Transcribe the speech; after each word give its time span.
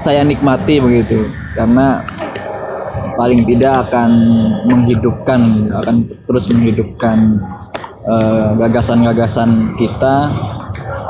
saya 0.00 0.24
nikmati 0.24 0.80
begitu. 0.80 1.28
Karena 1.52 2.00
paling 3.20 3.44
tidak 3.44 3.88
akan 3.88 4.10
menghidupkan 4.64 5.68
akan 5.76 6.08
terus 6.24 6.48
menghidupkan 6.48 7.36
eh, 8.08 8.48
gagasan-gagasan 8.56 9.76
kita. 9.76 10.16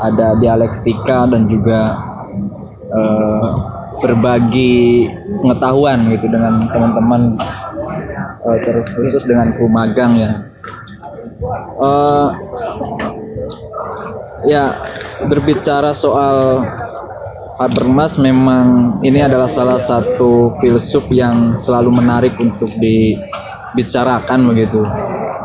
Ada 0.01 0.35
dialektika 0.43 1.29
dan 1.29 1.47
juga 1.47 1.95
eh, 2.91 3.47
berbagi 4.03 5.07
pengetahuan 5.39 6.11
gitu 6.11 6.27
dengan 6.27 6.67
teman-teman 6.67 7.21
eh, 8.43 8.57
terus 8.67 8.87
khusus 8.91 9.23
dengan 9.23 9.55
kru 9.55 9.71
ya. 10.19 10.51
Eh, 11.81 12.29
ya 14.45 14.63
berbicara 15.29 15.93
soal 15.93 16.65
Habermas 17.61 18.17
memang 18.17 18.97
ini 19.05 19.21
adalah 19.21 19.45
salah 19.45 19.77
satu 19.77 20.57
filsuf 20.57 21.05
yang 21.13 21.53
selalu 21.53 21.93
menarik 21.93 22.33
untuk 22.41 22.73
dibicarakan 22.81 24.49
begitu. 24.49 24.81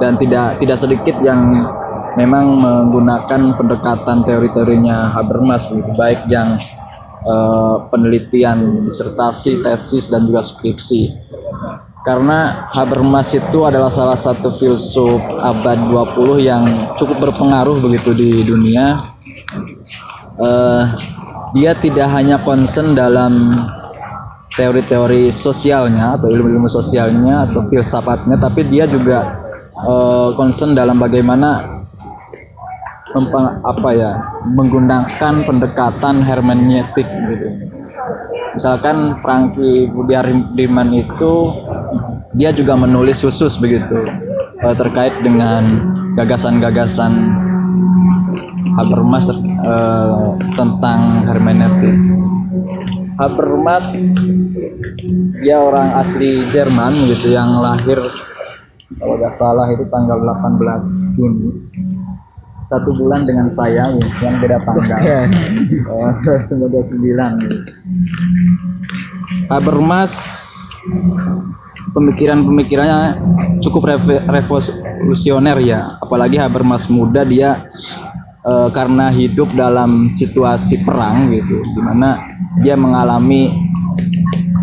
Dan 0.01 0.17
tidak 0.17 0.57
tidak 0.61 0.79
sedikit 0.81 1.17
yang 1.21 1.69
memang 2.17 2.57
menggunakan 2.57 3.61
pendekatan 3.61 4.25
teori-teorinya 4.25 5.13
Habermas 5.13 5.69
begitu. 5.69 5.93
Baik 5.93 6.25
yang 6.33 6.57
eh, 7.21 7.77
penelitian 7.93 8.89
disertasi 8.89 9.61
tesis 9.61 10.09
dan 10.09 10.25
juga 10.25 10.41
skripsi. 10.41 11.13
Karena 12.01 12.71
Habermas 12.73 13.37
itu 13.37 13.69
adalah 13.69 13.93
salah 13.93 14.17
satu 14.17 14.57
filsuf 14.57 15.21
abad 15.43 15.93
20 15.93 16.49
yang 16.49 16.97
cukup 16.97 17.29
berpengaruh 17.29 17.77
begitu 17.85 18.17
di 18.17 18.31
dunia. 18.41 19.13
Eh, 20.41 20.85
dia 21.55 21.77
tidak 21.79 22.09
hanya 22.11 22.43
concern 22.43 22.99
dalam 22.99 23.63
teori-teori 24.57 25.29
sosialnya 25.31 26.17
atau 26.17 26.33
ilmu-ilmu 26.33 26.67
sosialnya 26.67 27.47
atau 27.47 27.69
filsafatnya 27.69 28.41
tapi 28.41 28.65
dia 28.67 28.89
juga 28.89 29.37
eh, 29.77 30.29
concern 30.35 30.73
dalam 30.73 30.97
bagaimana 30.97 31.77
apa 33.65 33.91
ya 33.97 34.21
menggunakan 34.45 35.35
pendekatan 35.49 36.21
hermeneutik 36.21 37.07
gitu. 37.07 37.49
Misalkan 38.57 39.21
Franky 39.21 39.89
Budiarman 39.89 40.93
itu 40.97 41.33
dia 42.37 42.53
juga 42.53 42.77
menulis 42.77 43.21
khusus 43.25 43.61
begitu 43.61 43.97
eh, 44.65 44.75
terkait 44.77 45.17
dengan 45.21 45.81
gagasan-gagasan 46.17 47.45
Habermas 48.75 49.25
ter- 49.25 49.43
eh, 49.47 50.27
tentang 50.59 51.01
hermeneutik. 51.31 51.97
Habermas 53.17 53.87
dia 55.41 55.63
orang 55.63 55.97
asli 55.97 56.51
Jerman 56.51 56.93
gitu 57.09 57.33
yang 57.33 57.63
lahir 57.63 57.97
kalau 58.97 59.19
nggak 59.19 59.35
salah 59.35 59.67
itu 59.73 59.85
tanggal 59.89 60.21
18 60.21 61.17
Juni 61.17 61.51
satu 62.67 62.91
bulan 62.99 63.23
dengan 63.23 63.47
saya 63.47 63.87
gitu, 63.95 64.11
yang 64.27 64.43
beda 64.43 64.59
tanggal 64.67 64.99
Eh, 65.07 65.27
99 66.51 67.47
gitu. 67.47 67.59
Habermas 69.47 70.13
pemikiran-pemikirannya 71.95 72.99
cukup 73.63 73.83
revo- 73.87 74.25
revolusioner 74.27 75.57
ya 75.63 75.97
apalagi 76.03 76.37
Habermas 76.37 76.91
muda 76.91 77.23
dia 77.23 77.71
eh, 78.47 78.69
karena 78.71 79.11
hidup 79.11 79.51
dalam 79.59 80.15
situasi 80.15 80.87
perang 80.87 81.35
gitu 81.35 81.59
di 81.75 81.81
mana 81.83 82.23
dia 82.63 82.79
mengalami 82.79 83.51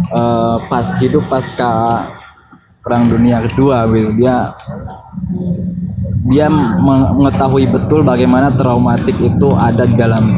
eh, 0.08 0.58
pas 0.72 0.96
hidup 1.04 1.28
pasca 1.28 2.08
perang 2.84 3.12
dunia 3.12 3.44
kedua 3.44 3.88
gitu. 3.92 4.12
Dia 4.20 4.56
dia 6.24 6.48
mengetahui 7.16 7.68
betul 7.68 8.08
bagaimana 8.08 8.52
traumatik 8.52 9.16
itu 9.20 9.56
ada 9.56 9.84
di 9.84 9.96
dalam 10.00 10.32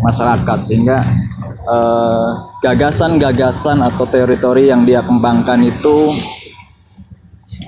masyarakat 0.00 0.58
sehingga 0.64 0.98
eh, 1.68 2.28
gagasan-gagasan 2.64 3.84
atau 3.84 4.04
teori-teori 4.08 4.72
yang 4.72 4.88
dia 4.88 5.04
kembangkan 5.04 5.60
itu 5.64 6.12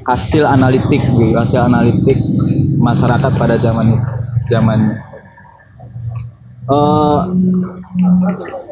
hasil 0.09 0.49
analitik 0.49 1.05
gitu, 1.05 1.37
hasil 1.37 1.69
analitik 1.69 2.17
masyarakat 2.81 3.33
pada 3.37 3.61
zaman 3.61 3.93
itu 3.93 4.09
zamannya 4.49 5.08
Eh, 6.69 7.19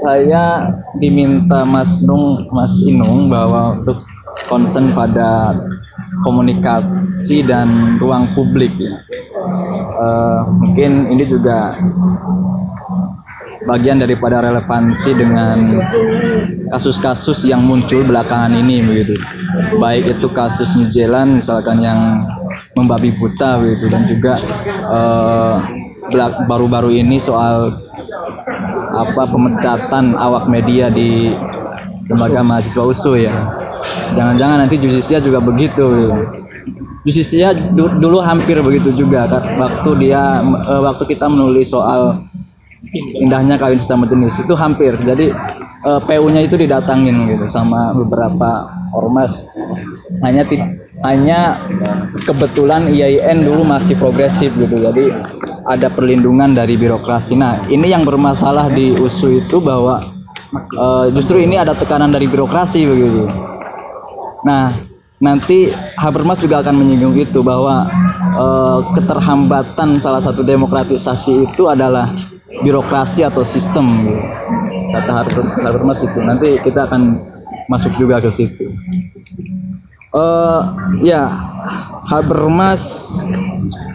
saya 0.05 0.69
diminta 1.01 1.65
Mas 1.65 2.05
Nung 2.05 2.45
Mas 2.53 2.85
Inung 2.85 3.33
bahwa 3.33 3.81
untuk 3.81 4.05
concern 4.53 4.93
pada 4.93 5.57
komunikasi 6.21 7.41
dan 7.49 7.97
ruang 7.97 8.37
publik 8.37 8.77
ya. 8.77 9.01
Eh, 9.97 10.41
mungkin 10.61 11.09
ini 11.09 11.25
juga 11.25 11.81
bagian 13.65 13.97
daripada 13.97 14.45
relevansi 14.45 15.17
dengan 15.17 15.81
kasus-kasus 16.69 17.49
yang 17.49 17.65
muncul 17.65 18.05
belakangan 18.05 18.53
ini 18.61 18.85
begitu. 18.85 19.17
Baik 19.81 20.21
itu 20.21 20.29
kasus 20.37 20.77
New 20.77 20.93
Zealand 20.93 21.41
misalkan 21.41 21.81
yang 21.81 22.29
membabi 22.77 23.17
buta 23.17 23.57
begitu. 23.57 23.89
Dan 23.89 24.05
juga 24.05 24.37
eh, 24.85 25.57
belak- 26.13 26.45
baru-baru 26.47 26.95
ini 26.95 27.17
soal 27.19 27.86
apa 28.97 29.29
pemecatan 29.29 30.17
awak 30.17 30.49
media 30.49 30.89
di 30.89 31.35
lembaga 32.09 32.41
mahasiswa 32.41 32.83
USU 32.87 33.13
ya. 33.19 33.35
Jangan-jangan 34.17 34.57
nanti 34.65 34.77
Jusisia 34.81 35.21
juga 35.21 35.43
begitu. 35.43 36.13
Jusisia 37.07 37.55
du- 37.55 37.99
dulu 38.03 38.19
hampir 38.19 38.59
begitu 38.65 38.91
juga 38.97 39.29
waktu 39.31 39.91
dia 40.09 40.43
eh, 40.43 40.81
waktu 40.83 41.05
kita 41.07 41.27
menulis 41.31 41.71
soal 41.71 42.27
indahnya 42.95 43.57
kawin 43.59 43.81
sesama 43.81 44.07
jenis. 44.07 44.39
Itu 44.43 44.55
hampir. 44.55 44.95
Jadi 44.99 45.33
eh, 45.87 46.01
PU-nya 46.05 46.43
itu 46.45 46.55
didatangin 46.59 47.31
gitu 47.33 47.47
sama 47.51 47.95
beberapa 47.97 48.71
ormas. 48.95 49.49
Hanya 50.23 50.47
hanya 51.05 51.69
kebetulan 52.25 52.89
IAIN 52.93 53.45
dulu 53.45 53.67
masih 53.67 53.99
progresif 54.01 54.57
gitu. 54.57 54.77
Jadi 54.77 55.13
ada 55.67 55.91
perlindungan 55.91 56.55
dari 56.55 56.79
birokrasi. 56.79 57.35
Nah 57.37 57.67
ini 57.69 57.91
yang 57.91 58.07
bermasalah 58.07 58.71
di 58.73 58.95
USU 58.97 59.43
itu 59.43 59.59
bahwa 59.59 60.17
eh, 60.55 61.07
justru 61.13 61.43
ini 61.43 61.59
ada 61.59 61.75
tekanan 61.75 62.15
dari 62.15 62.31
birokrasi 62.31 62.87
begitu. 62.87 63.27
Nah, 64.47 64.79
nanti 65.19 65.75
Habermas 65.99 66.39
juga 66.39 66.63
akan 66.63 66.75
menyinggung 66.79 67.19
itu 67.19 67.43
bahwa 67.43 67.91
eh, 68.37 68.79
keterhambatan 68.95 69.99
salah 69.99 70.23
satu 70.23 70.47
demokratisasi 70.47 71.51
itu 71.51 71.67
adalah 71.67 72.36
birokrasi 72.65 73.27
atau 73.27 73.43
sistem. 73.43 73.85
Kata 74.95 75.13
Haber- 75.25 75.57
Habermas 75.61 76.01
itu. 76.01 76.19
Nanti 76.23 76.57
kita 76.63 76.89
akan 76.89 77.21
masuk 77.69 77.93
juga 78.01 78.23
ke 78.23 78.31
situ. 78.33 78.73
Eh, 80.17 80.63
ya, 81.05 81.29
Habermas 82.09 82.83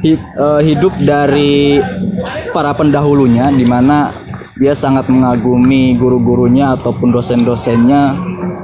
hi- 0.06 0.20
eh, 0.20 0.62
hidup 0.68 0.94
dari 1.02 1.82
para 2.54 2.76
pendahulunya, 2.78 3.50
di 3.50 3.66
mana 3.66 4.14
dia 4.60 4.78
sangat 4.78 5.10
mengagumi 5.10 5.98
guru-gurunya 5.98 6.78
ataupun 6.78 7.10
dosen-dosennya 7.10 8.14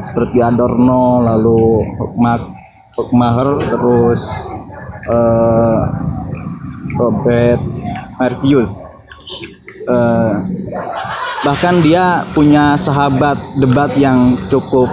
seperti 0.06 0.38
Adorno, 0.44 1.26
lalu 1.26 1.82
Hukmacher, 2.94 3.50
terus 3.66 4.22
eh, 5.10 5.80
Robert 7.00 7.62
Martius. 8.22 8.97
Eh, 9.88 10.34
bahkan 11.48 11.80
dia 11.80 12.28
punya 12.36 12.76
sahabat 12.76 13.40
debat 13.56 13.96
yang 13.96 14.52
cukup 14.52 14.92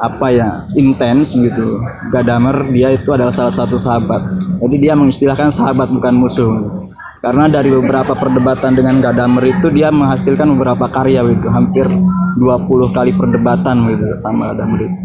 apa 0.00 0.32
ya 0.32 0.48
intens 0.72 1.36
gitu. 1.36 1.84
Gadamer 2.08 2.72
dia 2.72 2.96
itu 2.96 3.12
adalah 3.12 3.36
salah 3.36 3.52
satu 3.52 3.76
sahabat. 3.76 4.24
Jadi 4.64 4.76
dia 4.80 4.96
mengistilahkan 4.96 5.52
sahabat 5.52 5.92
bukan 5.92 6.14
musuh. 6.16 6.52
Karena 7.20 7.50
dari 7.50 7.68
beberapa 7.68 8.14
perdebatan 8.16 8.78
dengan 8.78 9.04
Gadamer 9.04 9.60
itu 9.60 9.68
dia 9.74 9.92
menghasilkan 9.92 10.56
beberapa 10.56 10.88
karya 10.88 11.20
gitu. 11.28 11.50
Hampir 11.52 11.84
20 12.40 12.96
kali 12.96 13.12
perdebatan 13.12 13.92
gitu 13.92 14.04
sama 14.16 14.56
Gadamer 14.56 14.88
itu. 14.88 14.98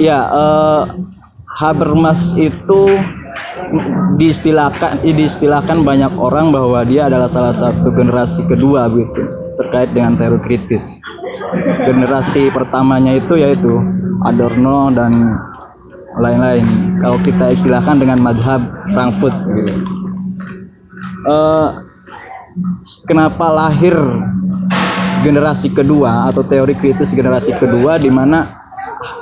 Ya 0.00 0.24
eh, 0.24 0.82
Habermas 1.52 2.32
itu 2.40 2.88
diistilahkan 4.16 5.04
diistilahkan 5.04 5.84
banyak 5.84 6.12
orang 6.16 6.52
bahwa 6.52 6.84
dia 6.84 7.08
adalah 7.08 7.28
salah 7.32 7.54
satu 7.54 7.92
generasi 7.92 8.44
kedua 8.48 8.88
gitu 8.92 9.22
terkait 9.60 9.92
dengan 9.92 10.16
teori 10.16 10.40
kritis 10.44 11.00
generasi 11.84 12.48
pertamanya 12.52 13.16
itu 13.16 13.36
yaitu 13.36 13.72
Adorno 14.22 14.94
dan 14.94 15.12
lain-lain 16.20 16.68
kalau 17.00 17.18
kita 17.24 17.50
istilahkan 17.56 17.98
dengan 17.98 18.20
madhab 18.20 18.60
Frankfurt 18.92 19.34
gitu. 19.56 19.72
Eh, 21.22 21.68
kenapa 23.06 23.46
lahir 23.50 23.94
generasi 25.22 25.70
kedua 25.70 26.28
atau 26.28 26.42
teori 26.42 26.74
kritis 26.76 27.14
generasi 27.14 27.54
kedua 27.56 27.96
di 27.96 28.10
mana 28.10 28.60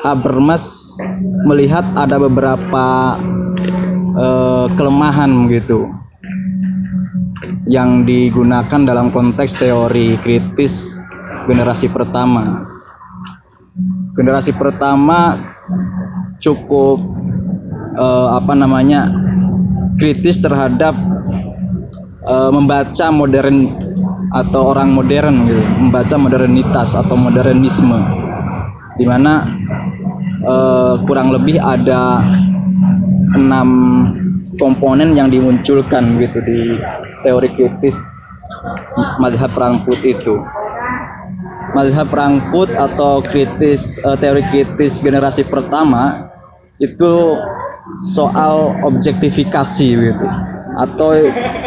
Habermas 0.00 0.96
melihat 1.44 1.84
ada 1.92 2.16
beberapa 2.16 3.16
uh, 4.14 4.66
kelemahan 4.74 5.50
gitu 5.50 5.90
yang 7.70 8.02
digunakan 8.02 8.80
dalam 8.82 9.14
konteks 9.14 9.54
teori 9.60 10.18
kritis 10.22 10.98
generasi 11.46 11.90
pertama. 11.90 12.66
Generasi 14.18 14.52
pertama 14.58 15.38
cukup 16.42 16.98
uh, 17.94 18.34
apa 18.34 18.52
namanya 18.58 19.06
kritis 20.00 20.42
terhadap 20.42 20.96
uh, 22.26 22.50
membaca 22.50 23.06
modern 23.14 23.70
atau 24.30 24.70
orang 24.70 24.94
modern 24.94 25.46
gitu, 25.46 25.62
membaca 25.62 26.14
modernitas 26.14 26.94
atau 26.94 27.18
modernisme, 27.18 27.98
di 28.94 29.04
mana 29.06 29.46
uh, 30.46 31.02
kurang 31.02 31.34
lebih 31.34 31.58
ada 31.58 32.22
enam 33.36 33.68
komponen 34.58 35.14
yang 35.14 35.30
dimunculkan 35.30 36.18
gitu 36.18 36.38
di 36.42 36.60
teori 37.22 37.48
kritis 37.54 38.26
mazhab 39.22 39.52
Frankfurt 39.52 40.02
itu. 40.02 40.36
Mazhab 41.70 42.10
Frankfurt 42.10 42.74
atau 42.74 43.22
kritis 43.22 44.02
uh, 44.02 44.18
teori 44.18 44.42
kritis 44.42 45.04
generasi 45.04 45.46
pertama 45.46 46.32
itu 46.82 47.38
soal 47.94 48.74
objektifikasi 48.82 49.88
gitu 49.94 50.26
atau 50.80 51.10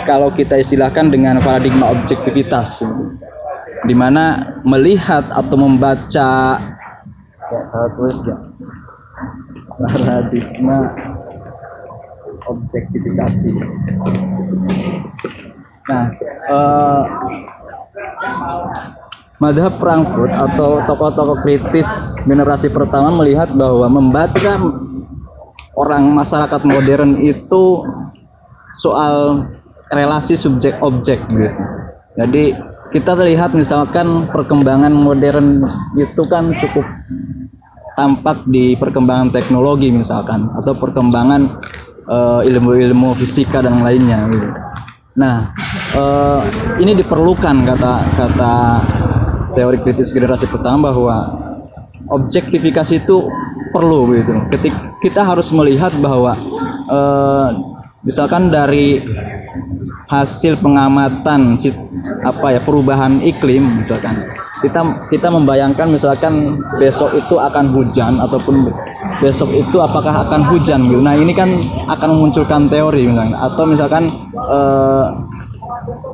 kalau 0.04 0.34
kita 0.34 0.60
istilahkan 0.60 1.12
dengan 1.12 1.40
paradigma 1.44 1.92
objektivitas 1.92 2.84
gitu. 2.84 3.04
di 3.84 3.96
mana 3.96 4.58
melihat 4.64 5.28
atau 5.28 5.56
membaca 5.60 6.60
ya 7.54 7.62
paradigma 9.78 10.78
objektifikasi. 12.48 13.52
Nah, 15.84 16.04
uh, 16.48 17.04
Madhab 19.44 19.76
Frankfurt 19.76 20.32
atau 20.32 20.80
tokoh-tokoh 20.88 21.44
kritis 21.44 22.16
generasi 22.24 22.72
pertama 22.72 23.12
melihat 23.12 23.52
bahwa 23.52 23.92
membaca 23.92 24.56
orang 25.76 26.16
masyarakat 26.16 26.62
modern 26.64 27.20
itu 27.20 27.84
soal 28.80 29.48
relasi 29.92 30.40
subjek 30.40 30.80
objek 30.80 31.20
gitu. 31.28 31.52
Jadi 32.16 32.56
kita 32.94 33.18
lihat 33.20 33.58
misalkan 33.58 34.30
perkembangan 34.30 34.94
modern 34.94 35.66
itu 35.98 36.24
kan 36.30 36.54
cukup 36.62 36.86
tampak 37.98 38.46
di 38.50 38.78
perkembangan 38.78 39.34
teknologi 39.34 39.90
misalkan 39.94 40.50
atau 40.58 40.74
perkembangan 40.78 41.62
uh, 42.08 42.42
ilmu-ilmu 42.44 43.16
fisika 43.18 43.64
dan 43.64 43.84
lainnya 43.84 44.28
gitu. 44.32 44.50
Nah, 45.14 45.54
uh, 45.94 46.42
ini 46.82 46.98
diperlukan 46.98 47.56
kata 47.70 47.94
kata 48.18 48.54
teori 49.54 49.78
kritis 49.86 50.10
generasi 50.10 50.50
pertama 50.50 50.90
bahwa 50.90 51.18
objektifikasi 52.10 53.06
itu 53.06 53.30
perlu 53.70 54.10
gitu. 54.18 54.34
Ketika 54.50 54.98
kita 55.06 55.22
harus 55.22 55.54
melihat 55.54 55.94
bahwa 56.02 56.34
uh, 56.90 57.48
misalkan 58.02 58.50
dari 58.50 59.06
hasil 60.10 60.60
pengamatan 60.60 61.58
apa 62.26 62.48
ya 62.54 62.62
perubahan 62.66 63.22
iklim 63.22 63.86
misalkan 63.86 64.26
kita 64.64 65.12
kita 65.12 65.28
membayangkan 65.28 65.92
misalkan 65.92 66.64
besok 66.80 67.12
itu 67.20 67.36
akan 67.36 67.76
hujan 67.76 68.24
ataupun 68.24 68.72
besok 69.20 69.52
itu 69.52 69.78
apakah 69.84 70.24
akan 70.28 70.42
hujan 70.56 70.88
gitu. 70.88 71.04
Nah 71.04 71.20
ini 71.20 71.36
kan 71.36 71.52
akan 71.92 72.10
memunculkan 72.16 72.72
teori 72.72 73.04
misalnya 73.12 73.44
atau 73.44 73.64
misalkan 73.68 74.04
eh, 74.40 75.06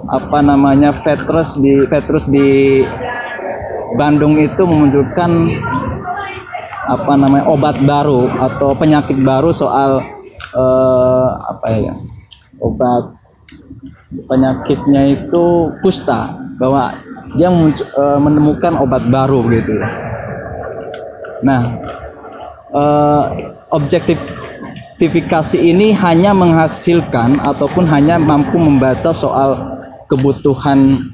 apa 0.10 0.40
namanya 0.42 1.06
Petrus 1.06 1.62
di 1.62 1.86
Petrus 1.86 2.26
di 2.26 2.82
Bandung 3.98 4.38
itu 4.42 4.66
memunculkan 4.66 5.32
apa 6.90 7.14
namanya 7.14 7.46
obat 7.46 7.78
baru 7.86 8.26
atau 8.50 8.74
penyakit 8.74 9.22
baru 9.22 9.54
soal 9.54 10.02
eh, 10.58 11.30
apa 11.54 11.68
ya 11.78 11.94
obat 12.58 13.14
penyakitnya 14.26 15.14
itu 15.14 15.46
kusta 15.86 16.34
bahwa 16.58 16.98
dia 17.38 17.50
eh, 17.52 18.20
menemukan 18.20 18.80
obat 18.80 19.06
baru 19.10 19.46
gitu. 19.54 19.74
Nah, 21.40 21.80
uh, 22.76 23.32
objektifikasi 23.72 25.56
ini 25.56 25.96
hanya 25.96 26.36
menghasilkan 26.36 27.40
ataupun 27.40 27.88
hanya 27.88 28.20
mampu 28.20 28.60
membaca 28.60 29.16
soal 29.16 29.56
kebutuhan 30.12 31.08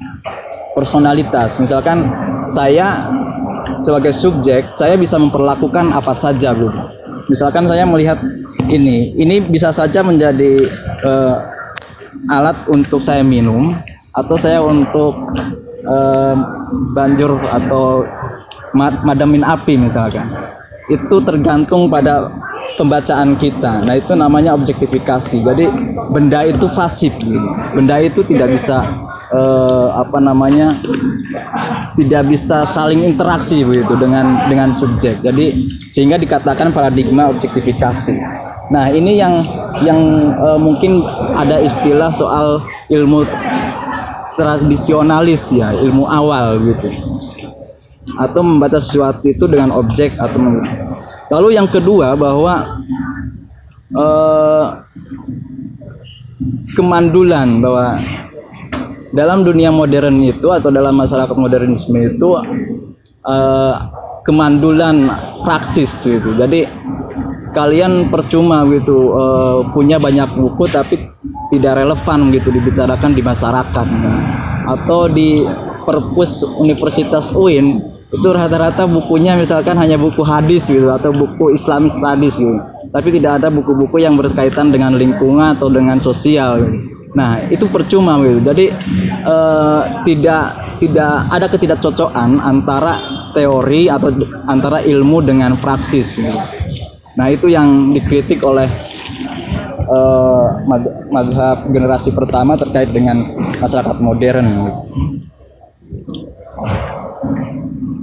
personalitas. 0.74 1.62
Misalkan 1.62 2.10
saya 2.42 3.06
sebagai 3.78 4.10
subjek, 4.10 4.74
saya 4.74 4.98
bisa 4.98 5.14
memperlakukan 5.14 5.94
apa 5.94 6.10
saja, 6.16 6.50
Bro. 6.50 6.74
Misalkan 7.30 7.70
saya 7.70 7.86
melihat 7.86 8.18
ini, 8.66 9.14
ini 9.14 9.42
bisa 9.46 9.70
saja 9.70 10.02
menjadi 10.02 10.66
uh, 11.06 11.34
alat 12.30 12.56
untuk 12.70 12.98
saya 12.98 13.22
minum 13.22 13.78
atau 14.14 14.36
saya 14.38 14.62
untuk 14.64 15.14
uh, 15.86 16.34
banjur 16.92 17.38
atau 17.46 18.04
madamin 18.76 19.46
api 19.46 19.78
misalkan 19.80 20.34
itu 20.86 21.16
tergantung 21.26 21.90
pada 21.90 22.30
pembacaan 22.78 23.38
kita. 23.38 23.82
Nah, 23.82 23.94
itu 23.98 24.14
namanya 24.14 24.54
objektifikasi. 24.54 25.42
Jadi 25.42 25.64
benda 26.10 26.46
itu 26.46 26.66
pasif 26.70 27.14
gitu. 27.18 27.50
Benda 27.74 27.98
itu 27.98 28.22
tidak 28.26 28.54
bisa 28.58 28.82
eh, 29.30 29.88
apa 29.94 30.18
namanya? 30.18 30.82
tidak 31.96 32.28
bisa 32.28 32.68
saling 32.68 33.08
interaksi 33.08 33.64
begitu 33.64 33.96
dengan 33.96 34.46
dengan 34.52 34.76
subjek. 34.76 35.24
Jadi 35.24 35.72
sehingga 35.90 36.20
dikatakan 36.20 36.70
paradigma 36.70 37.32
objektifikasi. 37.32 38.16
Nah, 38.68 38.90
ini 38.92 39.16
yang 39.16 39.42
yang 39.82 40.00
eh, 40.36 40.58
mungkin 40.60 41.02
ada 41.34 41.62
istilah 41.62 42.12
soal 42.12 42.62
ilmu 42.92 43.26
tradisionalis 44.36 45.56
ya, 45.56 45.72
ilmu 45.72 46.04
awal 46.06 46.60
gitu. 46.60 46.88
Atau 48.20 48.46
membaca 48.46 48.78
sesuatu 48.78 49.26
itu 49.26 49.50
dengan 49.50 49.74
objek 49.74 50.14
atau 50.14 50.38
lalu 51.32 51.58
yang 51.58 51.66
kedua 51.66 52.14
bahwa 52.14 52.84
eh, 53.90 54.66
kemandulan 56.76 57.58
bahwa 57.58 57.98
dalam 59.10 59.42
dunia 59.42 59.72
modern 59.72 60.22
itu 60.22 60.52
atau 60.52 60.68
dalam 60.70 60.94
masyarakat 60.94 61.34
modernisme 61.34 61.96
itu 61.98 62.28
eh, 63.26 63.74
kemandulan 64.22 65.10
praksis 65.42 66.06
gitu. 66.06 66.34
Jadi 66.38 66.66
kalian 67.56 68.12
percuma 68.12 68.68
gitu 68.68 69.16
eh, 69.16 69.58
punya 69.72 69.96
banyak 69.96 70.36
buku 70.36 70.68
tapi 70.68 71.08
tidak 71.48 71.80
relevan 71.80 72.28
gitu 72.36 72.52
dibicarakan 72.52 73.16
di 73.16 73.22
masyarakat 73.24 73.86
atau 74.66 75.08
di 75.08 75.40
perpus 75.88 76.44
Universitas 76.60 77.32
UIN 77.32 77.96
itu 78.06 78.28
rata-rata 78.30 78.86
bukunya 78.86 79.34
misalkan 79.34 79.74
hanya 79.80 79.98
buku 79.98 80.22
hadis 80.22 80.68
gitu 80.68 80.92
atau 80.92 81.10
buku 81.10 81.56
Islamic 81.56 81.96
Studies 81.96 82.36
gitu 82.36 82.60
tapi 82.92 83.08
tidak 83.16 83.42
ada 83.42 83.48
buku-buku 83.48 84.04
yang 84.04 84.20
berkaitan 84.20 84.70
dengan 84.70 84.94
lingkungan 84.94 85.58
atau 85.58 85.72
dengan 85.72 85.98
sosial 85.98 86.60
gitu. 86.60 86.76
nah 87.16 87.48
itu 87.48 87.66
percuma 87.72 88.20
gitu 88.20 88.44
jadi 88.44 88.66
eh, 89.24 89.82
tidak 90.04 90.44
tidak 90.76 91.14
ada 91.32 91.46
ketidakcocokan 91.48 92.36
antara 92.36 92.94
teori 93.32 93.88
atau 93.88 94.12
antara 94.48 94.84
ilmu 94.84 95.24
dengan 95.24 95.56
praksis 95.60 96.16
gitu. 96.16 96.36
Nah 97.16 97.26
itu 97.32 97.48
yang 97.48 97.96
dikritik 97.96 98.44
oleh 98.44 98.68
eh, 99.88 100.44
madhab 101.10 101.66
generasi 101.72 102.12
pertama 102.12 102.60
terkait 102.60 102.92
dengan 102.92 103.16
masyarakat 103.60 103.96
modern 103.98 104.48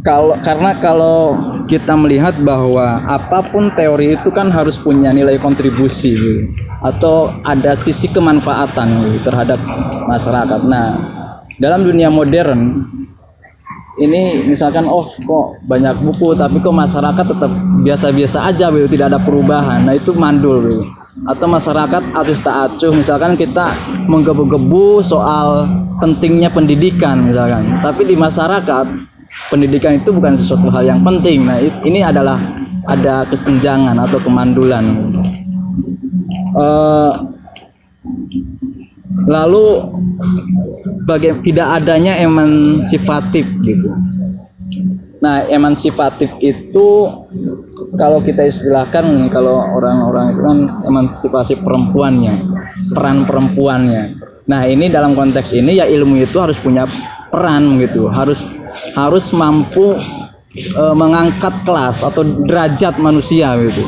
kalau 0.04 0.36
karena 0.44 0.76
kalau 0.84 1.38
kita 1.64 1.96
melihat 1.96 2.36
bahwa 2.44 3.08
apa 3.08 3.48
pun 3.48 3.72
teori 3.72 4.20
itu 4.20 4.30
kan 4.36 4.52
harus 4.52 4.76
punya 4.76 5.16
nilai 5.16 5.40
kontribusi 5.40 6.44
atau 6.84 7.32
ada 7.48 7.80
sisi 7.80 8.12
kemanfaatan 8.12 9.24
terhadap 9.24 9.64
masyarakat. 10.12 10.62
Nah, 10.68 10.88
dalam 11.56 11.88
dunia 11.88 12.12
modern 12.12 12.84
ini 14.02 14.42
misalkan 14.50 14.90
oh 14.90 15.06
kok 15.14 15.62
banyak 15.70 15.94
buku 16.02 16.34
tapi 16.34 16.58
kok 16.58 16.74
masyarakat 16.74 17.26
tetap 17.30 17.52
biasa-biasa 17.86 18.38
aja 18.50 18.74
gitu, 18.74 18.88
tidak 18.90 19.14
ada 19.14 19.20
perubahan. 19.22 19.86
Nah, 19.86 19.94
itu 19.94 20.16
mandul 20.18 20.58
gitu. 20.66 20.84
atau 21.30 21.46
masyarakat 21.46 22.04
acuh 22.18 22.40
tak 22.42 22.56
acuh 22.74 22.90
misalkan 22.90 23.38
kita 23.38 23.70
menggebu-gebu 24.10 25.06
soal 25.06 25.70
pentingnya 26.02 26.50
pendidikan 26.50 27.30
misalkan. 27.30 27.86
Tapi 27.86 28.02
di 28.10 28.16
masyarakat 28.18 28.86
pendidikan 29.54 30.02
itu 30.02 30.10
bukan 30.10 30.34
sesuatu 30.34 30.74
hal 30.74 30.90
yang 30.90 31.02
penting. 31.06 31.46
Nah 31.46 31.62
ini 31.62 32.02
adalah 32.02 32.42
ada 32.90 33.30
kesenjangan 33.30 33.96
atau 34.10 34.20
kemandulan. 34.26 34.86
Uh, 36.54 37.12
lalu 39.28 39.66
baga 41.04 41.40
tidak 41.44 41.68
adanya 41.84 42.20
emansipatif 42.20 43.48
gitu. 43.64 43.92
Nah 45.24 45.48
emansipatif 45.48 46.36
itu 46.44 46.88
kalau 47.96 48.20
kita 48.20 48.44
istilahkan 48.44 49.32
kalau 49.32 49.56
orang-orang 49.60 50.36
itu 50.36 50.42
kan 50.44 50.60
emansipasi 50.84 51.54
perempuannya 51.64 52.44
peran 52.92 53.24
perempuannya. 53.24 54.20
Nah 54.44 54.62
ini 54.68 54.92
dalam 54.92 55.16
konteks 55.16 55.56
ini 55.56 55.80
ya 55.80 55.88
ilmu 55.88 56.20
itu 56.20 56.36
harus 56.40 56.60
punya 56.60 56.84
peran 57.32 57.80
gitu. 57.80 58.12
Harus 58.12 58.44
harus 59.00 59.32
mampu 59.32 59.96
e, 60.52 60.84
mengangkat 60.92 61.64
kelas 61.64 62.04
atau 62.04 62.26
derajat 62.26 63.00
manusia 63.00 63.56
gitu 63.64 63.88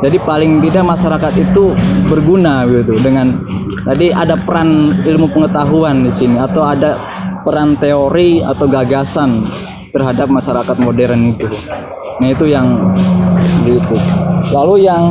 jadi 0.00 0.18
paling 0.24 0.64
tidak 0.66 0.84
masyarakat 0.86 1.32
itu 1.38 1.76
berguna 2.10 2.66
gitu 2.66 2.98
dengan 2.98 3.46
tadi 3.86 4.10
ada 4.10 4.34
peran 4.34 5.00
ilmu 5.04 5.30
pengetahuan 5.30 6.02
di 6.02 6.12
sini 6.12 6.40
atau 6.40 6.66
ada 6.66 6.98
peran 7.46 7.78
teori 7.78 8.42
atau 8.44 8.66
gagasan 8.68 9.48
terhadap 9.90 10.30
masyarakat 10.30 10.76
modern 10.78 11.34
itu. 11.34 11.48
Nah 12.20 12.28
itu 12.28 12.44
yang 12.46 12.94
gitu. 13.64 13.96
Lalu 14.52 14.86
yang 14.86 15.04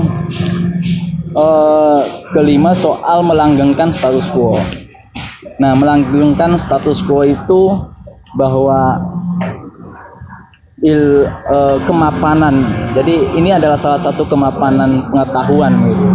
eh, 1.34 2.02
kelima 2.34 2.78
soal 2.78 3.26
melanggengkan 3.26 3.90
status 3.90 4.30
quo. 4.32 4.56
Nah 5.60 5.74
melanggengkan 5.76 6.56
status 6.56 7.04
quo 7.04 7.26
itu 7.26 7.62
bahwa 8.38 9.02
il 10.84 11.28
eh, 11.28 11.78
kemapanan. 11.84 12.56
Jadi 12.96 13.40
ini 13.40 13.50
adalah 13.52 13.76
salah 13.76 14.00
satu 14.00 14.24
kemapanan 14.28 15.12
pengetahuan 15.12 15.74
gitu. 15.88 16.06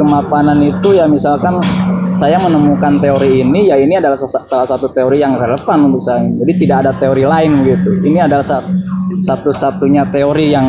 Kemapanan 0.00 0.64
itu 0.64 0.96
ya 0.96 1.04
misalkan 1.04 1.60
saya 2.16 2.40
menemukan 2.40 2.98
teori 2.98 3.44
ini 3.44 3.68
ya 3.68 3.76
ini 3.76 4.00
adalah 4.00 4.16
salah 4.24 4.64
satu 4.64 4.88
teori 4.96 5.20
yang 5.20 5.36
relevan 5.36 5.92
untuk 5.92 6.00
saya. 6.00 6.24
Jadi 6.24 6.52
tidak 6.64 6.76
ada 6.88 6.92
teori 6.96 7.24
lain 7.28 7.52
gitu. 7.68 7.90
Ini 8.00 8.24
adalah 8.24 8.64
satu-satunya 9.20 10.08
teori 10.08 10.56
yang 10.56 10.66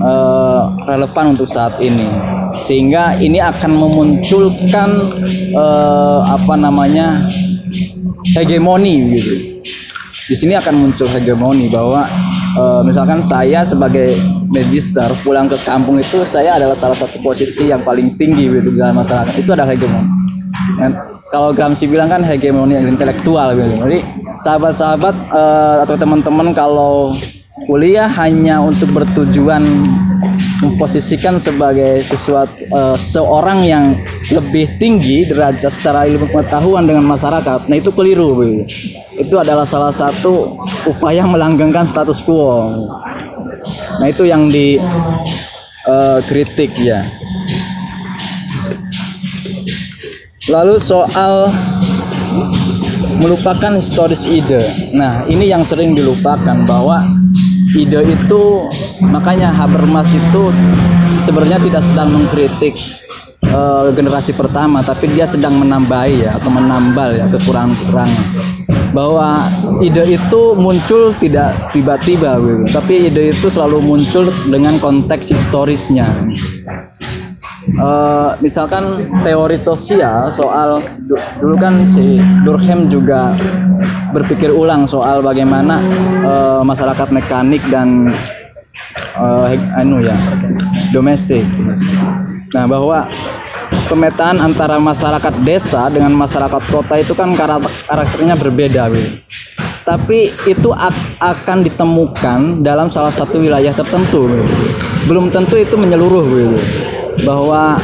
uh, 0.00 0.72
relevan 0.88 1.36
untuk 1.36 1.44
saat 1.44 1.76
ini. 1.76 2.08
Sehingga 2.64 3.20
ini 3.20 3.36
akan 3.36 3.72
memunculkan 3.76 4.90
uh, 5.52 6.24
apa 6.24 6.56
namanya 6.56 7.28
hegemoni 8.32 8.94
gitu 9.20 9.47
di 10.28 10.36
sini 10.36 10.52
akan 10.52 10.74
muncul 10.76 11.08
hegemoni 11.08 11.72
bahwa 11.72 12.04
e, 12.52 12.64
misalkan 12.84 13.24
saya 13.24 13.64
sebagai 13.64 14.20
magister 14.52 15.08
pulang 15.24 15.48
ke 15.48 15.56
kampung 15.64 15.96
itu 15.96 16.20
saya 16.28 16.60
adalah 16.60 16.76
salah 16.76 16.94
satu 16.94 17.16
posisi 17.24 17.72
yang 17.72 17.80
paling 17.80 18.20
tinggi 18.20 18.44
gitu 18.44 18.76
dalam 18.76 19.00
masyarakat 19.00 19.40
itu 19.40 19.50
adalah 19.56 19.72
hegemoni. 19.72 20.08
Dan 20.84 20.90
kalau 21.32 21.56
Gramsci 21.56 21.88
bilang 21.88 22.12
kan 22.12 22.20
hegemoni 22.20 22.76
yang 22.76 22.92
intelektual 22.92 23.56
gitu. 23.56 23.72
Jadi 23.80 23.98
sahabat-sahabat 24.44 25.14
e, 25.32 25.42
atau 25.88 25.96
teman-teman 25.96 26.52
kalau 26.52 27.16
kuliah 27.64 28.06
hanya 28.06 28.60
untuk 28.60 28.92
bertujuan 28.92 29.64
memposisikan 30.62 31.38
sebagai 31.38 32.06
sesuatu 32.06 32.54
uh, 32.72 32.96
seorang 32.98 33.64
yang 33.66 33.84
lebih 34.30 34.78
tinggi 34.78 35.26
derajat 35.26 35.70
secara 35.70 36.06
ilmu 36.10 36.30
pengetahuan 36.30 36.86
dengan 36.86 37.04
masyarakat. 37.06 37.68
Nah 37.70 37.76
itu 37.76 37.90
keliru, 37.94 38.34
Bu. 38.34 38.46
Itu 39.18 39.34
adalah 39.38 39.66
salah 39.66 39.94
satu 39.94 40.58
upaya 40.86 41.26
melanggengkan 41.26 41.86
status 41.86 42.22
quo. 42.22 42.70
Nah 43.98 44.06
itu 44.06 44.26
yang 44.26 44.50
di 44.52 44.78
uh, 45.88 46.18
kritik 46.26 46.74
ya. 46.78 47.08
Lalu 50.48 50.80
soal 50.80 51.52
melupakan 53.18 53.74
historis 53.74 54.24
ide. 54.30 54.94
Nah, 54.94 55.26
ini 55.26 55.50
yang 55.50 55.66
sering 55.66 55.92
dilupakan 55.98 56.64
bahwa 56.64 57.17
ide 57.76 58.00
itu 58.16 58.42
makanya 59.04 59.52
Habermas 59.52 60.08
itu 60.14 60.42
sebenarnya 61.04 61.60
tidak 61.60 61.82
sedang 61.84 62.08
mengkritik 62.16 62.72
uh, 63.44 63.92
generasi 63.92 64.32
pertama 64.32 64.80
tapi 64.80 65.12
dia 65.12 65.28
sedang 65.28 65.60
menambahi 65.60 66.24
ya 66.24 66.40
atau 66.40 66.48
menambal 66.48 67.12
ya 67.12 67.28
kekurangan-kekurangan 67.28 68.24
bahwa 68.96 69.36
ide 69.84 70.16
itu 70.16 70.42
muncul 70.56 71.12
tidak 71.20 71.72
tiba-tiba 71.76 72.40
gitu 72.40 72.64
tapi 72.72 73.12
ide 73.12 73.36
itu 73.36 73.46
selalu 73.52 73.84
muncul 73.84 74.32
dengan 74.48 74.80
konteks 74.80 75.28
historisnya 75.28 76.08
uh, 77.76 78.40
misalkan 78.40 79.12
teori 79.26 79.60
sosial 79.60 80.32
soal 80.32 80.80
dulu 81.40 81.56
kan 81.60 81.84
si 81.84 82.16
Durkheim 82.48 82.88
juga 82.88 83.36
berpikir 84.16 84.48
ulang 84.48 84.88
soal 84.88 85.20
bagaimana 85.20 85.76
uh, 86.24 86.60
masyarakat 86.64 87.08
mekanik 87.12 87.60
dan 87.68 88.08
uh, 89.18 89.52
anu 89.76 90.00
ya 90.00 90.16
domestik. 90.94 91.44
Nah 92.48 92.64
bahwa 92.64 93.04
pemetaan 93.92 94.40
antara 94.40 94.80
masyarakat 94.80 95.44
desa 95.44 95.92
dengan 95.92 96.16
masyarakat 96.16 96.62
kota 96.72 96.96
itu 96.96 97.12
kan 97.12 97.36
karakternya 97.36 98.40
berbeda, 98.40 98.88
gitu. 98.88 99.20
Tapi 99.88 100.28
itu 100.44 100.68
akan 101.16 101.64
ditemukan 101.64 102.60
dalam 102.60 102.92
salah 102.92 103.08
satu 103.08 103.40
wilayah 103.40 103.72
tertentu. 103.72 104.28
Gitu. 104.28 104.44
Belum 105.08 105.32
tentu 105.32 105.56
itu 105.56 105.72
menyeluruh, 105.80 106.26
gitu 106.28 106.58
bahwa 107.24 107.82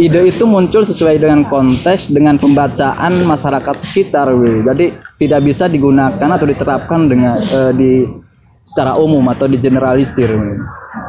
ide 0.00 0.26
itu 0.26 0.44
muncul 0.48 0.86
sesuai 0.86 1.20
dengan 1.20 1.44
konteks 1.46 2.10
dengan 2.14 2.40
pembacaan 2.40 3.12
masyarakat 3.24 3.76
sekitar 3.82 4.32
jadi 4.64 4.98
tidak 5.20 5.40
bisa 5.44 5.68
digunakan 5.68 6.28
atau 6.34 6.46
diterapkan 6.48 7.06
dengan 7.06 7.38
uh, 7.38 7.72
di 7.74 8.08
secara 8.64 8.96
umum 8.96 9.22
atau 9.28 9.44
digeneralisir 9.44 10.32
we. 10.32 10.56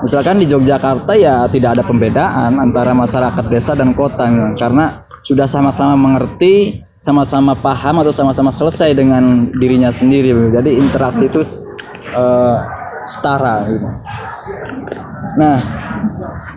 misalkan 0.04 0.44
di 0.44 0.46
Yogyakarta 0.52 1.16
ya 1.16 1.48
tidak 1.48 1.80
ada 1.80 1.84
pembedaan 1.88 2.60
antara 2.60 2.92
masyarakat 2.92 3.46
desa 3.48 3.74
dan 3.74 3.96
kota 3.96 4.28
karena 4.60 5.08
sudah 5.26 5.50
sama-sama 5.50 5.98
mengerti 5.98 6.85
sama-sama 7.06 7.54
paham 7.54 8.02
atau 8.02 8.10
sama-sama 8.10 8.50
selesai 8.50 8.98
dengan 8.98 9.54
dirinya 9.54 9.94
sendiri 9.94 10.34
jadi 10.50 10.74
interaksi 10.74 11.30
itu 11.30 11.46
uh, 12.18 12.58
setara 13.06 13.70
gitu. 13.70 13.88
nah 15.38 15.60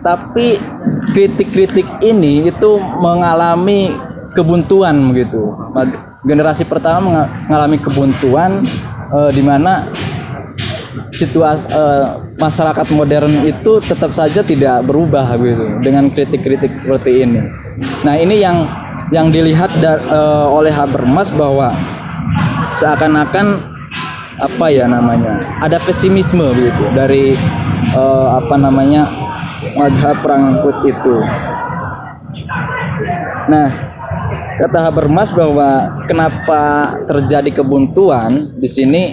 tapi 0.01 0.57
kritik-kritik 1.13 1.85
ini 2.01 2.49
itu 2.49 2.71
mengalami 2.79 3.91
kebuntuan 4.33 5.11
begitu. 5.11 5.55
Generasi 6.27 6.67
pertama 6.67 7.27
mengalami 7.47 7.77
kebuntuan 7.79 8.63
uh, 9.11 9.31
di 9.31 9.43
mana 9.43 9.87
situasi 11.15 11.71
uh, 11.71 12.21
masyarakat 12.37 12.87
modern 12.93 13.47
itu 13.47 13.79
tetap 13.81 14.11
saja 14.13 14.43
tidak 14.43 14.83
berubah 14.85 15.35
gitu 15.39 15.79
dengan 15.81 16.11
kritik-kritik 16.11 16.77
seperti 16.81 17.23
ini. 17.23 17.39
Nah, 18.03 18.19
ini 18.19 18.35
yang 18.43 18.67
yang 19.09 19.33
dilihat 19.33 19.71
da, 19.81 19.99
uh, 20.09 20.47
oleh 20.53 20.69
Habermas 20.69 21.33
bahwa 21.33 21.73
seakan-akan 22.75 23.77
apa 24.39 24.65
ya 24.71 24.87
namanya? 24.87 25.59
ada 25.59 25.81
pesimisme 25.83 26.45
gitu 26.55 26.83
dari 26.95 27.35
uh, 27.95 28.39
apa 28.39 28.55
namanya 28.55 29.09
madhab 29.75 30.23
perangkut 30.23 30.77
itu. 30.87 31.15
Nah, 33.49 33.67
kata 34.61 34.79
Habermas 34.87 35.33
bahwa 35.33 36.03
kenapa 36.05 36.93
terjadi 37.09 37.63
kebuntuan 37.63 38.55
di 38.55 38.69
sini 38.69 39.03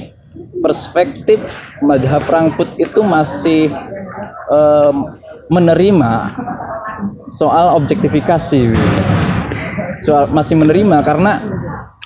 perspektif 0.61 1.40
madhab 1.81 2.26
perangkut 2.26 2.76
itu 2.76 3.00
masih 3.00 3.73
um, 4.50 5.16
menerima 5.47 6.35
soal 7.31 7.78
objektifikasi 7.78 8.75
soal 10.05 10.29
masih 10.33 10.59
menerima. 10.59 11.00
Karena 11.07 11.33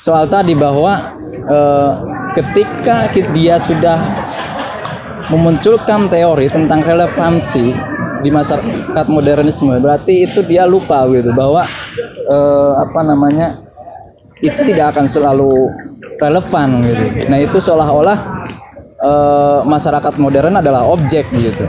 soal 0.05 0.29
tadi 0.29 0.53
bahwa 0.55 1.17
uh, 1.49 1.93
ketika 2.35 3.11
dia 3.35 3.59
sudah 3.59 3.99
memunculkan 5.29 6.09
teori 6.09 6.49
tentang 6.49 6.81
relevansi 6.81 7.71
di 8.21 8.29
masyarakat 8.29 9.07
modernisme 9.09 9.73
berarti 9.81 10.29
itu 10.29 10.45
dia 10.45 10.69
lupa 10.69 11.09
gitu 11.09 11.33
bahwa 11.33 11.65
eh, 12.29 12.73
apa 12.77 13.01
namanya 13.01 13.65
itu 14.41 14.61
tidak 14.65 14.97
akan 14.97 15.09
selalu 15.09 15.73
relevan 16.21 16.69
gitu. 16.85 17.05
Nah 17.33 17.39
itu 17.41 17.59
seolah-olah 17.61 18.19
eh, 19.01 19.59
masyarakat 19.65 20.15
modern 20.21 20.61
adalah 20.61 20.85
objek 20.89 21.29
gitu 21.33 21.65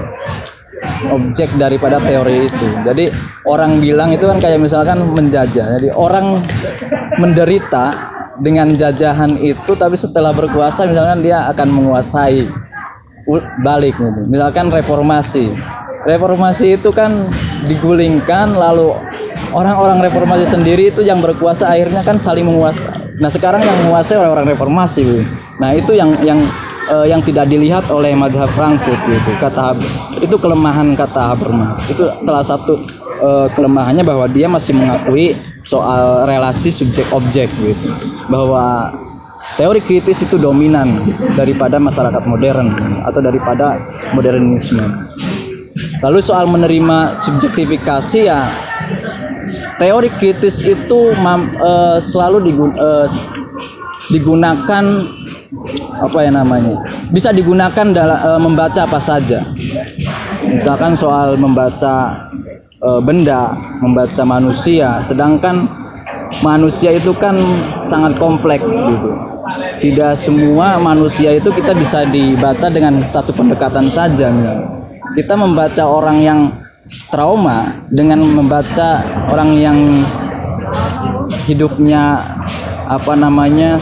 objek 1.12 1.50
daripada 1.58 2.02
teori 2.02 2.50
itu. 2.50 2.68
Jadi 2.86 3.06
orang 3.46 3.82
bilang 3.82 4.10
itu 4.14 4.26
kan 4.26 4.42
kayak 4.42 4.62
misalkan 4.62 5.02
menjajah. 5.14 5.80
Jadi 5.80 5.90
orang 5.94 6.46
menderita 7.22 7.86
dengan 8.42 8.72
jajahan 8.74 9.38
itu 9.38 9.72
tapi 9.78 9.96
setelah 10.00 10.34
berkuasa 10.34 10.90
misalkan 10.90 11.22
dia 11.22 11.46
akan 11.54 11.68
menguasai 11.70 12.50
balik 13.62 13.96
gitu. 13.98 14.22
Misalkan 14.26 14.74
reformasi. 14.74 15.54
Reformasi 16.02 16.82
itu 16.82 16.90
kan 16.90 17.30
digulingkan 17.70 18.58
lalu 18.58 18.98
orang-orang 19.54 20.02
reformasi 20.02 20.50
sendiri 20.50 20.90
itu 20.90 21.06
yang 21.06 21.22
berkuasa 21.22 21.70
akhirnya 21.70 22.02
kan 22.02 22.18
saling 22.18 22.50
menguasai. 22.50 23.22
Nah, 23.22 23.30
sekarang 23.30 23.62
yang 23.62 23.78
menguasai 23.86 24.18
orang-orang 24.18 24.58
reformasi. 24.58 25.06
Nah, 25.62 25.78
itu 25.78 25.94
yang 25.94 26.18
yang 26.26 26.50
uh, 26.92 27.08
yang 27.08 27.24
tidak 27.24 27.48
dilihat 27.48 27.88
oleh 27.88 28.12
madhab 28.14 28.52
Frankfurt 28.52 29.00
gitu 29.08 29.32
kata 29.40 29.80
itu 30.20 30.36
kelemahan 30.36 30.94
kata 31.00 31.34
Habermas 31.34 31.80
itu 31.88 32.04
salah 32.22 32.44
satu 32.44 32.84
uh, 33.22 33.48
kelemahannya 33.54 34.04
bahwa 34.04 34.26
dia 34.28 34.50
masih 34.50 34.76
mengakui 34.76 35.38
soal 35.62 36.26
relasi 36.26 36.74
subjek 36.74 37.06
objek 37.14 37.48
gitu. 37.54 37.88
Bahwa 38.28 38.92
teori 39.56 39.82
kritis 39.86 40.26
itu 40.26 40.42
dominan 40.42 41.06
daripada 41.38 41.78
masyarakat 41.78 42.24
modern 42.26 42.74
atau 43.06 43.22
daripada 43.22 43.78
modernisme. 44.18 44.84
Lalu 46.04 46.20
soal 46.20 46.52
menerima 46.52 47.24
subjektifikasi 47.24 48.20
ya 48.28 48.42
teori 49.80 50.12
kritis 50.20 50.60
itu 50.62 51.16
uh, 51.16 51.98
selalu 52.04 52.52
digun, 52.52 52.72
uh, 52.76 53.08
digunakan 54.12 54.86
apa 56.02 56.18
ya 56.26 56.32
namanya? 56.34 57.08
Bisa 57.14 57.30
digunakan 57.30 57.88
dalam 57.94 58.20
e, 58.20 58.32
membaca 58.42 58.82
apa 58.86 59.00
saja. 59.02 59.46
Misalkan 60.50 60.98
soal 60.98 61.38
membaca 61.38 62.28
e, 62.82 62.90
benda 63.06 63.54
membaca 63.82 64.24
manusia. 64.26 65.06
Sedangkan 65.06 65.70
manusia 66.42 66.96
itu 66.96 67.14
kan 67.16 67.38
sangat 67.88 68.18
kompleks 68.18 68.66
gitu. 68.74 69.10
Tidak 69.82 70.14
semua 70.14 70.78
manusia 70.78 71.34
itu 71.34 71.50
kita 71.50 71.74
bisa 71.74 72.06
dibaca 72.06 72.70
dengan 72.70 73.10
satu 73.10 73.34
pendekatan 73.34 73.90
saja. 73.90 74.30
Kita 75.18 75.34
membaca 75.36 75.84
orang 75.84 76.18
yang 76.24 76.40
trauma 77.12 77.86
dengan 77.92 78.24
membaca 78.26 79.04
orang 79.30 79.58
yang 79.60 79.78
hidupnya 81.46 82.20
apa 82.92 83.14
namanya 83.16 83.80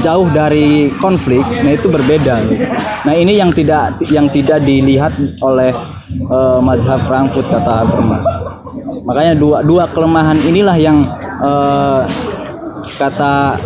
jauh 0.00 0.28
dari 0.30 0.92
konflik 1.02 1.42
nah 1.42 1.72
itu 1.74 1.90
berbeda. 1.90 2.46
Nah 3.04 3.14
ini 3.14 3.38
yang 3.38 3.50
tidak 3.54 3.98
yang 4.08 4.30
tidak 4.30 4.62
dilihat 4.62 5.14
oleh 5.42 5.72
uh, 6.30 6.58
madhab 6.62 7.04
Frankfurt 7.08 7.48
kata 7.50 7.72
Habermas 7.84 8.26
makanya 9.04 9.34
dua 9.36 9.58
dua 9.64 9.84
kelemahan 9.88 10.40
inilah 10.44 10.76
yang 10.76 11.04
uh, 11.40 12.04
kata 13.00 13.56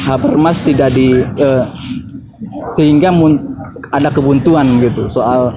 Habermas 0.00 0.60
tidak 0.64 0.92
di 0.96 1.20
uh, 1.20 1.64
sehingga 2.76 3.12
ada 3.92 4.12
kebuntuan 4.12 4.80
gitu 4.84 5.08
soal 5.12 5.54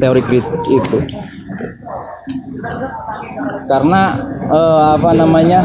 teori 0.00 0.22
kritis 0.24 0.62
itu 0.70 0.98
karena 3.70 4.02
uh, 4.50 4.98
apa 4.98 5.10
namanya 5.14 5.60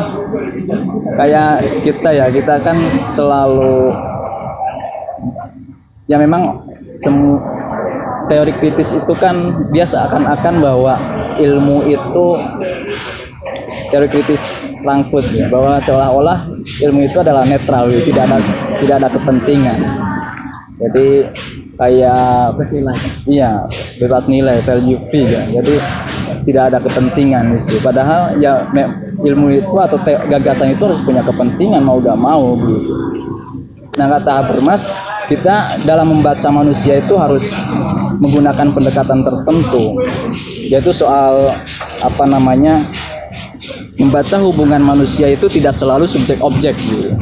kayak 1.17 1.84
kita 1.84 2.10
ya 2.12 2.25
kita 2.29 2.62
kan 2.62 2.77
selalu 3.12 3.93
ya 6.05 6.22
memang 6.22 6.65
semu 6.93 7.41
teori 8.29 8.53
kritis 8.57 8.93
itu 8.95 9.13
kan 9.17 9.69
biasa 9.69 10.10
akan-akan 10.10 10.55
bahwa 10.62 10.93
ilmu 11.38 11.86
itu 11.89 12.25
teori 13.89 14.07
kritis 14.10 14.41
Frankfurt 14.86 15.25
ya 15.34 15.50
bahwa 15.50 15.81
seolah-olah 15.81 16.45
ilmu 16.86 17.10
itu 17.10 17.17
adalah 17.22 17.45
netral 17.45 17.89
tidak 17.89 18.24
ada 18.29 18.38
tidak 18.81 18.95
ada 19.01 19.10
kepentingan. 19.13 19.77
Jadi 20.75 21.07
kayak 21.75 22.55
bebas 22.55 22.70
nilai. 22.72 22.98
iya 23.27 23.51
bebas 24.00 24.25
nilai 24.32 24.58
value 24.63 25.00
free 25.12 25.28
ya. 25.28 25.41
Jadi 25.60 25.76
tidak 26.49 26.63
ada 26.73 26.80
kepentingan 26.82 27.60
itu 27.60 27.78
padahal 27.84 28.39
ya 28.39 28.67
ilmu 29.21 29.47
itu 29.54 29.76
atau 29.78 29.97
gagasan 30.06 30.76
itu 30.76 30.84
harus 30.86 31.02
punya 31.04 31.21
kepentingan 31.23 31.84
mau 31.84 31.99
gak 31.99 32.17
mau 32.19 32.56
gitu. 32.60 32.91
Nah 33.95 34.08
kata 34.12 34.32
Habermas 34.43 34.91
kita 35.26 35.82
dalam 35.88 36.13
membaca 36.13 36.49
manusia 36.54 37.02
itu 37.02 37.17
harus 37.17 37.49
menggunakan 38.19 38.71
pendekatan 38.76 39.26
tertentu. 39.26 39.97
Yaitu 40.69 40.91
soal 40.93 41.56
apa 41.99 42.23
namanya 42.28 42.89
membaca 43.95 44.36
hubungan 44.43 44.84
manusia 44.84 45.32
itu 45.32 45.47
tidak 45.47 45.73
selalu 45.73 46.06
subjek 46.06 46.39
objek 46.43 46.76
gitu. 46.76 47.15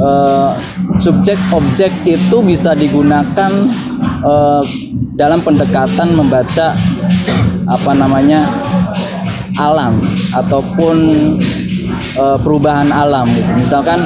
Uh, 0.00 0.56
subjek 0.96 1.36
objek 1.52 1.92
itu 2.08 2.40
bisa 2.40 2.72
digunakan 2.72 3.52
uh, 4.24 4.64
dalam 5.12 5.44
pendekatan 5.44 6.16
membaca 6.16 6.72
apa 7.68 7.92
namanya 7.92 8.40
alam 9.60 10.16
ataupun 10.32 10.96
e, 12.16 12.24
perubahan 12.40 12.88
alam 12.88 13.28
gitu. 13.34 13.50
Misalkan 13.60 14.00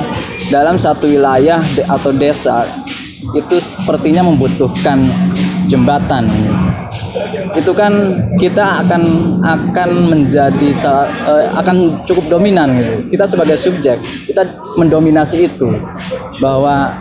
dalam 0.50 0.76
satu 0.76 1.06
wilayah 1.06 1.62
atau 1.88 2.10
desa 2.10 2.84
itu 3.32 3.56
sepertinya 3.62 4.26
membutuhkan 4.26 4.98
jembatan. 5.74 6.30
Itu 7.58 7.74
kan 7.74 8.22
kita 8.38 8.86
akan 8.86 9.02
akan 9.42 9.90
menjadi 10.10 10.70
e, 10.70 11.34
akan 11.58 12.06
cukup 12.06 12.30
dominan 12.30 12.70
gitu. 12.78 12.92
Kita 13.18 13.24
sebagai 13.26 13.58
subjek 13.58 13.98
kita 14.30 14.46
mendominasi 14.78 15.50
itu 15.50 15.70
bahwa 16.38 16.94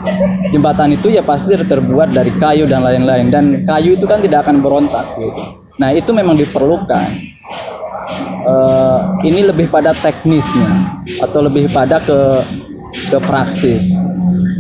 jembatan 0.49 0.97
itu 0.97 1.13
ya 1.13 1.21
pasti 1.21 1.53
terbuat 1.53 2.13
dari 2.13 2.33
kayu 2.41 2.65
dan 2.65 2.81
lain-lain 2.81 3.29
dan 3.29 3.45
kayu 3.69 3.93
itu 3.97 4.05
kan 4.09 4.21
tidak 4.25 4.49
akan 4.49 4.65
berontak 4.65 5.05
gitu. 5.17 5.41
Nah, 5.81 5.89
itu 5.89 6.13
memang 6.13 6.37
diperlukan 6.37 7.33
uh, 8.45 8.97
ini 9.25 9.41
lebih 9.45 9.73
pada 9.73 9.93
teknisnya 9.97 11.01
atau 11.21 11.41
lebih 11.45 11.69
pada 11.73 11.97
ke 11.97 12.19
ke 13.09 13.17
praksis. 13.25 13.93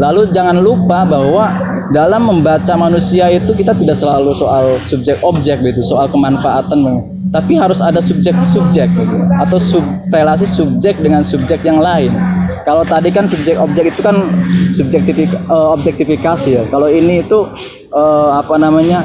Lalu 0.01 0.33
jangan 0.33 0.57
lupa 0.57 1.05
bahwa 1.05 1.72
dalam 1.91 2.29
membaca 2.29 2.73
manusia 2.79 3.27
itu 3.27 3.51
kita 3.51 3.75
tidak 3.75 3.99
selalu 3.99 4.31
soal 4.37 4.79
subjek 4.87 5.19
objek 5.19 5.59
gitu, 5.59 5.83
soal 5.83 6.07
kemanfaatan, 6.07 7.03
tapi 7.35 7.59
harus 7.59 7.83
ada 7.83 7.99
subjek-subjek 7.99 8.87
gitu, 8.93 9.17
atau 9.43 9.57
sub, 9.59 9.85
relasi 10.13 10.47
subjek 10.47 11.01
dengan 11.03 11.25
subjek 11.25 11.65
yang 11.67 11.83
lain. 11.83 12.13
Kalau 12.63 12.87
tadi 12.87 13.11
kan 13.11 13.27
subjek 13.27 13.59
objek 13.59 13.91
itu 13.91 13.99
kan 13.99 14.15
subjektifik 14.71 15.27
uh, 15.51 15.75
objektifikasi 15.75 16.49
ya. 16.55 16.63
Kalau 16.71 16.87
ini 16.87 17.27
itu 17.27 17.43
uh, 17.91 18.39
apa 18.39 18.55
namanya 18.55 19.03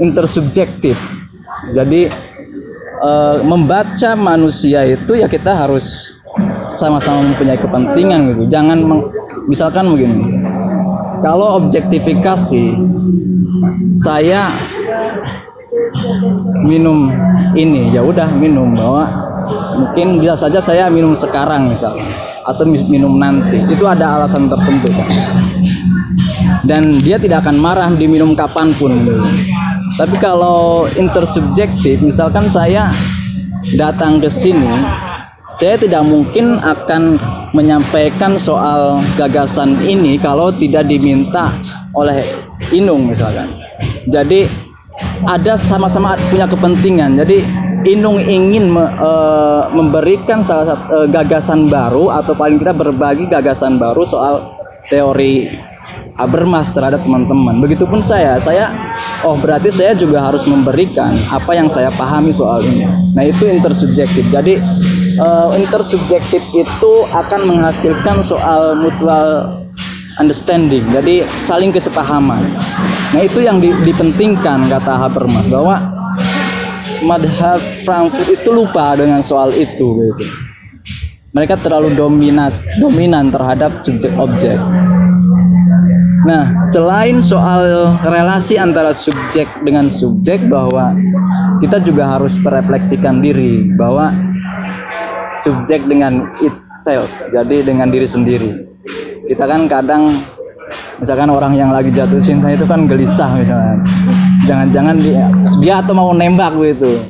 intersubjektif. 0.00 0.96
Jadi 1.76 2.08
uh, 3.04 3.44
membaca 3.44 4.16
manusia 4.16 4.88
itu 4.88 5.12
ya 5.12 5.28
kita 5.28 5.52
harus 5.52 6.16
sama-sama 6.64 7.20
mempunyai 7.34 7.60
kepentingan 7.60 8.32
gitu. 8.32 8.42
Jangan 8.48 8.78
misalkan 9.44 9.92
begini. 9.92 10.49
Kalau 11.20 11.60
objektifikasi 11.60 12.64
saya 13.84 14.42
minum 16.64 17.12
ini 17.56 17.92
ya 17.92 18.00
udah 18.04 18.32
minum 18.36 18.72
bahwa 18.76 19.04
mungkin 19.76 20.22
bisa 20.22 20.36
saja 20.36 20.60
saya 20.62 20.84
minum 20.88 21.12
sekarang 21.12 21.72
misalnya 21.72 22.40
atau 22.48 22.64
minum 22.66 23.20
nanti. 23.20 23.60
Itu 23.72 23.84
ada 23.84 24.20
alasan 24.20 24.48
tertentu 24.48 24.90
kan 24.96 25.08
dan 26.64 26.98
dia 27.00 27.16
tidak 27.16 27.46
akan 27.46 27.56
marah 27.56 27.90
diminum 27.94 28.34
kapan 28.36 28.74
pun. 28.76 28.92
Tapi 29.98 30.16
kalau 30.22 30.86
intersubjektif, 30.86 31.98
misalkan 31.98 32.46
saya 32.46 32.94
datang 33.74 34.22
ke 34.22 34.30
sini, 34.30 34.70
saya 35.60 35.76
tidak 35.76 36.00
mungkin 36.08 36.56
akan 36.56 37.20
menyampaikan 37.52 38.40
soal 38.40 39.04
gagasan 39.20 39.84
ini 39.84 40.16
kalau 40.16 40.48
tidak 40.48 40.88
diminta 40.88 41.52
oleh 41.92 42.48
Inung 42.72 43.12
misalkan. 43.12 43.60
Jadi 44.08 44.48
ada 45.28 45.60
sama-sama 45.60 46.16
punya 46.32 46.48
kepentingan. 46.48 47.20
Jadi 47.20 47.44
Inung 47.92 48.24
ingin 48.24 48.72
me, 48.72 48.84
e, 48.88 49.12
memberikan 49.76 50.40
salah 50.40 50.64
satu 50.64 50.84
e, 50.84 50.98
gagasan 51.12 51.68
baru 51.68 52.08
atau 52.08 52.32
paling 52.36 52.60
tidak 52.60 52.80
berbagi 52.80 53.28
gagasan 53.28 53.76
baru 53.76 54.04
soal 54.08 54.56
teori 54.88 55.48
Habermas 56.18 56.72
terhadap 56.74 57.02
teman-teman. 57.06 57.60
Begitupun 57.62 58.00
saya, 58.00 58.38
saya 58.42 58.70
oh 59.22 59.38
berarti 59.38 59.70
saya 59.70 59.94
juga 59.94 60.24
harus 60.24 60.46
memberikan 60.48 61.14
apa 61.30 61.54
yang 61.54 61.70
saya 61.70 61.92
pahami 61.94 62.34
soal 62.34 62.62
ini. 62.64 62.86
Nah, 63.14 63.22
itu 63.26 63.46
intersubjektif. 63.46 64.26
Jadi 64.30 64.58
uh, 65.20 65.52
intersubjektif 65.58 66.42
itu 66.56 66.92
akan 67.12 67.40
menghasilkan 67.46 68.24
soal 68.24 68.78
mutual 68.78 69.60
understanding, 70.20 70.84
jadi 70.92 71.24
saling 71.40 71.72
kesepahaman. 71.72 72.60
Nah 73.16 73.20
itu 73.24 73.40
yang 73.40 73.58
di, 73.58 73.72
dipentingkan 73.88 74.68
kata 74.68 74.92
Habermas 75.00 75.48
bahwa 75.48 75.76
madhab 77.08 77.60
Frankfurt 77.88 78.28
itu 78.28 78.50
lupa 78.52 79.00
dengan 79.00 79.24
soal 79.24 79.48
itu 79.56 79.96
gitu. 79.96 80.24
Mereka 81.30 81.62
terlalu 81.62 81.94
dominas, 81.94 82.66
dominan 82.82 83.30
terhadap 83.30 83.86
subjek 83.86 84.12
objek. 84.18 84.58
Nah, 86.28 86.64
selain 86.68 87.24
soal 87.24 87.96
relasi 88.04 88.60
antara 88.60 88.92
subjek 88.92 89.48
dengan 89.64 89.88
subjek 89.88 90.44
bahwa 90.52 90.92
kita 91.64 91.80
juga 91.80 92.18
harus 92.18 92.36
merefleksikan 92.44 93.24
diri 93.24 93.72
bahwa 93.72 94.12
subjek 95.40 95.88
dengan 95.88 96.28
itself, 96.44 97.08
jadi 97.32 97.64
dengan 97.64 97.88
diri 97.88 98.04
sendiri. 98.04 98.50
Kita 99.32 99.48
kan 99.48 99.64
kadang 99.70 100.20
misalkan 101.00 101.32
orang 101.32 101.56
yang 101.56 101.72
lagi 101.72 101.88
jatuh 101.88 102.20
cinta 102.20 102.52
itu 102.52 102.68
kan 102.68 102.84
gelisah 102.84 103.30
misalnya. 103.40 103.80
Jangan-jangan 104.44 104.96
dia 105.00 105.24
dia 105.64 105.74
atau 105.80 105.96
mau 105.96 106.12
nembak 106.12 106.52
gitu. 106.60 107.00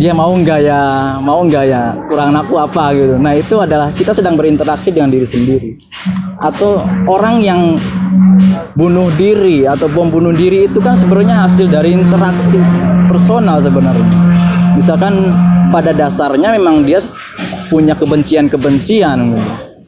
Dia 0.00 0.16
mau 0.16 0.32
enggak 0.32 0.64
ya, 0.64 0.80
mau 1.20 1.44
enggak 1.44 1.68
ya, 1.68 1.92
kurang 2.08 2.32
aku 2.32 2.56
apa 2.56 2.96
gitu. 2.96 3.20
Nah, 3.20 3.36
itu 3.36 3.60
adalah 3.60 3.92
kita 3.92 4.16
sedang 4.16 4.40
berinteraksi 4.40 4.88
dengan 4.88 5.12
diri 5.12 5.28
sendiri. 5.28 5.70
Atau 6.40 6.80
orang 7.04 7.44
yang 7.44 7.76
bunuh 8.74 9.08
diri 9.16 9.64
atau 9.66 9.90
bom 9.90 10.08
bunuh 10.08 10.34
diri 10.34 10.66
itu 10.70 10.78
kan 10.80 10.96
sebenarnya 10.96 11.46
hasil 11.46 11.68
dari 11.68 11.94
interaksi 11.94 12.60
personal 13.10 13.60
sebenarnya. 13.60 14.08
Misalkan 14.78 15.14
pada 15.70 15.94
dasarnya 15.94 16.56
memang 16.56 16.86
dia 16.86 16.98
punya 17.70 17.94
kebencian-kebencian 17.94 19.18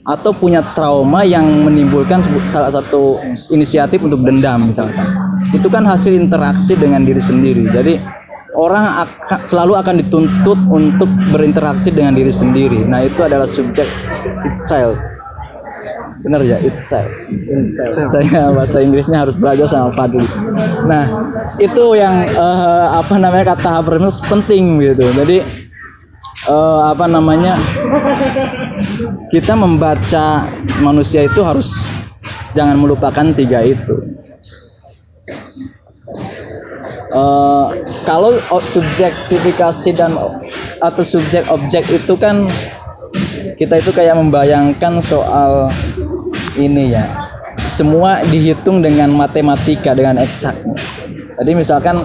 atau 0.03 0.35
punya 0.35 0.75
trauma 0.75 1.23
yang 1.23 1.63
menimbulkan 1.63 2.27
salah 2.51 2.75
satu 2.75 3.23
inisiatif 3.55 4.03
untuk 4.03 4.23
dendam 4.27 4.71
misalkan. 4.71 5.07
Itu 5.55 5.71
kan 5.71 5.87
hasil 5.87 6.15
interaksi 6.15 6.75
dengan 6.75 7.07
diri 7.07 7.23
sendiri. 7.23 7.71
Jadi 7.71 8.03
orang 8.59 9.07
akan, 9.07 9.39
selalu 9.47 9.73
akan 9.79 9.95
dituntut 10.05 10.59
untuk 10.69 11.09
berinteraksi 11.33 11.95
dengan 11.95 12.19
diri 12.19 12.35
sendiri. 12.35 12.85
Nah, 12.85 13.07
itu 13.07 13.21
adalah 13.23 13.49
subjek 13.49 13.87
itself. 14.59 14.99
Benar 16.23 16.41
ya, 16.47 16.59
itself. 16.63 17.11
itself. 17.31 17.93
Saya 18.15 18.55
bahasa 18.55 18.79
Inggrisnya 18.79 19.27
harus 19.27 19.35
belajar 19.35 19.67
sama 19.67 19.91
Fadli. 19.99 20.23
Nah, 20.87 21.05
itu 21.59 21.85
yang 21.99 22.31
uh, 22.31 22.95
apa 22.95 23.19
namanya 23.19 23.59
kata 23.59 23.83
Habermas 23.83 24.23
penting 24.23 24.79
gitu. 24.79 25.03
Jadi 25.11 25.43
uh, 26.47 26.95
apa 26.95 27.11
namanya 27.11 27.59
kita 29.35 29.59
membaca 29.59 30.47
manusia 30.79 31.27
itu 31.27 31.43
harus 31.43 31.75
jangan 32.55 32.79
melupakan 32.79 33.35
tiga 33.35 33.65
itu 33.65 34.23
uh, 37.15 37.67
kalau 38.09 38.37
subjektifikasi 38.61 39.91
dan 39.95 40.17
atau 40.83 41.03
subjek 41.05 41.47
objek 41.49 41.85
itu 41.89 42.15
kan 42.19 42.49
kita 43.61 43.79
itu 43.79 43.93
kayak 43.93 44.17
membayangkan 44.17 45.05
soal 45.05 45.69
ini 46.57 46.93
ya 46.93 47.31
semua 47.59 48.25
dihitung 48.25 48.81
dengan 48.81 49.13
matematika 49.13 49.93
dengan 49.93 50.21
eksak 50.21 50.57
jadi 51.41 51.53
misalkan 51.57 51.97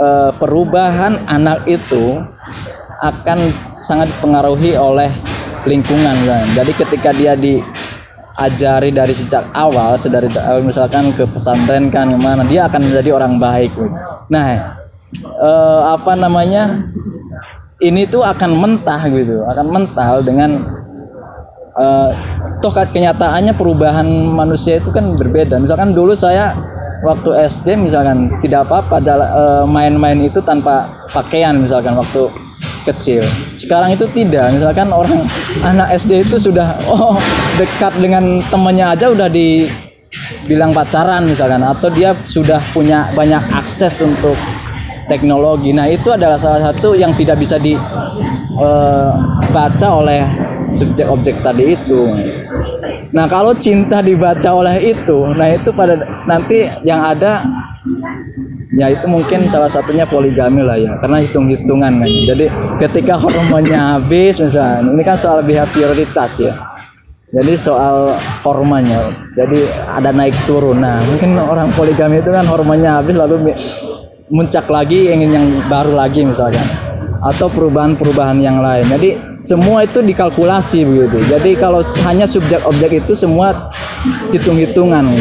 uh, 0.00 0.30
perubahan 0.36 1.28
anak 1.28 1.68
itu 1.68 2.18
akan 3.00 3.38
sangat 3.72 4.12
dipengaruhi 4.12 4.76
oleh 4.76 5.08
lingkungan 5.64 6.16
kan. 6.24 6.46
Jadi 6.56 6.72
ketika 6.76 7.10
dia 7.16 7.32
diajari 7.36 8.90
dari 8.92 9.14
sejak 9.16 9.48
awal, 9.56 9.96
sedari 9.96 10.28
misalkan 10.64 11.12
ke 11.16 11.24
pesantren 11.28 11.88
kan 11.92 12.12
gimana, 12.12 12.44
dia 12.48 12.68
akan 12.68 12.80
menjadi 12.84 13.10
orang 13.16 13.40
baik. 13.40 13.72
Nah, 14.28 14.76
eh, 15.20 15.80
apa 15.94 16.12
namanya? 16.16 16.90
Ini 17.80 18.12
tuh 18.12 18.20
akan 18.20 18.60
mentah 18.60 19.08
gitu, 19.08 19.40
akan 19.48 19.66
mental 19.72 20.20
dengan 20.20 20.79
eh, 21.80 22.08
toh 22.60 22.72
kenyataannya 22.72 23.56
perubahan 23.56 24.06
manusia 24.28 24.78
itu 24.78 24.92
kan 24.92 25.16
berbeda. 25.16 25.56
Misalkan 25.56 25.96
dulu 25.96 26.12
saya 26.12 26.54
waktu 27.00 27.32
SD 27.48 27.80
misalkan 27.80 28.28
tidak 28.44 28.68
apa-apa 28.68 29.00
eh, 29.00 29.64
main-main 29.64 30.20
itu 30.20 30.44
tanpa 30.44 31.08
pakaian 31.10 31.56
misalkan 31.56 31.96
waktu 31.96 32.28
kecil. 32.84 33.24
Sekarang 33.56 33.92
itu 33.96 34.04
tidak. 34.12 34.52
Misalkan 34.52 34.92
orang 34.92 35.28
anak 35.70 35.96
SD 35.96 36.28
itu 36.28 36.36
sudah 36.36 36.76
oh 36.88 37.16
dekat 37.56 37.96
dengan 37.96 38.44
temannya 38.52 38.92
aja 38.92 39.08
udah 39.12 39.28
dibilang 39.32 40.76
pacaran 40.76 41.28
misalkan 41.28 41.64
atau 41.64 41.88
dia 41.92 42.16
sudah 42.28 42.60
punya 42.76 43.12
banyak 43.16 43.40
akses 43.52 44.00
untuk 44.04 44.36
teknologi. 45.10 45.74
Nah, 45.74 45.90
itu 45.90 46.14
adalah 46.14 46.38
salah 46.38 46.70
satu 46.70 46.94
yang 46.94 47.10
tidak 47.18 47.42
bisa 47.42 47.58
dibaca 47.58 47.88
uh, 49.90 49.98
oleh 49.98 50.22
subjek 50.78 51.06
objek 51.10 51.36
tadi 51.42 51.74
itu. 51.74 52.02
Nah, 53.10 53.26
kalau 53.26 53.56
cinta 53.58 53.98
dibaca 53.98 54.50
oleh 54.54 54.94
itu, 54.94 55.18
nah 55.34 55.50
itu 55.50 55.74
pada 55.74 55.98
nanti 56.30 56.70
yang 56.86 57.02
ada 57.02 57.42
ya 58.70 58.86
itu 58.86 59.06
mungkin 59.10 59.50
salah 59.50 59.66
satunya 59.66 60.06
poligami 60.06 60.62
lah 60.62 60.78
ya 60.78 60.94
karena 61.02 61.18
hitung-hitungan 61.22 61.92
kan. 62.00 62.10
Jadi 62.10 62.46
ketika 62.78 63.18
hormonnya 63.18 63.98
habis 63.98 64.38
misalnya 64.38 64.86
ini 64.86 65.02
kan 65.02 65.16
soal 65.18 65.42
behavioritas 65.42 66.32
ya. 66.38 66.54
Jadi 67.30 67.54
soal 67.54 68.18
hormonnya 68.42 69.30
jadi 69.34 69.60
ada 69.86 70.10
naik 70.14 70.34
turun. 70.46 70.82
Nah 70.82 71.02
mungkin 71.02 71.38
orang 71.38 71.70
poligami 71.74 72.22
itu 72.22 72.30
kan 72.30 72.46
hormonnya 72.46 73.02
habis 73.02 73.14
lalu 73.18 73.54
muncak 74.30 74.70
lagi 74.70 75.10
ingin 75.10 75.30
yang 75.34 75.46
baru 75.66 75.94
lagi 75.94 76.22
misalkan. 76.22 76.62
Atau 77.20 77.52
perubahan-perubahan 77.52 78.40
yang 78.40 78.64
lain. 78.64 78.86
Jadi 78.88 79.29
semua 79.40 79.84
itu 79.84 80.04
dikalkulasi 80.04 80.84
begitu. 80.84 81.18
Jadi 81.32 81.50
kalau 81.56 81.80
hanya 82.04 82.28
subjek 82.28 82.60
objek 82.64 83.04
itu 83.04 83.12
semua 83.16 83.72
hitung-hitungan. 84.32 85.16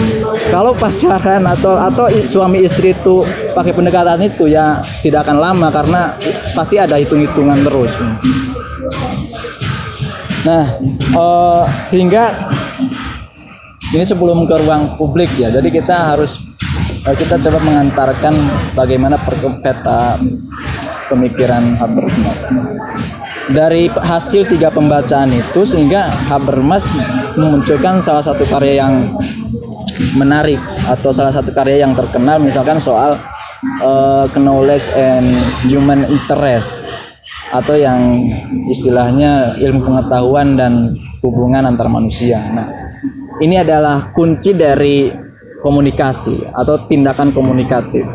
Kalau 0.52 0.76
pacaran 0.76 1.48
atau 1.48 1.80
atau 1.80 2.06
suami 2.12 2.68
istri 2.68 2.92
itu 2.92 3.24
pakai 3.56 3.72
pendekatan 3.72 4.20
itu 4.24 4.52
ya 4.52 4.84
tidak 5.04 5.28
akan 5.28 5.38
lama 5.40 5.68
karena 5.72 6.02
pasti 6.56 6.76
ada 6.76 7.00
hitung-hitungan 7.00 7.64
terus. 7.64 7.92
Nah, 10.48 10.66
uh, 11.16 11.64
sehingga 11.92 12.32
ini 13.92 14.04
sebelum 14.04 14.48
ke 14.48 14.56
ruang 14.68 14.96
publik 14.96 15.32
ya. 15.36 15.52
Jadi 15.52 15.72
kita 15.72 16.16
harus 16.16 16.44
uh, 17.08 17.16
kita 17.16 17.40
coba 17.40 17.60
mengantarkan 17.64 18.36
bagaimana 18.76 19.20
peta 19.64 20.20
pemikiran 21.08 21.76
Habermas 21.80 22.40
dari 23.54 23.90
hasil 23.90 24.50
tiga 24.50 24.70
pembacaan 24.70 25.34
itu 25.34 25.66
sehingga 25.66 26.10
Habermas 26.30 26.86
memunculkan 27.38 28.02
salah 28.04 28.22
satu 28.22 28.46
karya 28.46 28.86
yang 28.86 29.18
menarik 30.16 30.62
atau 30.86 31.10
salah 31.10 31.34
satu 31.34 31.52
karya 31.52 31.84
yang 31.84 31.98
terkenal 31.98 32.40
misalkan 32.40 32.80
soal 32.80 33.18
uh, 33.84 34.26
knowledge 34.38 34.90
and 34.96 35.42
human 35.68 36.06
interest 36.08 36.94
atau 37.50 37.74
yang 37.74 38.30
istilahnya 38.70 39.58
ilmu 39.58 39.82
pengetahuan 39.82 40.54
dan 40.54 40.94
hubungan 41.26 41.66
antar 41.66 41.90
manusia. 41.90 42.40
Nah, 42.54 42.70
ini 43.42 43.58
adalah 43.58 44.14
kunci 44.14 44.54
dari 44.54 45.10
komunikasi 45.60 46.54
atau 46.54 46.86
tindakan 46.88 47.34
komunikatif. 47.36 48.06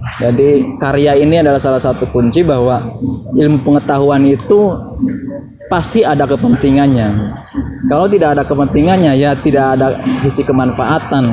Jadi 0.00 0.76
karya 0.80 1.16
ini 1.16 1.40
adalah 1.40 1.60
salah 1.60 1.80
satu 1.80 2.08
kunci 2.08 2.40
bahwa 2.44 2.98
ilmu 3.36 3.64
pengetahuan 3.64 4.24
itu 4.26 4.72
pasti 5.70 6.02
ada 6.02 6.26
kepentingannya. 6.26 7.08
Kalau 7.86 8.10
tidak 8.10 8.36
ada 8.36 8.44
kepentingannya 8.44 9.14
ya 9.16 9.38
tidak 9.38 9.78
ada 9.78 10.02
sisi 10.26 10.42
kemanfaatan. 10.42 11.24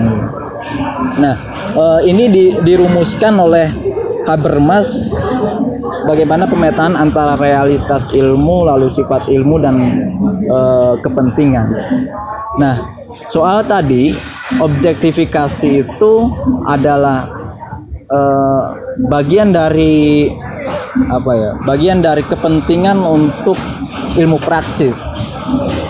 Nah, 1.17 1.35
eh, 1.73 1.99
ini 2.07 2.23
di, 2.29 2.45
dirumuskan 2.61 3.33
oleh 3.41 3.67
Habermas 4.27 5.15
bagaimana 6.03 6.51
pemetaan 6.51 6.99
antara 6.99 7.39
realitas 7.39 8.11
ilmu 8.11 8.67
lalu 8.67 8.91
sifat 8.91 9.31
ilmu 9.31 9.55
dan 9.63 9.75
eh, 10.45 10.93
kepentingan. 11.01 11.67
Nah, 12.61 12.75
soal 13.31 13.65
tadi 13.65 14.13
objektifikasi 14.61 15.69
itu 15.85 16.13
adalah 16.67 17.36
uh, 18.11 18.61
bagian 19.07 19.51
dari 19.55 20.31
apa 20.97 21.31
ya 21.37 21.51
bagian 21.63 22.01
dari 22.01 22.25
kepentingan 22.25 22.99
untuk 23.05 23.55
ilmu 24.17 24.41
praksis. 24.43 24.97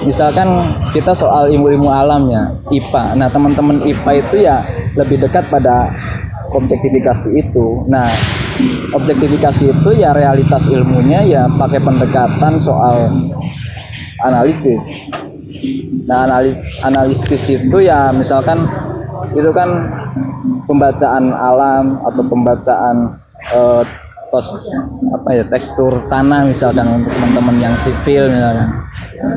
Misalkan 0.06 0.48
kita 0.94 1.18
soal 1.18 1.50
ilmu-ilmu 1.50 1.90
alam 1.90 2.30
ya 2.30 2.54
IPA 2.70 3.18
nah 3.18 3.28
teman-teman 3.32 3.82
IPA 3.82 4.12
itu 4.22 4.36
ya 4.46 4.62
lebih 4.94 5.24
dekat 5.24 5.50
pada 5.50 5.90
objektifikasi 6.54 7.34
itu. 7.42 7.88
Nah 7.90 8.06
objektifikasi 8.94 9.74
itu 9.74 9.90
ya 9.98 10.14
realitas 10.14 10.70
ilmunya 10.70 11.26
ya 11.26 11.44
pakai 11.50 11.82
pendekatan 11.82 12.62
soal 12.62 13.10
analitis. 14.22 15.10
Nah, 16.08 16.30
analis 16.30 16.62
analisis 16.86 17.44
itu 17.50 17.78
ya 17.82 18.14
misalkan 18.14 18.68
itu 19.34 19.50
kan 19.52 19.70
pembacaan 20.66 21.32
alam 21.32 22.02
atau 22.06 22.24
pembacaan 22.28 22.96
uh, 23.54 23.82
tos 24.28 24.52
apa 25.16 25.30
ya 25.40 25.44
tekstur 25.48 26.04
tanah 26.12 26.52
misalkan 26.52 26.84
untuk 26.84 27.16
teman-teman 27.16 27.64
yang 27.64 27.76
sipil 27.80 28.28
misalkan 28.28 28.68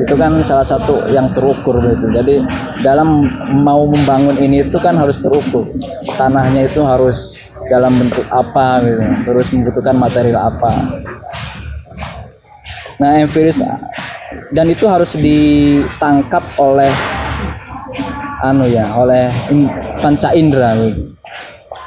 itu 0.03 0.15
kan 0.19 0.33
salah 0.43 0.67
satu 0.67 1.07
yang 1.15 1.31
terukur 1.33 1.79
gitu. 1.79 2.11
Jadi 2.11 2.43
dalam 2.83 3.29
mau 3.63 3.87
membangun 3.87 4.37
ini 4.41 4.67
itu 4.67 4.79
kan 4.83 4.99
harus 4.99 5.23
terukur. 5.23 5.69
Tanahnya 6.19 6.67
itu 6.67 6.83
harus 6.83 7.39
dalam 7.71 8.03
bentuk 8.03 8.27
apa 8.29 8.83
gitu. 8.83 9.03
Terus 9.31 9.47
membutuhkan 9.55 9.97
material 9.97 10.51
apa. 10.51 10.73
Nah 13.01 13.17
empiris 13.23 13.63
dan 14.53 14.67
itu 14.69 14.85
harus 14.91 15.15
ditangkap 15.15 16.43
oleh 16.59 16.91
anu 18.43 18.67
ya 18.67 18.93
oleh 18.97 19.31
panca 20.01 20.33
indera 20.35 20.75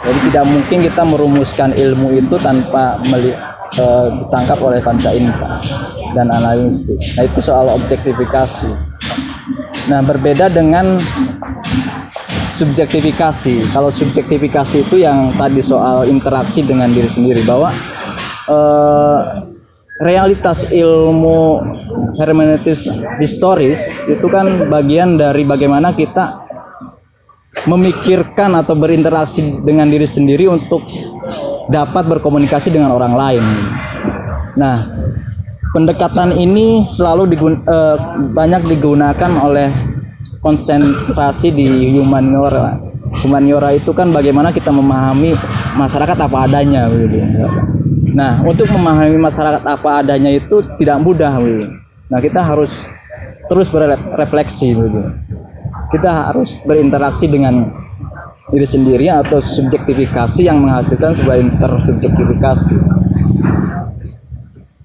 jadi 0.03 0.19
tidak 0.29 0.45
mungkin 0.51 0.77
kita 0.83 1.03
merumuskan 1.07 1.71
ilmu 1.71 2.11
itu 2.19 2.35
tanpa 2.43 2.99
melihat 3.07 3.55
uh, 3.79 4.07
ditangkap 4.19 4.59
oleh 4.59 4.79
panca 4.83 5.15
indera 5.15 5.63
dan 6.11 6.27
analisis. 6.27 7.15
Nah 7.15 7.23
itu 7.23 7.39
soal 7.39 7.71
objektifikasi. 7.71 8.69
Nah 9.87 10.03
berbeda 10.03 10.51
dengan 10.51 10.99
subjektifikasi. 12.59 13.71
Kalau 13.71 13.89
subjektifikasi 13.95 14.75
itu 14.83 14.95
yang 14.99 15.39
tadi 15.39 15.63
soal 15.63 16.11
interaksi 16.11 16.67
dengan 16.67 16.91
diri 16.91 17.07
sendiri 17.07 17.39
bahwa 17.47 17.71
uh, 18.51 19.19
realitas 20.03 20.67
ilmu 20.67 21.63
hermeneutis 22.19 22.91
historis 23.23 23.87
itu 24.11 24.27
kan 24.27 24.67
bagian 24.67 25.15
dari 25.15 25.47
bagaimana 25.47 25.95
kita 25.95 26.42
memikirkan 27.69 28.57
atau 28.59 28.75
berinteraksi 28.75 29.61
dengan 29.63 29.87
diri 29.87 30.09
sendiri 30.09 30.49
untuk 30.51 30.83
dapat 31.71 32.03
berkomunikasi 32.09 32.73
dengan 32.73 32.91
orang 32.91 33.13
lain. 33.15 33.43
Nah, 34.59 34.75
pendekatan 35.71 36.35
ini 36.37 36.85
selalu 36.85 37.23
digun 37.31 37.53
uh, 37.65 37.97
banyak 38.35 38.67
digunakan 38.67 39.31
oleh 39.39 39.69
konsentrasi 40.43 41.55
di 41.55 41.95
humaniora. 41.95 42.77
Humaniora 43.23 43.71
itu 43.71 43.93
kan 43.93 44.09
bagaimana 44.09 44.51
kita 44.51 44.73
memahami 44.73 45.37
masyarakat 45.77 46.17
apa 46.17 46.37
adanya 46.49 46.89
begitu. 46.89 47.21
Nah, 48.13 48.45
untuk 48.45 48.69
memahami 48.69 49.17
masyarakat 49.17 49.63
apa 49.65 49.89
adanya 50.03 50.29
itu 50.29 50.61
tidak 50.77 51.01
mudah, 51.01 51.33
begitu. 51.39 51.73
Nah, 52.11 52.19
kita 52.21 52.45
harus 52.45 52.85
terus 53.47 53.71
berefleksi, 53.73 54.77
begitu. 54.77 55.01
Kita 55.93 56.33
harus 56.33 56.65
berinteraksi 56.65 57.29
dengan 57.29 57.69
diri 58.49 58.67
sendiri 58.67 59.07
atau 59.09 59.37
subjektifikasi 59.41 60.41
yang 60.45 60.61
menghasilkan 60.61 61.17
sebuah 61.17 61.37
intersubjektifikasi. 61.41 62.75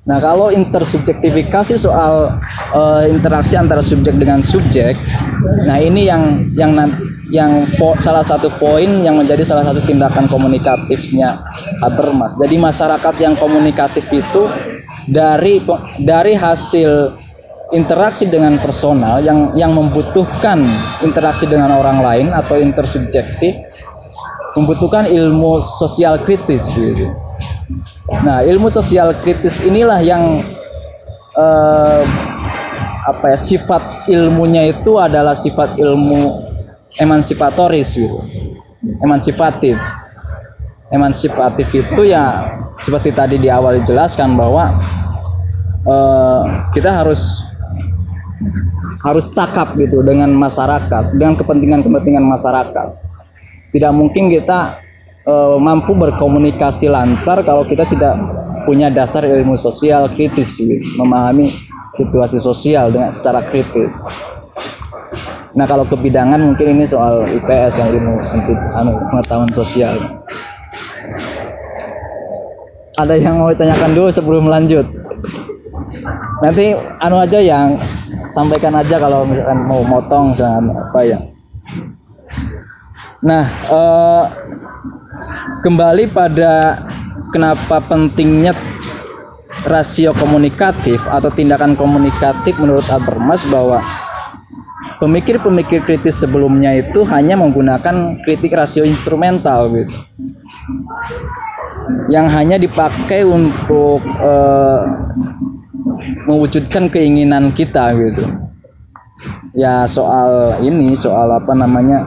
Nah, 0.08 0.24
kalau 0.24 0.48
intersubjektifikasi 0.48 1.76
soal 1.76 2.40
uh, 2.72 3.04
interaksi 3.04 3.60
antara 3.60 3.84
subjek 3.84 4.16
dengan 4.16 4.40
subjek, 4.40 4.96
nah 5.68 5.76
ini 5.76 6.08
yang 6.08 6.48
yang 6.56 6.72
yang 7.28 7.68
po, 7.76 7.92
salah 8.00 8.24
satu 8.24 8.48
poin 8.56 9.04
yang 9.04 9.20
menjadi 9.20 9.44
salah 9.44 9.68
satu 9.68 9.84
tindakan 9.84 10.32
komunikatifnya 10.32 11.44
Habermas. 11.84 12.40
Jadi 12.40 12.56
masyarakat 12.56 13.14
yang 13.20 13.36
komunikatif 13.36 14.08
itu 14.08 14.42
dari 15.12 15.60
dari 16.00 16.32
hasil 16.32 17.20
interaksi 17.74 18.24
dengan 18.28 18.56
personal 18.60 19.20
yang 19.20 19.52
yang 19.56 19.76
membutuhkan 19.76 20.64
interaksi 21.04 21.44
dengan 21.44 21.74
orang 21.76 22.00
lain 22.00 22.26
atau 22.32 22.56
intersubjektif 22.56 23.54
membutuhkan 24.56 25.06
ilmu 25.06 25.60
sosial 25.60 26.24
kritis 26.24 26.72
gitu. 26.72 27.12
Nah, 28.24 28.40
ilmu 28.42 28.72
sosial 28.72 29.20
kritis 29.20 29.60
inilah 29.60 30.00
yang 30.00 30.42
eh, 31.36 32.02
apa 33.08 33.24
ya 33.32 33.38
sifat 33.40 34.12
ilmunya 34.12 34.68
itu 34.68 35.00
adalah 35.00 35.32
sifat 35.32 35.80
ilmu 35.80 36.44
emansipatoris 37.00 37.96
gitu 37.96 38.20
emansipatif 39.00 39.80
emansipatif 40.92 41.72
itu 41.72 42.02
ya 42.04 42.52
seperti 42.84 43.16
tadi 43.16 43.40
di 43.40 43.48
awal 43.48 43.80
dijelaskan 43.80 44.36
bahwa 44.36 44.64
uh, 45.88 46.42
kita 46.76 47.00
harus 47.00 47.47
harus 49.02 49.30
cakap 49.34 49.74
gitu 49.74 50.02
dengan 50.06 50.30
masyarakat 50.34 51.14
dengan 51.14 51.34
kepentingan-kepentingan 51.38 52.24
masyarakat 52.24 52.88
tidak 53.74 53.92
mungkin 53.92 54.30
kita 54.30 54.78
uh, 55.26 55.58
mampu 55.58 55.92
berkomunikasi 55.98 56.86
lancar 56.86 57.42
kalau 57.42 57.66
kita 57.66 57.84
tidak 57.90 58.14
punya 58.68 58.92
dasar 58.92 59.24
ilmu 59.24 59.56
sosial 59.56 60.12
kritis 60.12 60.60
gitu, 60.60 60.82
memahami 61.00 61.50
situasi 61.98 62.38
sosial 62.38 62.94
dengan 62.94 63.10
secara 63.10 63.48
kritis 63.50 63.96
Nah 65.58 65.66
kalau 65.66 65.82
kebidangan 65.82 66.38
mungkin 66.38 66.78
ini 66.78 66.84
soal 66.86 67.26
IPS 67.26 67.82
yang 67.82 67.90
ilmu 67.96 68.22
anu, 68.78 68.92
pengetahuan 69.10 69.50
sosial. 69.50 69.96
Ada 72.94 73.14
yang 73.18 73.42
mau 73.42 73.50
ditanyakan 73.50 73.90
dulu 73.94 74.08
sebelum 74.10 74.46
lanjut? 74.46 74.86
Nanti 76.44 76.74
anu 76.76 77.16
aja 77.18 77.38
yang 77.42 77.82
sampaikan 78.30 78.74
aja 78.78 78.98
kalau 78.98 79.26
misalkan 79.26 79.60
mau 79.66 79.82
motong 79.82 80.38
jangan 80.38 80.70
apa 80.70 81.00
ya. 81.02 81.18
Nah 83.22 83.44
eh, 83.66 84.24
kembali 85.66 86.10
pada 86.14 86.82
kenapa 87.34 87.82
pentingnya 87.86 88.54
rasio 89.66 90.14
komunikatif 90.14 91.02
atau 91.10 91.30
tindakan 91.34 91.74
komunikatif 91.74 92.56
menurut 92.62 92.86
Habermas 92.86 93.42
bahwa 93.50 93.82
pemikir-pemikir 95.02 95.82
kritis 95.82 96.22
sebelumnya 96.22 96.74
itu 96.78 97.02
hanya 97.10 97.34
menggunakan 97.38 98.22
kritik 98.22 98.54
rasio 98.54 98.86
instrumental 98.86 99.70
gitu 99.74 99.94
yang 102.08 102.28
hanya 102.28 102.56
dipakai 102.56 103.24
untuk 103.24 104.00
uh, 104.20 104.80
mewujudkan 106.26 106.88
keinginan 106.90 107.52
kita 107.54 107.90
gitu. 107.94 108.24
Ya 109.56 109.82
soal 109.90 110.62
ini 110.62 110.94
soal 110.94 111.34
apa 111.34 111.50
namanya 111.50 112.06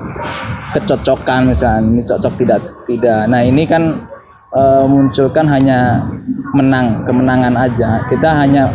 kecocokan 0.71 1.51
misalnya 1.51 1.84
ini 1.84 2.01
cocok 2.08 2.34
tidak 2.39 2.60
tidak. 2.88 3.27
Nah 3.27 3.43
ini 3.43 3.67
kan 3.67 4.08
uh, 4.56 4.88
munculkan 4.88 5.43
hanya 5.51 6.08
menang 6.56 7.04
kemenangan 7.04 7.56
aja. 7.60 8.08
Kita 8.08 8.30
hanya 8.39 8.71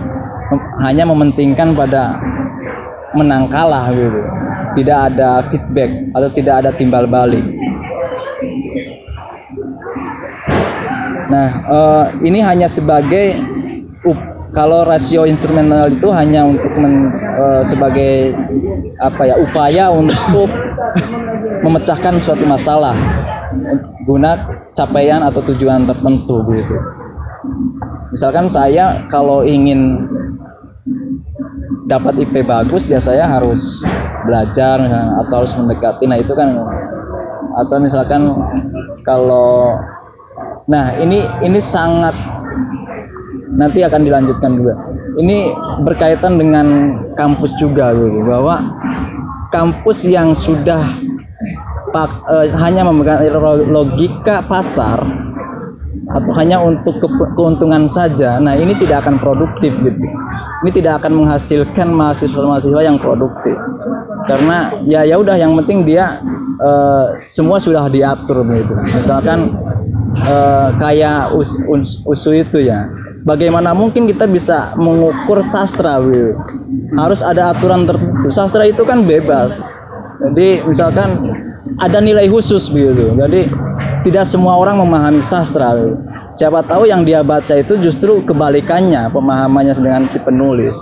hanya 0.85 1.09
mementingkan 1.09 1.73
pada 1.73 2.21
menang 3.17 3.49
kalah 3.49 3.89
gitu. 3.93 4.21
Tidak 4.77 4.99
ada 5.13 5.49
feedback 5.49 5.91
atau 6.13 6.29
tidak 6.37 6.55
ada 6.61 6.71
timbal 6.77 7.09
balik. 7.09 7.45
Nah 11.33 11.49
uh, 11.65 12.05
ini 12.21 12.45
hanya 12.45 12.69
sebagai 12.69 13.56
kalau 14.57 14.89
rasio 14.89 15.29
instrumental 15.29 15.93
itu 15.93 16.09
hanya 16.17 16.49
untuk 16.49 16.73
men, 16.81 17.13
uh, 17.37 17.61
sebagai 17.61 18.33
apa 18.97 19.29
ya 19.29 19.37
upaya 19.37 19.93
untuk 19.93 20.49
memecahkan 21.61 22.17
suatu 22.25 22.49
masalah 22.49 22.97
guna 24.09 24.65
capaian 24.73 25.21
atau 25.21 25.45
tujuan 25.53 25.85
tertentu 25.85 26.41
gitu. 26.57 26.77
Misalkan 28.17 28.49
saya 28.49 29.05
kalau 29.13 29.45
ingin 29.45 30.09
dapat 31.85 32.17
IP 32.25 32.49
bagus 32.49 32.89
ya 32.89 32.97
saya 32.97 33.29
harus 33.29 33.61
belajar 34.25 34.81
atau 35.21 35.45
harus 35.45 35.53
mendekati. 35.53 36.09
Nah 36.09 36.17
itu 36.17 36.33
kan 36.33 36.57
atau 37.61 37.77
misalkan 37.77 38.33
kalau 39.05 39.77
nah 40.65 40.97
ini 40.97 41.21
ini 41.45 41.61
sangat 41.61 42.17
nanti 43.55 43.87
akan 43.87 44.03
dilanjutkan 44.03 44.51
juga. 44.59 44.75
Ini 45.17 45.37
berkaitan 45.87 46.37
dengan 46.37 46.67
kampus 47.15 47.55
juga 47.63 47.95
gitu 47.95 48.27
bahwa 48.27 48.61
kampus 49.55 50.05
yang 50.05 50.35
sudah 50.35 50.83
pak, 51.95 52.11
eh, 52.29 52.47
hanya 52.59 52.85
memegang 52.85 53.23
logika 53.71 54.45
pasar 54.45 55.01
atau 56.07 56.33
hanya 56.39 56.63
untuk 56.63 57.03
ke 57.03 57.09
keuntungan 57.35 57.91
saja 57.91 58.39
nah 58.39 58.55
ini 58.55 58.79
tidak 58.79 59.07
akan 59.07 59.19
produktif 59.23 59.73
gitu. 59.81 60.07
Ini 60.65 60.71
tidak 60.73 61.05
akan 61.05 61.13
menghasilkan 61.21 61.93
mahasiswa-mahasiswa 61.93 62.81
yang 62.81 62.97
produktif. 62.97 63.55
Karena 64.25 64.73
ya 64.89 65.05
ya 65.05 65.21
udah 65.21 65.37
yang 65.37 65.53
penting 65.61 65.85
dia 65.85 66.19
uh, 66.61 67.21
semua 67.29 67.61
sudah 67.61 67.89
diatur 67.93 68.45
begitu 68.45 68.73
misalkan 68.97 69.53
uh, 70.25 70.69
kayak 70.81 71.33
us, 71.37 71.53
us, 71.69 72.01
usu 72.05 72.31
itu 72.33 72.65
ya 72.65 72.89
bagaimana 73.27 73.75
mungkin 73.75 74.07
kita 74.07 74.31
bisa 74.31 74.79
mengukur 74.79 75.43
sastra 75.43 75.99
harus 76.95 77.21
ada 77.27 77.51
aturan 77.51 77.85
tertentu 77.85 78.31
sastra 78.31 78.63
itu 78.65 78.87
kan 78.87 79.03
bebas 79.03 79.51
jadi 80.33 80.63
misalkan 80.63 81.35
ada 81.83 81.99
nilai 81.99 82.31
khusus 82.31 82.71
begitu 82.71 83.19
jadi 83.19 83.51
tidak 84.07 84.25
semua 84.31 84.55
orang 84.55 84.79
memahami 84.79 85.21
sastra 85.27 85.75
siapa 86.31 86.63
tahu 86.63 86.87
yang 86.87 87.03
dia 87.03 87.27
baca 87.27 87.59
itu 87.59 87.75
justru 87.83 88.23
kebalikannya 88.23 89.11
pemahamannya 89.11 89.75
dengan 89.75 90.07
si 90.07 90.23
penulis 90.23 90.73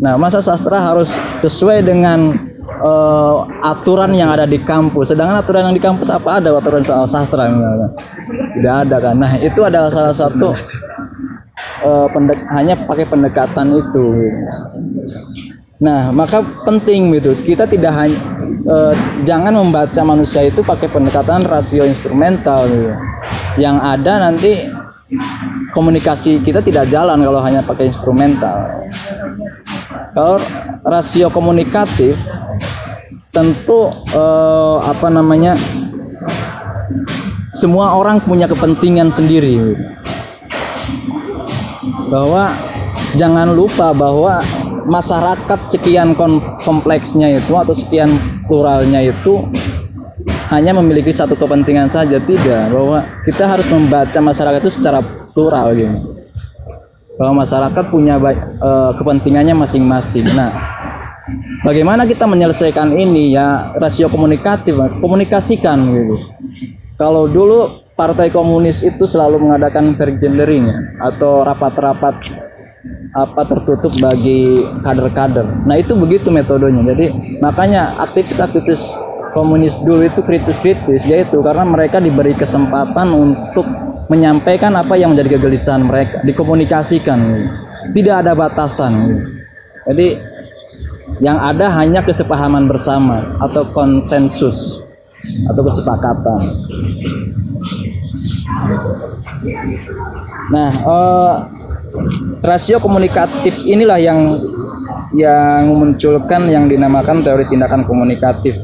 nah 0.00 0.16
masa 0.16 0.40
sastra 0.40 0.80
harus 0.80 1.12
sesuai 1.44 1.84
dengan 1.84 2.48
uh, 2.80 3.44
aturan 3.60 4.16
yang 4.16 4.32
ada 4.32 4.48
di 4.48 4.56
kampus. 4.64 5.12
Sedangkan 5.12 5.44
aturan 5.44 5.68
yang 5.68 5.76
di 5.76 5.84
kampus 5.84 6.08
apa 6.08 6.40
ada 6.40 6.56
aturan 6.56 6.80
soal 6.80 7.04
sastra? 7.04 7.44
Tidak 7.48 8.74
ada 8.88 8.96
kan. 8.96 9.20
Nah, 9.20 9.36
itu 9.36 9.60
adalah 9.60 9.92
salah 9.92 10.16
satu 10.16 10.56
uh, 11.84 12.06
pendek 12.10 12.38
hanya 12.52 12.74
pakai 12.84 13.06
pendekatan 13.08 13.74
itu. 13.76 14.06
Nah, 15.80 16.12
maka 16.12 16.44
penting 16.68 17.16
gitu. 17.16 17.32
Kita 17.40 17.64
tidak 17.64 17.92
hanya 17.96 18.18
uh, 18.68 18.94
jangan 19.24 19.56
membaca 19.56 20.02
manusia 20.04 20.44
itu 20.44 20.60
pakai 20.60 20.92
pendekatan 20.92 21.48
rasio 21.48 21.88
instrumental 21.88 22.68
gitu. 22.68 22.92
Yang 23.56 23.76
ada 23.80 24.12
nanti 24.28 24.68
komunikasi 25.74 26.42
kita 26.42 26.62
tidak 26.62 26.90
jalan 26.90 27.22
kalau 27.22 27.40
hanya 27.42 27.66
pakai 27.66 27.90
instrumental. 27.90 28.56
Kalau 30.14 30.38
rasio 30.86 31.30
komunikatif 31.30 32.18
tentu 33.30 33.94
eh, 34.10 34.78
apa 34.82 35.06
namanya 35.06 35.54
semua 37.54 37.94
orang 37.94 38.22
punya 38.26 38.50
kepentingan 38.50 39.14
sendiri 39.14 39.78
bahwa 42.10 42.52
jangan 43.14 43.54
lupa 43.54 43.94
bahwa 43.94 44.42
masyarakat 44.84 45.70
sekian 45.70 46.18
kompleksnya 46.66 47.38
itu 47.38 47.54
atau 47.54 47.72
sekian 47.72 48.10
pluralnya 48.50 49.00
itu 49.06 49.46
hanya 50.50 50.74
memiliki 50.74 51.14
satu 51.14 51.38
kepentingan 51.38 51.88
saja 51.88 52.18
tidak. 52.18 52.62
Bahwa 52.74 53.06
kita 53.22 53.46
harus 53.46 53.70
membaca 53.70 54.18
masyarakat 54.18 54.60
itu 54.66 54.72
secara 54.82 55.00
plural 55.32 55.72
gitu. 55.78 55.96
Bahwa 57.16 57.46
masyarakat 57.46 57.84
punya 57.88 58.18
uh, 58.18 58.92
kepentingannya 58.98 59.54
masing-masing. 59.54 60.26
Nah 60.34 60.80
Bagaimana 61.60 62.08
kita 62.08 62.24
menyelesaikan 62.24 62.96
ini? 62.96 63.36
Ya 63.36 63.76
rasio 63.76 64.08
komunikatif, 64.08 64.74
komunikasikan 64.98 65.78
gitu. 65.92 66.16
Kalau 66.96 67.28
dulu 67.28 67.84
Partai 68.00 68.32
Komunis 68.32 68.80
itu 68.80 69.04
selalu 69.04 69.44
mengadakan 69.44 69.92
gerrymandering 69.92 70.64
ya, 70.72 70.78
atau 71.12 71.44
rapat-rapat 71.44 72.16
apa 73.12 73.42
tertutup 73.44 73.92
bagi 74.00 74.64
kader-kader. 74.80 75.68
Nah 75.68 75.76
itu 75.76 75.92
begitu 76.00 76.32
metodenya. 76.32 76.80
Jadi 76.96 77.36
makanya 77.44 78.00
aktivis-aktivis 78.08 78.96
komunis 79.36 79.76
dulu 79.84 80.08
itu 80.08 80.24
kritis-kritis 80.24 81.04
yaitu 81.04 81.44
karena 81.44 81.68
mereka 81.68 82.00
diberi 82.00 82.32
kesempatan 82.32 83.12
untuk 83.12 83.68
menyampaikan 84.08 84.74
apa 84.80 84.96
yang 84.96 85.12
menjadi 85.12 85.36
kegelisahan 85.36 85.84
mereka, 85.84 86.24
dikomunikasikan. 86.24 87.20
Tidak 87.92 88.16
ada 88.16 88.32
batasan. 88.32 89.20
Jadi 89.84 90.16
yang 91.20 91.36
ada 91.36 91.68
hanya 91.76 92.00
kesepahaman 92.00 92.64
bersama 92.64 93.36
atau 93.44 93.68
konsensus 93.76 94.88
atau 95.48 95.62
kesepakatan. 95.64 96.40
Nah, 100.50 100.70
uh, 100.84 101.32
rasio 102.42 102.80
komunikatif 102.80 103.62
inilah 103.66 103.98
yang 104.00 104.20
yang 105.14 105.66
memunculkan 105.70 106.46
yang 106.50 106.70
dinamakan 106.70 107.26
teori 107.26 107.46
tindakan 107.50 107.82
komunikatif 107.82 108.58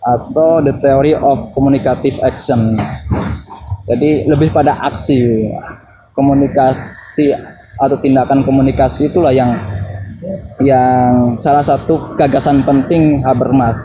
atau 0.00 0.64
the 0.64 0.72
theory 0.80 1.12
of 1.12 1.52
communicative 1.52 2.16
action. 2.24 2.80
Jadi 3.84 4.24
lebih 4.28 4.54
pada 4.54 4.78
aksi 4.86 5.50
komunikasi 6.16 7.34
atau 7.80 7.96
tindakan 8.00 8.44
komunikasi 8.44 9.08
itulah 9.12 9.32
yang 9.32 9.56
yang 10.60 11.36
salah 11.40 11.64
satu 11.64 12.12
gagasan 12.16 12.60
penting 12.64 13.24
Habermas 13.24 13.80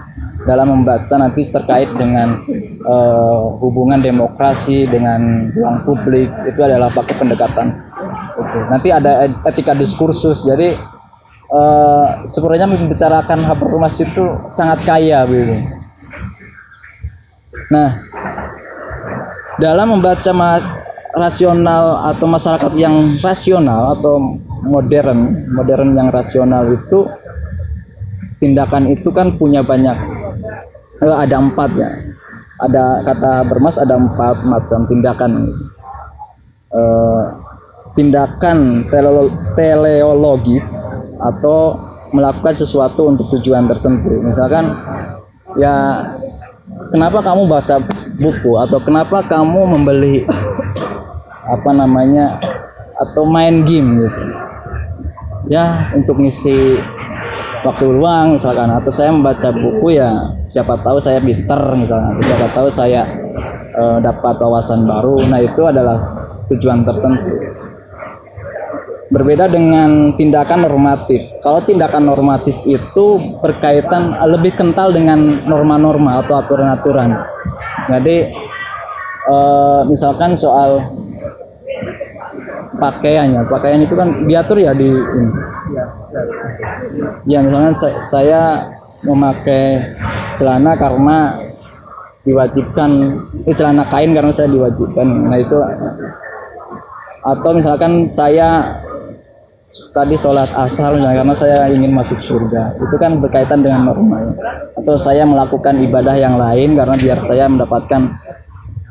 dalam 0.45 0.69
membaca 0.71 1.15
nanti 1.17 1.49
terkait 1.49 1.89
dengan 1.97 2.45
uh, 2.85 3.57
hubungan 3.59 3.97
demokrasi 3.97 4.85
dengan 4.85 5.49
ruang 5.51 5.81
publik 5.83 6.29
itu 6.45 6.59
adalah 6.61 6.93
pakai 6.93 7.17
pendekatan 7.17 7.73
itu. 8.37 8.57
Nanti 8.69 8.89
ada 8.93 9.25
etika 9.49 9.73
diskursus. 9.73 10.45
Jadi 10.45 10.77
uh, 11.49 12.23
sebenarnya 12.29 12.69
membicarakan 12.69 13.41
Habermas 13.41 13.97
itu 13.97 14.23
sangat 14.53 14.85
kaya 14.85 15.25
begitu. 15.25 15.65
Nah, 17.73 17.89
dalam 19.57 19.97
membaca 19.97 20.31
rasional 21.15 22.13
atau 22.13 22.25
masyarakat 22.27 22.71
yang 22.77 23.17
rasional 23.23 23.97
atau 23.97 24.37
modern 24.67 25.47
modern 25.49 25.95
yang 25.95 26.11
rasional 26.11 26.67
itu 26.69 27.07
tindakan 28.43 28.91
itu 28.91 29.09
kan 29.15 29.39
punya 29.39 29.63
banyak 29.63 29.95
eh, 31.01 31.15
ada 31.15 31.35
empat 31.39 31.69
ya. 31.75 31.89
Ada 32.55 33.03
kata 33.03 33.31
bermas 33.51 33.75
ada 33.75 33.99
empat 33.99 34.47
macam 34.47 34.87
tindakan. 34.87 35.31
Eh, 36.71 37.23
tindakan 37.95 38.91
teleologis 39.55 40.67
atau 41.15 41.79
melakukan 42.11 42.55
sesuatu 42.55 43.07
untuk 43.07 43.31
tujuan 43.39 43.67
tertentu. 43.71 44.19
Misalkan 44.19 44.75
ya 45.55 46.03
kenapa 46.91 47.23
kamu 47.23 47.47
baca 47.47 47.75
buku 48.19 48.51
atau 48.59 48.79
kenapa 48.83 49.23
kamu 49.27 49.79
membeli 49.79 50.27
apa 51.47 51.71
namanya 51.71 52.39
atau 52.99 53.23
main 53.23 53.63
game 53.63 54.03
gitu? 54.03 54.23
Ya 55.47 55.91
untuk 55.95 56.19
ngisi 56.19 56.79
waktu 57.65 57.85
luang 57.89 58.37
misalkan. 58.37 58.69
Atau 58.69 58.93
saya 58.93 59.09
membaca 59.09 59.49
buku 59.49 59.97
ya 59.97 60.37
siapa 60.45 60.77
tahu 60.85 61.01
saya 61.01 61.17
pinter 61.19 61.59
misalnya 61.73 62.13
atau 62.15 62.23
siapa 62.23 62.47
tahu 62.53 62.67
saya 62.69 63.01
e, 63.73 63.83
dapat 64.05 64.35
wawasan 64.37 64.85
baru. 64.85 65.25
Nah 65.25 65.41
itu 65.41 65.61
adalah 65.65 65.97
tujuan 66.53 66.85
tertentu. 66.85 67.33
Berbeda 69.05 69.49
dengan 69.49 70.17
tindakan 70.17 70.65
normatif. 70.65 71.29
Kalau 71.41 71.61
tindakan 71.61 72.09
normatif 72.09 72.57
itu 72.65 73.37
berkaitan 73.41 74.17
lebih 74.29 74.57
kental 74.57 74.93
dengan 74.93 75.29
norma-norma 75.45 76.25
atau 76.25 76.37
aturan-aturan. 76.37 77.17
Jadi 77.89 78.17
e, 79.25 79.37
misalkan 79.89 80.37
soal 80.37 80.85
pakaiannya. 82.77 83.45
Pakaian 83.49 83.81
itu 83.81 83.93
kan 83.97 84.25
diatur 84.29 84.57
ya 84.61 84.73
di 84.73 84.89
ini. 84.89 85.54
Ya 87.25 87.39
misalnya 87.41 87.73
saya 88.05 88.41
memakai 89.05 89.95
celana 90.35 90.73
karena 90.75 91.17
diwajibkan 92.25 92.91
ini 93.45 93.53
celana 93.53 93.85
kain 93.87 94.11
karena 94.17 94.33
saya 94.33 94.49
diwajibkan. 94.49 95.07
Nah 95.29 95.37
itu 95.37 95.57
atau 97.25 97.51
misalkan 97.53 98.09
saya 98.09 98.81
tadi 99.93 100.13
sholat 100.17 100.49
asar 100.57 100.97
karena 100.97 101.35
saya 101.37 101.69
ingin 101.69 101.93
masuk 101.93 102.17
surga. 102.25 102.77
Itu 102.81 102.95
kan 102.97 103.21
berkaitan 103.21 103.61
dengan 103.61 103.93
norma. 103.93 104.33
Atau 104.77 104.97
saya 104.97 105.25
melakukan 105.25 105.81
ibadah 105.85 106.17
yang 106.17 106.37
lain 106.37 106.73
karena 106.77 106.95
biar 106.97 107.19
saya 107.25 107.45
mendapatkan. 107.45 108.01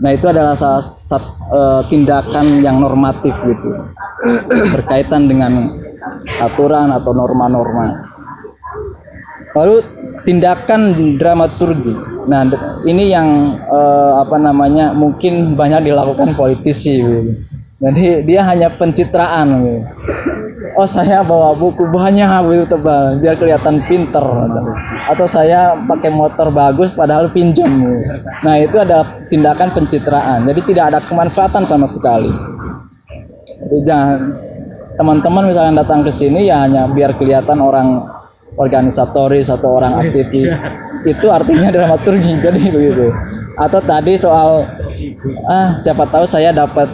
Nah 0.02 0.10
itu 0.10 0.26
adalah 0.26 0.58
salah 0.58 0.98
satu 1.06 1.28
uh, 1.54 1.82
tindakan 1.86 2.62
yang 2.62 2.82
normatif 2.82 3.34
gitu. 3.46 3.70
Berkaitan 4.74 5.30
dengan 5.30 5.83
aturan 6.42 6.92
atau 6.94 7.12
norma-norma. 7.14 8.04
Lalu 9.54 9.86
tindakan 10.26 11.14
dramaturgi. 11.14 11.94
Nah 12.26 12.42
ini 12.88 13.12
yang 13.12 13.60
uh, 13.70 14.18
apa 14.18 14.34
namanya 14.40 14.90
mungkin 14.90 15.54
banyak 15.54 15.86
dilakukan 15.86 16.34
politisi. 16.34 16.98
Gitu. 16.98 17.38
Jadi 17.78 18.26
dia 18.26 18.42
hanya 18.42 18.74
pencitraan. 18.74 19.46
Gitu 19.62 19.78
oh 20.74 20.88
saya 20.88 21.22
bawa 21.22 21.54
buku 21.54 21.86
banyak 21.86 22.26
itu 22.26 22.66
tebal 22.66 23.22
biar 23.22 23.36
kelihatan 23.38 23.84
pinter 23.86 24.24
atau 25.06 25.26
saya 25.28 25.78
pakai 25.86 26.10
motor 26.10 26.50
bagus 26.50 26.96
padahal 26.98 27.30
pinjam 27.30 27.70
nah 28.42 28.58
itu 28.58 28.74
adalah 28.78 29.22
tindakan 29.30 29.70
pencitraan 29.76 30.50
jadi 30.50 30.60
tidak 30.66 30.84
ada 30.92 30.98
kemanfaatan 31.06 31.62
sama 31.64 31.86
sekali 31.90 32.30
jadi 33.64 33.78
jangan 33.86 34.18
teman-teman 34.94 35.50
misalnya 35.50 35.82
datang 35.82 36.06
ke 36.06 36.12
sini 36.14 36.46
ya 36.46 36.66
hanya 36.66 36.86
biar 36.90 37.18
kelihatan 37.18 37.58
orang 37.58 38.06
organisatoris 38.54 39.50
atau 39.50 39.82
orang 39.82 39.98
aktivis 39.98 40.54
itu 41.12 41.26
artinya 41.28 41.68
dramaturgi 41.74 42.40
jadi 42.40 42.60
begitu. 42.70 43.06
Atau 43.54 43.80
tadi 43.84 44.18
soal 44.18 44.66
ah 45.46 45.78
siapa 45.82 46.06
tahu 46.10 46.26
saya 46.26 46.50
dapat 46.50 46.90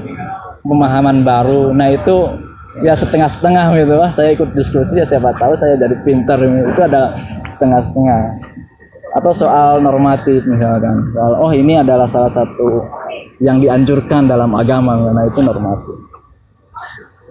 pemahaman 0.64 1.24
baru. 1.24 1.72
Nah 1.72 1.88
itu 1.92 2.36
ya 2.84 2.96
setengah-setengah 2.96 3.76
gitu. 3.80 3.94
Lah 3.96 4.11
saya 4.16 4.36
ikut 4.36 4.51
diskusi 4.57 5.01
ya 5.01 5.07
siapa 5.07 5.36
tahu 5.36 5.57
saya 5.57 5.76
jadi 5.76 5.96
pinter. 6.05 6.36
Itu 6.40 6.80
ada 6.84 7.16
setengah-setengah. 7.57 8.20
Atau 9.11 9.32
soal 9.34 9.80
normatif 9.82 10.44
misalkan. 10.44 10.96
Soal 11.16 11.32
oh 11.40 11.53
ini 11.53 11.80
adalah 11.80 12.09
salah 12.11 12.32
satu 12.32 12.84
yang 13.40 13.61
dianjurkan 13.62 14.28
dalam 14.28 14.53
agama. 14.53 15.01
Nah 15.12 15.24
itu 15.28 15.40
normatif 15.40 16.09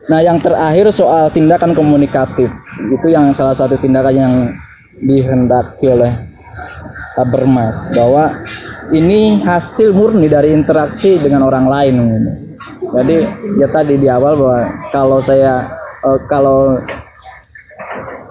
nah 0.09 0.19
yang 0.25 0.41
terakhir 0.41 0.89
soal 0.89 1.29
tindakan 1.29 1.77
komunikatif. 1.77 2.49
Itu 2.89 3.07
yang 3.13 3.31
salah 3.37 3.53
satu 3.53 3.77
tindakan 3.77 4.15
yang 4.17 4.33
dihendaki 4.99 5.85
oleh 5.87 6.11
Habermas 7.15 7.91
bahwa 7.93 8.43
ini 8.89 9.43
hasil 9.43 9.93
murni 9.93 10.31
dari 10.31 10.55
interaksi 10.55 11.19
dengan 11.19 11.45
orang 11.45 11.67
lain 11.67 11.95
jadi 12.89 13.17
ya 13.61 13.67
tadi 13.69 14.01
di 14.01 14.07
awal 14.09 14.33
bahwa 14.39 14.59
kalau 14.89 15.19
saya 15.21 15.69
uh, 16.01 16.19
kalau 16.25 16.79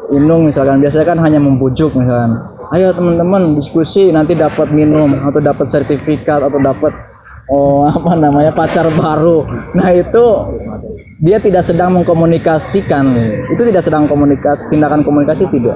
Inung 0.09 0.49
misalkan 0.49 0.81
biasanya 0.81 1.05
kan 1.05 1.19
hanya 1.21 1.37
membujuk 1.37 1.93
misalkan 1.93 2.41
ayo 2.73 2.97
teman-teman 2.97 3.61
diskusi 3.61 4.09
nanti 4.09 4.33
dapat 4.33 4.73
minum 4.73 5.13
atau 5.21 5.37
dapat 5.37 5.69
sertifikat 5.69 6.41
atau 6.41 6.57
dapat 6.57 6.97
oh 7.53 7.85
apa 7.93 8.17
namanya 8.17 8.57
pacar 8.57 8.89
baru. 8.89 9.45
Nah 9.77 9.89
itu 9.93 10.25
dia 11.19 11.43
tidak 11.43 11.67
sedang 11.67 11.99
mengkomunikasikan. 11.99 13.05
Itu 13.51 13.63
tidak 13.67 13.83
sedang 13.83 14.07
komunikasi 14.07 14.71
tindakan 14.71 15.03
komunikasi 15.03 15.51
tidak. 15.51 15.75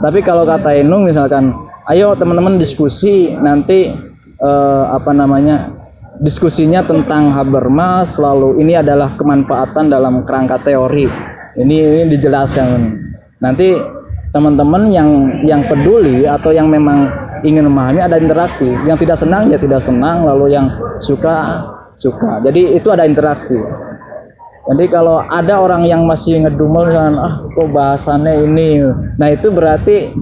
Tapi 0.00 0.24
kalau 0.24 0.48
kata 0.48 0.80
Inung 0.80 1.04
misalkan 1.04 1.52
ayo 1.92 2.16
teman-teman 2.16 2.56
diskusi 2.56 3.36
nanti 3.36 3.92
eh, 4.40 4.84
apa 4.88 5.12
namanya 5.12 5.76
diskusinya 6.24 6.80
tentang 6.88 7.36
Habermas 7.36 8.16
lalu 8.16 8.64
ini 8.64 8.80
adalah 8.80 9.12
kemanfaatan 9.20 9.92
dalam 9.92 10.24
kerangka 10.24 10.64
teori. 10.64 11.04
Ini, 11.58 11.74
ini 11.74 12.04
dijelaskan. 12.14 12.70
Nanti 13.42 13.76
teman-teman 14.32 14.88
yang 14.94 15.10
yang 15.44 15.66
peduli 15.68 16.24
atau 16.24 16.54
yang 16.54 16.70
memang 16.70 17.12
ingin 17.44 17.68
memahami 17.68 18.00
ada 18.00 18.16
interaksi. 18.16 18.72
Yang 18.88 19.04
tidak 19.04 19.18
senang 19.20 19.52
ya 19.52 19.60
tidak 19.60 19.84
senang. 19.84 20.24
Lalu 20.24 20.56
yang 20.56 20.70
suka 21.04 21.66
suka. 22.00 22.40
Jadi 22.46 22.78
itu 22.78 22.88
ada 22.94 23.04
interaksi 23.04 23.58
jadi 24.68 24.84
kalau 24.92 25.24
ada 25.24 25.64
orang 25.64 25.88
yang 25.88 26.04
masih 26.04 26.44
ngedumel 26.44 26.92
dengan 26.92 27.16
ah 27.16 27.34
kok 27.56 27.72
bahasannya 27.72 28.44
ini? 28.44 28.84
Nah 29.16 29.28
itu 29.32 29.48
berarti 29.48 30.12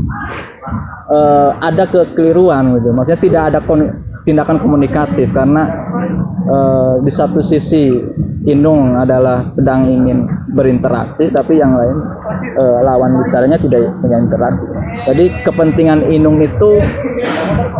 uh, 1.11 1.59
ada 1.59 1.83
kekeliruan 1.91 2.79
gitu. 2.79 2.95
Maksudnya 2.95 3.19
tidak 3.19 3.43
ada 3.51 3.59
tindakan 4.23 4.63
komunikatif 4.63 5.35
karena 5.35 5.67
uh, 6.47 6.95
di 7.03 7.11
satu 7.11 7.43
sisi 7.43 7.91
Inung 8.47 8.95
adalah 8.95 9.51
sedang 9.51 9.91
ingin 9.91 10.23
berinteraksi 10.55 11.27
tapi 11.35 11.59
yang 11.59 11.75
lain 11.75 11.99
uh, 12.63 12.87
lawan 12.87 13.27
bicaranya 13.27 13.59
tidak 13.59 13.99
punya 13.99 14.23
interaksi. 14.23 14.67
Jadi 15.11 15.25
kepentingan 15.43 16.07
Inung 16.15 16.39
itu 16.39 16.79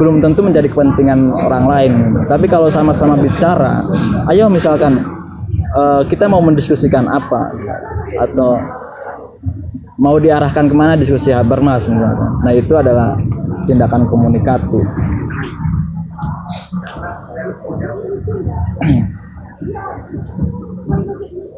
belum 0.03 0.19
tentu 0.19 0.43
menjadi 0.43 0.67
kepentingan 0.67 1.31
orang 1.31 1.65
lain. 1.71 1.93
Tapi 2.27 2.51
kalau 2.51 2.67
sama-sama 2.75 3.15
bicara 3.15 3.87
ayo 4.35 4.51
misalkan 4.51 5.16
uh, 5.77 6.03
kita 6.09 6.27
mau 6.27 6.41
mendiskusikan 6.41 7.07
apa? 7.07 7.53
Atau 8.25 8.57
mau 10.01 10.17
diarahkan 10.17 10.69
ke 10.69 10.75
mana 10.77 10.97
diskusi 10.97 11.33
Habermas 11.33 11.89
misalkan 11.89 12.45
nah 12.45 12.53
itu 12.53 12.73
adalah 12.77 13.17
tindakan 13.69 14.09
komunikatif. 14.09 14.85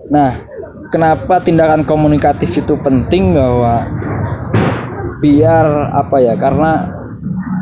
Nah, 0.09 0.41
kenapa 0.89 1.45
tindakan 1.45 1.85
komunikatif 1.85 2.49
itu 2.57 2.81
penting 2.81 3.37
bahwa 3.37 3.85
biar 5.21 5.93
apa 5.93 6.17
ya? 6.17 6.33
Karena 6.41 6.98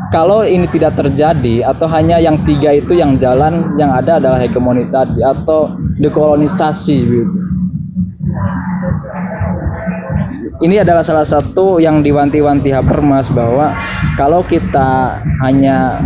kalau 0.07 0.47
ini 0.47 0.67
tidak 0.71 0.95
terjadi 0.95 1.67
atau 1.67 1.87
hanya 1.91 2.17
yang 2.21 2.39
tiga 2.47 2.71
itu 2.71 2.95
yang 2.95 3.19
jalan, 3.19 3.75
yang 3.75 3.91
ada 3.91 4.19
adalah 4.23 4.39
hegemoni 4.39 4.87
tadi 4.87 5.19
atau 5.23 5.75
dekolonisasi 5.99 6.97
gitu. 6.97 7.35
Ini 10.57 10.81
adalah 10.81 11.05
salah 11.05 11.27
satu 11.27 11.77
yang 11.77 12.01
diwanti-wanti 12.01 12.73
Habermas 12.73 13.29
bahwa 13.29 13.77
kalau 14.17 14.41
kita 14.41 15.21
hanya 15.45 16.01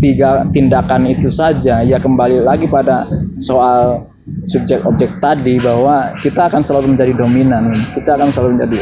tiga 0.00 0.44
tindakan 0.52 1.08
itu 1.08 1.32
saja 1.32 1.80
ya 1.80 1.96
kembali 1.96 2.44
lagi 2.44 2.68
pada 2.68 3.08
soal 3.40 4.04
subjek 4.48 4.84
objek 4.84 5.16
tadi 5.20 5.60
bahwa 5.60 6.12
kita 6.20 6.48
akan 6.52 6.64
selalu 6.64 6.96
menjadi 6.96 7.12
dominan 7.20 7.64
kita 7.96 8.16
akan 8.16 8.28
selalu 8.32 8.50
menjadi 8.56 8.78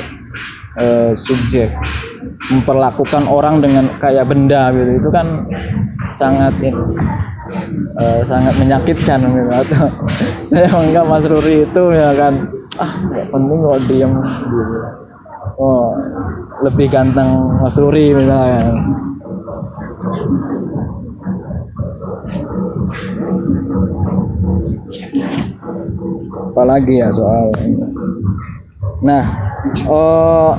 uh, 0.78 1.10
subjek 1.14 1.74
memperlakukan 2.48 3.24
orang 3.28 3.60
dengan 3.60 3.84
kayak 4.00 4.28
benda 4.28 4.72
gitu. 4.72 4.90
Itu 5.04 5.08
kan 5.12 5.48
sangat 6.16 6.54
uh, 8.00 8.20
sangat 8.24 8.54
menyakitkan 8.56 9.20
gitu. 9.24 9.50
Atau 9.52 9.84
saya 10.48 10.66
menganggap 10.72 11.04
Mas 11.08 11.24
Ruri 11.28 11.68
itu 11.68 11.82
ya 11.92 12.10
kan 12.16 12.34
ah 12.78 12.92
nggak 13.04 13.26
penting 13.32 13.58
kok 13.64 13.80
diem. 13.90 14.12
Gitu 14.22 14.98
oh 15.58 15.90
lebih 16.62 16.86
ganteng 16.88 17.58
Mas 17.58 17.76
Ruri 17.76 18.14
misalnya. 18.14 18.78
Apalagi 26.54 27.02
ya 27.02 27.10
soal 27.10 27.50
nah 28.98 29.22
oh 29.86 30.58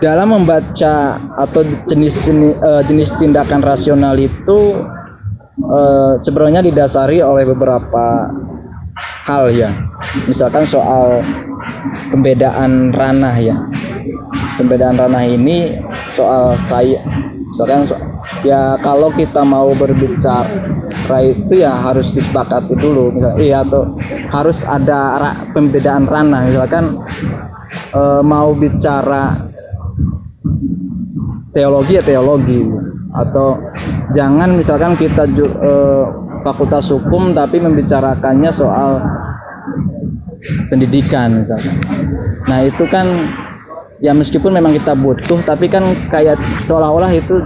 dalam 0.00 0.32
membaca 0.32 1.20
atau 1.36 1.60
jenis 1.88 2.24
jenis, 2.24 2.56
uh, 2.60 2.82
jenis 2.84 3.12
tindakan 3.20 3.60
rasional 3.60 4.16
itu 4.16 4.80
uh, 5.60 6.16
sebenarnya 6.16 6.64
didasari 6.64 7.20
oleh 7.20 7.44
beberapa 7.44 8.32
hal 9.28 9.52
ya. 9.52 9.70
Misalkan 10.24 10.64
soal 10.64 11.20
pembedaan 12.10 12.96
ranah 12.96 13.36
ya. 13.38 13.56
Pembedaan 14.56 14.96
ranah 14.96 15.24
ini 15.24 15.76
soal 16.08 16.56
saya 16.56 17.00
misalkan 17.50 17.82
so, 17.82 17.98
ya 18.46 18.78
kalau 18.78 19.10
kita 19.10 19.42
mau 19.42 19.74
berbicara 19.74 21.18
itu 21.26 21.60
ya 21.60 21.74
harus 21.76 22.14
disepakati 22.14 22.78
dulu. 22.78 23.10
Misalnya 23.10 23.36
iya 23.42 23.58
atau 23.66 23.98
harus 24.30 24.62
ada 24.62 25.00
ra, 25.18 25.30
pembedaan 25.50 26.06
ranah. 26.06 26.46
Misalkan 26.46 26.84
e, 27.90 28.00
mau 28.22 28.54
bicara 28.54 29.49
teologi 31.54 31.98
ya 31.98 32.02
teologi. 32.04 32.60
Atau 33.10 33.58
jangan 34.14 34.54
misalkan 34.54 34.94
kita 34.94 35.26
e, 35.34 35.72
fakultas 36.46 36.94
hukum 36.94 37.34
tapi 37.34 37.58
membicarakannya 37.58 38.50
soal 38.54 39.02
pendidikan 40.70 41.42
misalkan. 41.42 41.74
Nah 42.46 42.58
itu 42.64 42.84
kan 42.86 43.06
ya 44.00 44.16
meskipun 44.16 44.56
memang 44.56 44.72
kita 44.78 44.96
butuh 44.96 45.42
tapi 45.44 45.68
kan 45.68 46.08
kayak 46.08 46.40
seolah-olah 46.64 47.12
itu 47.12 47.36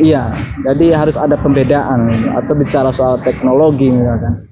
iya 0.00 0.32
jadi 0.64 0.96
harus 0.96 1.20
ada 1.20 1.36
pembedaan 1.36 2.08
atau 2.38 2.54
bicara 2.56 2.88
soal 2.94 3.20
teknologi 3.20 3.90
misalkan. 3.92 4.46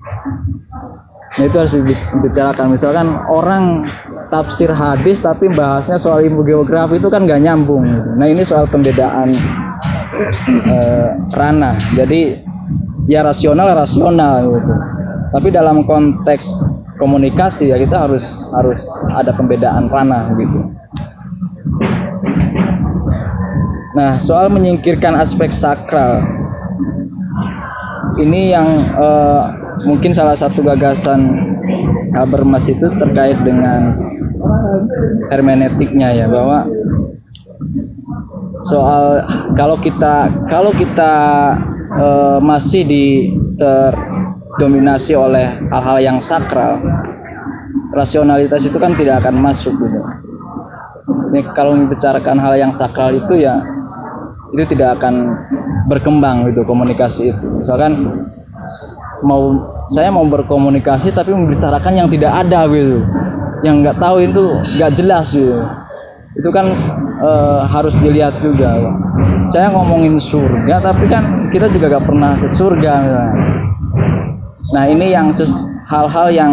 Nah 1.31 1.45
itu 1.47 1.57
harus 1.57 1.75
dibicarakan. 1.79 2.75
Misalkan 2.75 3.09
orang 3.31 3.87
tafsir 4.31 4.71
hadis 4.71 5.19
tapi 5.21 5.51
bahasnya 5.51 5.99
soal 5.99 6.23
ilmu 6.23 6.47
geografi 6.47 7.03
itu 7.03 7.11
kan 7.11 7.27
nggak 7.27 7.43
nyambung. 7.43 7.83
Nah 8.17 8.27
ini 8.31 8.47
soal 8.47 8.71
pembedaan 8.71 9.35
eh, 10.71 11.09
ranah 11.35 11.99
jadi 11.99 12.41
ya 13.11 13.27
rasional 13.27 13.75
rasional 13.75 14.47
gitu. 14.55 14.75
Tapi 15.31 15.49
dalam 15.51 15.87
konteks 15.87 16.55
komunikasi 16.99 17.75
ya 17.75 17.77
kita 17.79 18.07
harus 18.07 18.31
harus 18.55 18.81
ada 19.19 19.35
pembedaan 19.35 19.91
ranah 19.91 20.31
gitu. 20.39 20.61
Nah, 23.91 24.23
soal 24.23 24.47
menyingkirkan 24.55 25.19
aspek 25.19 25.51
sakral. 25.51 26.23
Ini 28.23 28.55
yang 28.55 28.69
uh, 28.95 29.43
mungkin 29.83 30.15
salah 30.15 30.39
satu 30.39 30.63
gagasan 30.63 31.51
Habermas 32.15 32.67
itu 32.71 32.87
terkait 32.99 33.39
dengan 33.43 33.95
hermeneutiknya 35.31 36.15
ya 36.15 36.27
bahwa 36.27 36.67
soal 38.61 39.25
kalau 39.57 39.77
kita 39.81 40.29
kalau 40.49 40.73
kita 40.75 41.13
uh, 41.97 42.39
masih 42.43 42.83
di 42.85 43.07
terdominasi 43.61 45.13
oleh 45.17 45.47
hal-hal 45.71 45.99
yang 46.01 46.19
sakral 46.21 46.81
rasionalitas 47.95 48.65
itu 48.67 48.77
kan 48.79 48.95
tidak 48.97 49.25
akan 49.25 49.37
masuk 49.39 49.75
gitu. 49.75 50.01
Ini 51.31 51.43
kalau 51.55 51.75
membicarakan 51.75 52.39
hal 52.39 52.55
yang 52.59 52.73
sakral 52.75 53.15
itu 53.15 53.43
ya 53.43 53.63
itu 54.51 54.67
tidak 54.75 54.99
akan 54.99 55.31
berkembang 55.87 56.51
gitu 56.51 56.67
komunikasi 56.67 57.35
itu 57.35 57.45
misalkan 57.63 58.11
mau 59.23 59.59
saya 59.91 60.11
mau 60.11 60.27
berkomunikasi 60.27 61.15
tapi 61.15 61.31
membicarakan 61.35 61.95
yang 61.95 62.09
tidak 62.11 62.33
ada 62.35 62.67
gitu 62.71 63.03
yang 63.67 63.85
nggak 63.85 64.01
tahu 64.01 64.25
itu 64.25 64.45
nggak 64.79 64.93
jelas 64.97 65.33
gitu 65.33 65.61
itu 66.39 66.49
kan 66.55 66.71
uh, 67.21 67.67
harus 67.67 67.95
dilihat 67.99 68.39
juga. 68.39 68.79
Saya 69.51 69.75
ngomongin 69.75 70.23
surga 70.23 70.79
tapi 70.79 71.11
kan 71.11 71.51
kita 71.51 71.67
juga 71.75 71.99
gak 71.99 72.07
pernah 72.07 72.39
ke 72.39 72.47
surga 72.55 72.93
misalnya. 73.03 73.35
nah 74.71 74.87
ini 74.87 75.11
yang 75.11 75.35
hal-hal 75.91 76.31
yang 76.31 76.53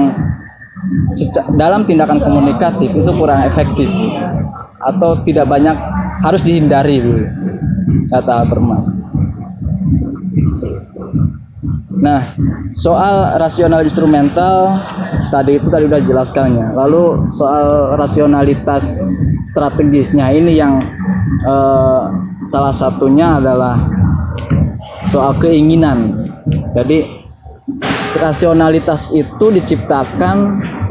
dalam 1.54 1.86
tindakan 1.86 2.18
komunikatif 2.18 2.90
itu 2.90 3.12
kurang 3.14 3.46
efektif 3.46 3.86
atau 4.82 5.22
tidak 5.22 5.46
banyak 5.46 5.78
harus 6.26 6.42
dihindari 6.42 6.98
gitu, 6.98 7.30
kata 8.10 8.50
Bermas 8.50 8.90
Nah, 11.98 12.38
soal 12.78 13.40
rasional 13.42 13.82
instrumental 13.82 14.78
tadi 15.34 15.58
itu 15.58 15.68
tadi 15.68 15.90
udah 15.90 16.02
jelaskannya. 16.04 16.78
Lalu 16.78 17.32
soal 17.34 17.98
rasionalitas 17.98 19.00
strategisnya 19.48 20.30
ini 20.30 20.60
yang 20.60 20.84
eh, 21.48 22.04
salah 22.46 22.74
satunya 22.76 23.42
adalah 23.42 23.88
soal 25.08 25.40
keinginan. 25.40 26.30
Jadi 26.76 27.18
rasionalitas 28.18 29.12
itu 29.12 29.46
diciptakan 29.52 30.38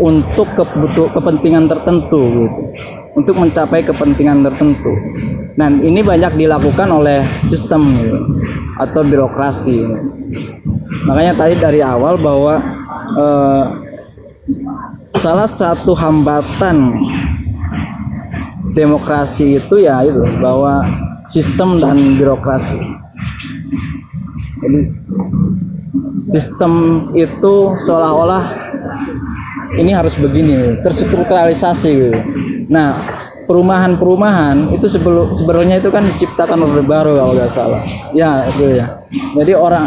untuk 0.01 0.53
kebutuh 0.53 1.13
kepentingan 1.13 1.67
tertentu 1.69 2.21
gitu. 2.21 2.61
Untuk 3.17 3.41
mencapai 3.41 3.81
kepentingan 3.81 4.45
tertentu. 4.45 4.93
Dan 5.57 5.81
ini 5.81 6.05
banyak 6.05 6.37
dilakukan 6.37 6.89
oleh 6.93 7.25
sistem 7.49 7.97
atau 8.77 9.01
birokrasi. 9.09 9.89
Makanya 11.09 11.33
tadi 11.33 11.55
dari 11.57 11.81
awal 11.81 12.21
bahwa 12.21 12.61
eh, 13.17 13.65
salah 15.17 15.49
satu 15.49 15.97
hambatan 15.97 16.93
demokrasi 18.77 19.65
itu 19.65 19.81
ya 19.81 20.05
itu 20.05 20.21
bahwa 20.45 20.85
sistem 21.33 21.81
dan 21.81 22.21
birokrasi. 22.21 22.77
Jadi 24.61 24.81
sistem 26.29 26.73
itu 27.17 27.55
seolah-olah 27.81 28.45
ini 29.81 29.93
harus 29.93 30.17
begini, 30.17 30.81
terstrukturalisasi 30.85 31.91
gitu. 31.97 32.19
Nah, 32.67 32.89
perumahan-perumahan 33.47 34.75
itu 34.75 34.87
sebelum 34.91 35.31
sebenarnya 35.31 35.79
itu 35.79 35.89
kan 35.95 36.07
diciptakan 36.11 36.59
orde 36.67 36.83
baru 36.83 37.19
kalau 37.19 37.33
nggak 37.39 37.53
salah. 37.53 37.83
Ya, 38.13 38.51
itu 38.51 38.75
ya. 38.75 39.07
Jadi 39.39 39.53
orang 39.55 39.85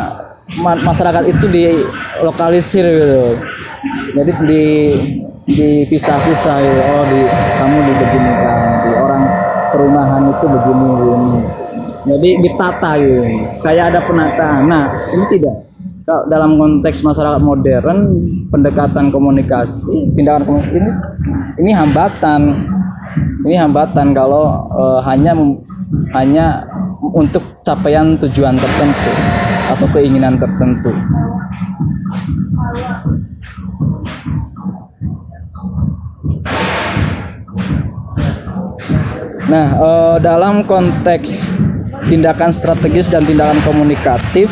masyarakat 0.57 1.23
itu 1.29 1.45
dilokalisir 1.45 2.85
gitu 2.89 3.21
jadi 4.17 4.31
di 4.49 4.63
dipisah-pisah 5.49 6.57
gitu. 6.61 6.81
oh 6.93 7.05
di 7.09 7.21
kamu 7.57 7.77
di 7.85 7.93
begini 7.97 8.31
kan 8.41 8.57
di 8.85 8.91
orang 8.97 9.23
perumahan 9.69 10.23
itu 10.33 10.45
begini 10.49 10.87
begini 10.97 11.39
jadi 12.09 12.29
ditata 12.41 12.91
gitu 12.97 13.23
kayak 13.61 13.83
ada 13.93 13.99
penataan 14.05 14.61
nah 14.65 14.85
ini 15.13 15.25
tidak 15.37 15.68
dalam 16.07 16.57
konteks 16.57 17.05
masyarakat 17.05 17.41
modern 17.41 17.99
pendekatan 18.49 19.13
komunikasi 19.13 19.83
tindakan 20.17 20.43
komunikasi 20.47 20.77
ini 20.79 20.91
ini 21.61 21.71
hambatan 21.75 22.41
ini 23.45 23.55
hambatan 23.55 24.13
kalau 24.13 24.69
uh, 24.73 24.99
hanya 25.05 25.37
hanya 26.13 26.65
untuk 27.01 27.41
capaian 27.65 28.17
tujuan 28.21 28.57
tertentu 28.59 29.11
atau 29.69 29.87
keinginan 29.93 30.37
tertentu. 30.37 30.91
Nah, 39.49 39.67
eh, 39.81 40.17
dalam 40.21 40.61
konteks 40.69 41.57
tindakan 42.05 42.53
strategis 42.53 43.09
dan 43.09 43.25
tindakan 43.25 43.65
komunikatif, 43.65 44.49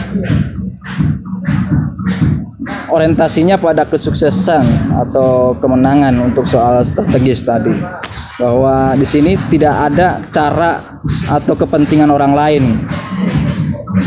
orientasinya 2.89 3.59
pada 3.59 3.83
kesuksesan 3.88 4.95
atau 5.07 5.55
kemenangan 5.59 6.15
untuk 6.19 6.47
soal 6.47 6.81
strategis 6.83 7.43
tadi. 7.43 7.73
Bahwa 8.38 8.93
di 8.93 9.05
sini 9.07 9.33
tidak 9.49 9.93
ada 9.93 10.27
cara 10.29 11.01
atau 11.27 11.53
kepentingan 11.57 12.13
orang 12.13 12.33
lain. 12.38 12.63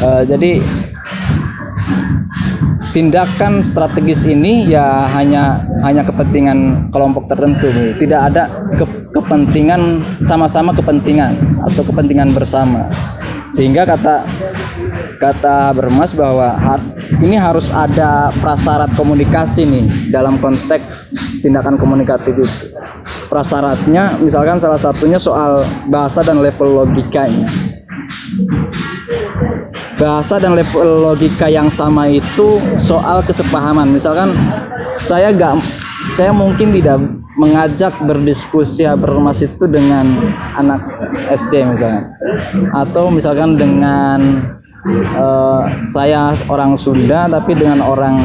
Uh, 0.00 0.22
jadi 0.22 0.62
tindakan 2.90 3.62
strategis 3.62 4.26
ini 4.26 4.66
ya 4.66 5.06
hanya 5.14 5.62
hanya 5.86 6.02
kepentingan 6.02 6.90
kelompok 6.90 7.30
tertentu 7.30 7.70
tidak 8.02 8.30
ada 8.30 8.50
ke, 8.74 8.84
kepentingan 9.14 10.02
sama-sama 10.26 10.74
kepentingan 10.74 11.62
atau 11.70 11.82
kepentingan 11.86 12.34
bersama 12.34 12.90
sehingga 13.54 13.86
kata 13.86 14.26
kata 15.20 15.76
Bermas 15.76 16.16
bahwa 16.16 16.56
ini 17.20 17.36
harus 17.36 17.68
ada 17.68 18.32
prasyarat 18.40 18.96
komunikasi 18.96 19.68
nih 19.68 19.86
dalam 20.08 20.40
konteks 20.40 20.96
tindakan 21.44 21.76
komunikatif 21.76 22.32
itu. 22.32 22.72
Prasyaratnya 23.28 24.18
misalkan 24.18 24.58
salah 24.58 24.80
satunya 24.80 25.20
soal 25.20 25.68
bahasa 25.92 26.24
dan 26.24 26.40
level 26.40 26.82
logikanya 26.84 27.46
bahasa 30.00 30.40
dan 30.40 30.56
level 30.56 31.04
logika 31.04 31.52
yang 31.52 31.68
sama 31.68 32.08
itu 32.08 32.56
soal 32.80 33.20
kesepahaman. 33.20 33.92
Misalkan 33.92 34.32
saya 35.04 35.28
gak 35.36 35.60
saya 36.16 36.32
mungkin 36.32 36.72
tidak 36.72 36.98
mengajak 37.36 37.92
berdiskusi 38.04 38.88
bermas 38.96 39.44
itu 39.44 39.64
dengan 39.68 40.32
anak 40.56 40.80
SD 41.28 41.52
misalnya. 41.68 42.16
Atau 42.72 43.12
misalkan 43.12 43.60
dengan 43.60 44.18
uh, 45.16 45.60
saya 45.92 46.36
orang 46.48 46.76
Sunda 46.80 47.28
tapi 47.28 47.56
dengan 47.56 47.84
orang 47.84 48.16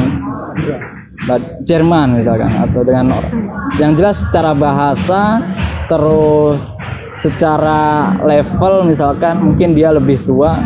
Jerman 1.64 2.20
misalkan 2.20 2.52
atau 2.52 2.80
dengan 2.84 3.06
orang 3.16 3.34
yang 3.80 3.96
jelas 3.96 4.24
secara 4.24 4.52
bahasa 4.52 5.40
terus 5.88 6.76
secara 7.16 8.12
level 8.20 8.84
misalkan 8.84 9.40
mungkin 9.40 9.72
dia 9.72 9.96
lebih 9.96 10.28
tua 10.28 10.60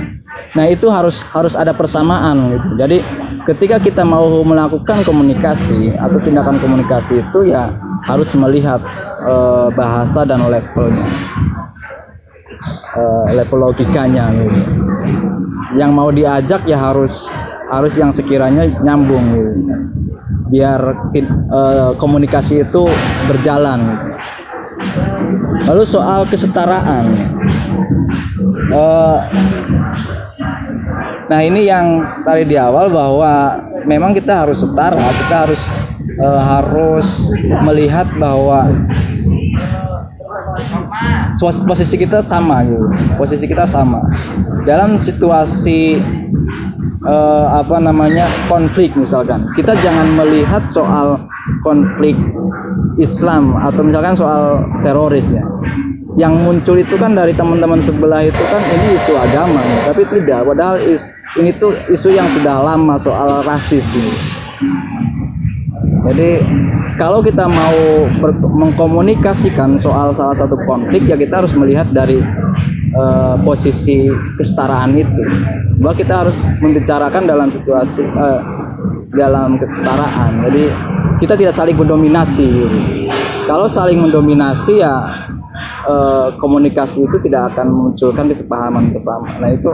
Nah 0.51 0.67
itu 0.67 0.91
harus 0.91 1.23
harus 1.31 1.55
ada 1.55 1.71
persamaan 1.71 2.55
gitu. 2.55 2.69
Jadi 2.75 2.99
ketika 3.47 3.79
kita 3.79 4.03
mau 4.03 4.27
melakukan 4.43 5.07
komunikasi 5.07 5.95
atau 5.95 6.19
tindakan 6.19 6.59
komunikasi 6.59 7.23
itu 7.23 7.55
ya 7.55 7.71
harus 8.03 8.35
melihat 8.35 8.83
e, 9.23 9.35
bahasa 9.79 10.27
dan 10.27 10.43
levelnya, 10.43 11.07
e, 12.99 13.03
level 13.39 13.59
logikanya 13.71 14.35
gitu. 14.35 14.59
Yang 15.77 15.91
mau 15.95 16.11
diajak 16.11 16.67
ya 16.67 16.79
harus 16.79 17.25
harus 17.71 17.95
yang 17.95 18.11
sekiranya 18.11 18.67
nyambung 18.83 19.25
gitu. 19.35 19.53
Biar 20.51 20.81
e, 21.15 21.61
komunikasi 21.97 22.67
itu 22.67 22.83
berjalan. 23.31 23.81
Lalu 25.71 25.85
soal 25.87 26.27
kesetaraan. 26.27 27.05
Uh, 28.71 29.19
Nah 31.31 31.41
ini 31.47 31.71
yang 31.71 32.03
tadi 32.27 32.43
di 32.43 32.59
awal 32.59 32.91
bahwa 32.91 33.63
memang 33.87 34.11
kita 34.19 34.43
harus 34.43 34.67
setara, 34.67 34.99
kita 34.99 35.37
harus 35.47 35.63
e, 36.19 36.27
harus 36.27 37.07
melihat 37.63 38.11
bahwa 38.19 38.67
posisi 41.41 41.97
kita 41.97 42.21
sama 42.21 42.65
gitu, 42.65 42.85
posisi 43.17 43.45
kita 43.49 43.65
sama. 43.65 44.01
Dalam 44.69 45.01
situasi 45.01 45.97
e, 47.05 47.17
apa 47.51 47.77
namanya 47.81 48.29
konflik 48.47 48.93
misalkan. 48.97 49.49
Kita 49.57 49.73
jangan 49.81 50.13
melihat 50.17 50.69
soal 50.69 51.25
konflik 51.65 52.17
Islam 53.01 53.57
atau 53.57 53.81
misalkan 53.85 54.15
soal 54.17 54.61
teroris 54.85 55.25
ya. 55.33 55.45
Yang 56.19 56.35
muncul 56.43 56.77
itu 56.77 56.95
kan 56.99 57.17
dari 57.17 57.33
teman-teman 57.33 57.81
sebelah 57.81 58.21
itu 58.27 58.43
kan 58.51 58.61
ini 58.67 58.99
isu 58.99 59.15
agama 59.15 59.63
tapi 59.89 60.03
tidak 60.11 60.43
padahal 60.43 60.77
is, 60.83 61.07
ini 61.39 61.55
tuh 61.57 61.73
isu 61.87 62.13
yang 62.13 62.27
sudah 62.35 62.61
lama 62.61 62.99
soal 62.99 63.47
rasis 63.47 63.95
ini 63.95 64.15
jadi 66.09 66.45
kalau 66.97 67.25
kita 67.25 67.49
mau 67.49 67.79
mengkomunikasikan 68.41 69.81
soal 69.81 70.13
salah 70.13 70.37
satu 70.37 70.57
konflik 70.69 71.09
ya 71.09 71.17
kita 71.17 71.45
harus 71.45 71.53
melihat 71.57 71.89
dari 71.93 72.21
uh, 72.97 73.37
posisi 73.41 74.09
kesetaraan 74.37 74.97
itu 74.97 75.23
bahwa 75.81 75.95
kita 75.97 76.15
harus 76.27 76.37
membicarakan 76.61 77.25
dalam 77.25 77.49
situasi 77.53 78.05
uh, 78.05 78.41
dalam 79.17 79.57
kesetaraan 79.57 80.45
jadi 80.51 80.65
kita 81.21 81.35
tidak 81.37 81.55
saling 81.57 81.77
mendominasi 81.77 82.49
kalau 83.49 83.67
saling 83.67 84.01
mendominasi 84.01 84.81
ya 84.81 85.29
Eh, 85.81 86.29
komunikasi 86.39 87.09
itu 87.09 87.17
tidak 87.25 87.57
akan 87.57 87.73
memunculkan 87.73 88.29
kesepahaman 88.29 88.93
bersama. 88.93 89.33
Nah 89.41 89.49
itu 89.49 89.73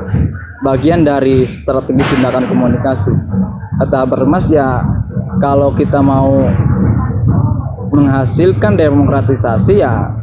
bagian 0.62 1.02
dari 1.02 1.44
strategi 1.50 1.98
tindakan 2.14 2.46
komunikasi. 2.46 3.10
Kata 3.82 4.06
Bermas 4.06 4.46
ya 4.48 4.86
kalau 5.42 5.74
kita 5.76 6.00
mau 6.00 6.46
menghasilkan 7.92 8.76
demokratisasi 8.76 9.80
ya 9.80 10.16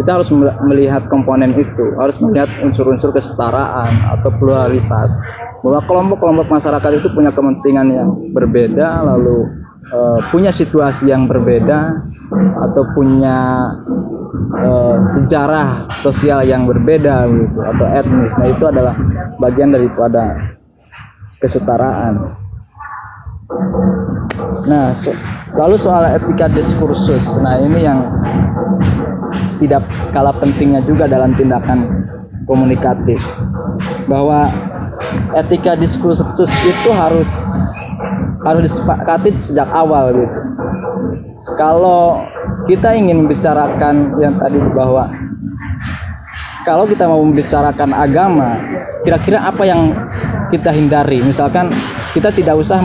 kita 0.00 0.16
harus 0.16 0.32
melihat 0.64 1.12
komponen 1.12 1.52
itu. 1.60 1.92
Harus 2.00 2.16
melihat 2.24 2.48
unsur-unsur 2.64 3.12
kesetaraan 3.12 4.16
atau 4.16 4.32
pluralitas. 4.32 5.12
Bahwa 5.60 5.84
kelompok-kelompok 5.84 6.48
masyarakat 6.48 7.04
itu 7.04 7.12
punya 7.12 7.28
kepentingan 7.36 7.86
yang 7.92 8.08
berbeda 8.32 9.04
lalu 9.04 9.44
uh, 9.92 10.16
punya 10.32 10.48
situasi 10.48 11.12
yang 11.12 11.28
berbeda 11.28 12.00
atau 12.64 12.82
punya 12.96 13.68
uh, 14.56 14.96
sejarah 15.04 16.00
sosial 16.00 16.48
yang 16.48 16.64
berbeda 16.64 17.28
gitu 17.28 17.60
atau 17.60 17.86
etnis. 17.92 18.32
Nah 18.40 18.48
itu 18.48 18.64
adalah 18.64 18.96
bagian 19.36 19.76
daripada 19.76 20.56
kesetaraan 21.44 22.39
nah 24.70 24.94
so, 24.94 25.10
lalu 25.58 25.76
soal 25.76 26.06
etika 26.06 26.46
diskursus 26.50 27.24
nah 27.42 27.58
ini 27.58 27.82
yang 27.82 28.00
tidak 29.58 29.84
kalah 30.14 30.34
pentingnya 30.34 30.80
juga 30.86 31.10
dalam 31.10 31.34
tindakan 31.36 32.06
komunikatif 32.48 33.20
bahwa 34.06 34.50
etika 35.36 35.78
diskursus 35.78 36.50
itu 36.66 36.90
harus 36.90 37.28
harus 38.44 38.62
disepakati 38.72 39.36
sejak 39.36 39.68
awal 39.68 40.12
gitu. 40.16 40.36
Kalau 41.56 42.24
kita 42.68 42.96
ingin 42.96 43.24
membicarakan 43.24 44.16
yang 44.20 44.36
tadi 44.40 44.58
bahwa 44.76 45.08
kalau 46.64 46.84
kita 46.84 47.08
mau 47.08 47.24
membicarakan 47.24 47.96
agama, 47.96 48.60
kira-kira 49.04 49.40
apa 49.48 49.62
yang 49.64 49.92
kita 50.50 50.74
hindari? 50.74 51.22
Misalkan 51.22 51.72
kita 52.10 52.34
tidak 52.34 52.58
usah 52.58 52.82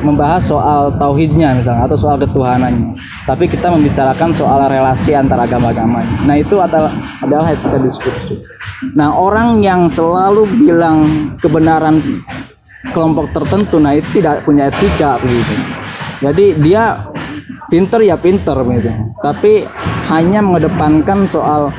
membahas 0.00 0.40
soal 0.40 0.96
tauhidnya 0.96 1.60
misalnya 1.60 1.84
atau 1.84 1.98
soal 2.00 2.16
ketuhanannya 2.16 2.96
tapi 3.28 3.48
kita 3.48 3.68
membicarakan 3.68 4.32
soal 4.32 4.60
relasi 4.64 5.12
antar 5.12 5.44
agama-agama 5.44 6.24
nah 6.24 6.36
itu 6.36 6.56
adalah 6.56 6.92
adalah 7.20 7.52
etika 7.52 7.78
diskursus 7.80 8.40
nah 8.96 9.12
orang 9.12 9.60
yang 9.60 9.92
selalu 9.92 10.48
bilang 10.64 10.98
kebenaran 11.44 12.24
kelompok 12.96 13.32
tertentu 13.36 13.76
nah 13.76 13.92
itu 13.92 14.20
tidak 14.20 14.44
punya 14.48 14.72
etika 14.72 15.20
begitu 15.20 15.54
jadi 16.24 16.44
dia 16.60 16.84
pinter 17.68 18.00
ya 18.00 18.16
pinter 18.16 18.56
begitu 18.64 18.92
tapi 19.20 19.68
hanya 20.08 20.40
mengedepankan 20.44 21.28
soal 21.32 21.72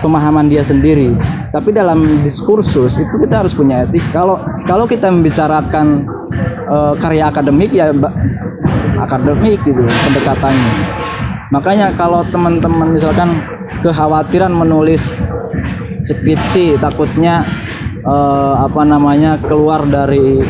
pemahaman 0.00 0.46
dia 0.46 0.62
sendiri. 0.62 1.14
Tapi 1.48 1.72
dalam 1.72 2.20
diskursus 2.20 3.00
itu 3.00 3.14
kita 3.24 3.44
harus 3.44 3.56
punya 3.56 3.88
etik. 3.88 4.04
Kalau 4.12 4.40
kalau 4.68 4.84
kita 4.84 5.08
membicarakan 5.08 6.04
uh, 6.68 6.92
karya 7.00 7.32
akademik 7.32 7.72
ya 7.72 7.92
akademik 9.00 9.60
gitu 9.64 9.80
pendekatannya. 9.80 10.72
Makanya 11.48 11.96
kalau 11.96 12.28
teman-teman 12.28 12.92
misalkan 12.92 13.40
kekhawatiran 13.80 14.52
menulis 14.52 15.16
skripsi 16.04 16.76
takutnya 16.76 17.48
uh, 18.04 18.68
apa 18.68 18.84
namanya 18.84 19.40
keluar 19.40 19.88
dari 19.88 20.44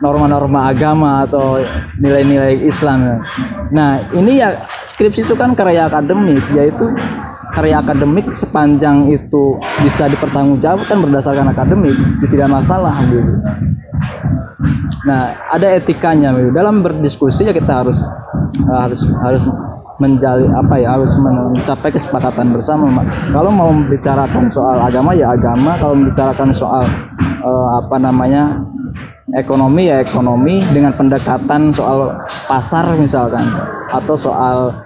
norma-norma 0.00 0.72
agama 0.72 1.24
atau 1.28 1.60
nilai-nilai 2.00 2.64
Islam. 2.66 3.24
Nah, 3.70 4.04
ini 4.12 4.40
ya 4.40 4.56
skripsi 4.88 5.28
itu 5.28 5.34
kan 5.36 5.56
karya 5.56 5.86
akademik 5.86 6.44
yaitu 6.56 6.88
karya 7.54 7.78
akademik 7.78 8.34
sepanjang 8.34 9.08
itu 9.14 9.56
bisa 9.86 10.10
dipertanggungjawabkan 10.10 10.98
berdasarkan 11.00 11.54
akademik 11.54 11.94
tidak 12.28 12.50
masalah 12.50 12.94
gitu. 13.06 13.32
Nah, 15.04 15.36
ada 15.52 15.66
etikanya 15.76 16.32
gitu. 16.34 16.50
dalam 16.50 16.80
berdiskusi 16.80 17.46
ya 17.46 17.52
kita 17.52 17.84
harus 17.84 17.98
uh, 18.68 18.80
harus 18.88 19.02
harus 19.22 19.44
menjali 20.02 20.50
apa 20.50 20.74
ya 20.82 20.98
harus 20.98 21.14
mencapai 21.20 21.94
kesepakatan 21.94 22.50
bersama. 22.50 23.04
Kalau 23.30 23.50
mau 23.54 23.70
membicarakan 23.70 24.50
soal 24.50 24.82
agama 24.82 25.14
ya 25.14 25.30
agama, 25.30 25.78
kalau 25.78 25.94
membicarakan 25.94 26.50
soal 26.50 26.84
uh, 27.44 27.68
apa 27.78 27.96
namanya 28.02 28.58
ekonomi 29.32 29.88
ya 29.88 30.02
ekonomi 30.02 30.60
dengan 30.74 30.92
pendekatan 30.98 31.72
soal 31.72 32.12
pasar 32.50 32.96
misalkan 33.00 33.48
atau 33.88 34.14
soal 34.20 34.83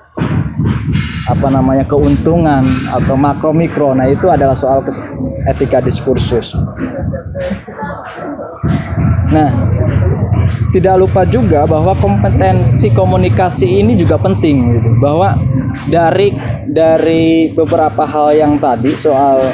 apa 1.29 1.47
namanya 1.53 1.85
keuntungan 1.87 2.67
atau 2.89 3.15
makro 3.15 3.55
mikro 3.55 3.95
nah 3.95 4.09
itu 4.09 4.27
adalah 4.27 4.57
soal 4.57 4.83
etika 5.47 5.79
diskursus. 5.85 6.57
Nah 9.31 9.51
tidak 10.73 10.95
lupa 11.01 11.25
juga 11.29 11.65
bahwa 11.69 11.93
kompetensi 11.97 12.93
komunikasi 12.93 13.81
ini 13.85 13.97
juga 13.97 14.17
penting 14.19 14.57
gitu. 14.77 14.91
Bahwa 14.99 15.37
dari 15.89 16.35
dari 16.69 17.53
beberapa 17.53 18.05
hal 18.05 18.37
yang 18.37 18.61
tadi 18.61 18.97
soal 18.99 19.53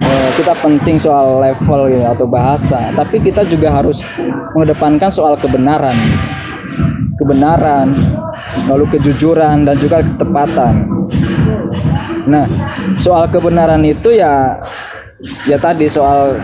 eh, 0.00 0.28
kita 0.40 0.56
penting 0.64 0.96
soal 0.96 1.40
level 1.40 1.92
gitu, 1.92 2.04
atau 2.04 2.26
bahasa 2.28 2.92
tapi 2.96 3.20
kita 3.20 3.44
juga 3.44 3.68
harus 3.68 4.00
mengedepankan 4.56 5.12
soal 5.12 5.36
kebenaran 5.36 5.96
kebenaran 7.18 8.18
lalu 8.66 8.84
kejujuran 8.98 9.66
dan 9.66 9.76
juga 9.78 10.02
ketepatan. 10.02 10.74
Nah, 12.24 12.46
soal 12.98 13.28
kebenaran 13.28 13.84
itu 13.84 14.16
ya 14.16 14.58
ya 15.48 15.56
tadi 15.60 15.86
soal 15.88 16.40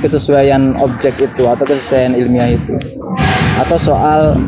kesesuaian 0.00 0.72
objek 0.80 1.20
itu 1.20 1.44
atau 1.44 1.64
kesesuaian 1.68 2.16
ilmiah 2.16 2.56
itu. 2.56 2.74
Atau 3.60 3.76
soal 3.76 4.40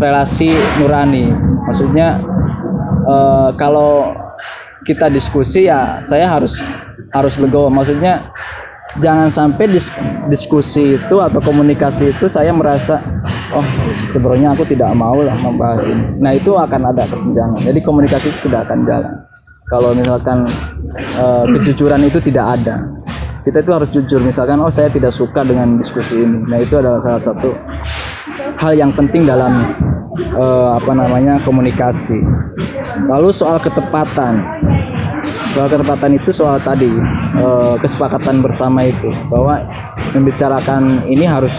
relasi 0.00 0.50
nurani. 0.80 1.28
Maksudnya 1.68 2.24
e, 3.04 3.16
kalau 3.60 4.16
kita 4.88 5.12
diskusi 5.12 5.68
ya 5.68 6.00
saya 6.08 6.24
harus 6.24 6.56
harus 7.12 7.36
legowo. 7.36 7.68
Maksudnya 7.68 8.32
jangan 8.98 9.30
sampai 9.30 9.70
dis, 9.70 9.86
diskusi 10.26 10.98
itu 10.98 11.16
atau 11.22 11.38
komunikasi 11.38 12.10
itu 12.18 12.26
saya 12.26 12.50
merasa 12.50 12.98
oh 13.54 13.66
sebenarnya 14.10 14.58
aku 14.58 14.66
tidak 14.66 14.90
mau 14.98 15.22
lah 15.22 15.38
membahas 15.38 15.86
ini. 15.86 16.18
Nah 16.18 16.34
itu 16.34 16.58
akan 16.58 16.90
ada 16.90 17.06
kesenjangan 17.06 17.62
jadi 17.62 17.80
komunikasi 17.86 18.34
itu 18.34 18.50
tidak 18.50 18.66
akan 18.66 18.82
jalan. 18.90 19.14
Kalau 19.70 19.94
misalkan 19.94 20.50
uh, 21.14 21.46
kejujuran 21.46 22.02
itu 22.02 22.18
tidak 22.26 22.58
ada 22.58 22.90
kita 23.46 23.62
itu 23.62 23.70
harus 23.70 23.90
jujur. 23.94 24.20
Misalkan 24.20 24.58
oh 24.60 24.72
saya 24.72 24.90
tidak 24.90 25.14
suka 25.14 25.46
dengan 25.46 25.78
diskusi 25.78 26.26
ini. 26.26 26.44
Nah 26.44 26.58
itu 26.58 26.74
adalah 26.76 26.98
salah 26.98 27.22
satu 27.22 27.54
hal 28.60 28.72
yang 28.76 28.92
penting 28.92 29.24
dalam 29.24 29.74
uh, 30.36 30.76
apa 30.76 30.92
namanya 30.92 31.40
komunikasi. 31.46 32.20
Lalu 33.08 33.30
soal 33.32 33.62
ketepatan 33.62 34.44
soal 35.52 35.68
ketepatan 35.70 36.16
itu 36.16 36.30
soal 36.30 36.58
tadi 36.62 36.90
uh, 37.38 37.74
kesepakatan 37.82 38.42
bersama 38.44 38.86
itu 38.86 39.10
bahwa 39.28 39.62
membicarakan 40.14 41.06
ini 41.10 41.26
harus 41.26 41.52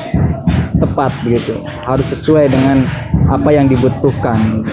tepat 0.82 1.14
begitu 1.22 1.62
harus 1.86 2.08
sesuai 2.10 2.50
dengan 2.52 2.88
apa 3.30 3.50
yang 3.54 3.70
dibutuhkan. 3.70 4.66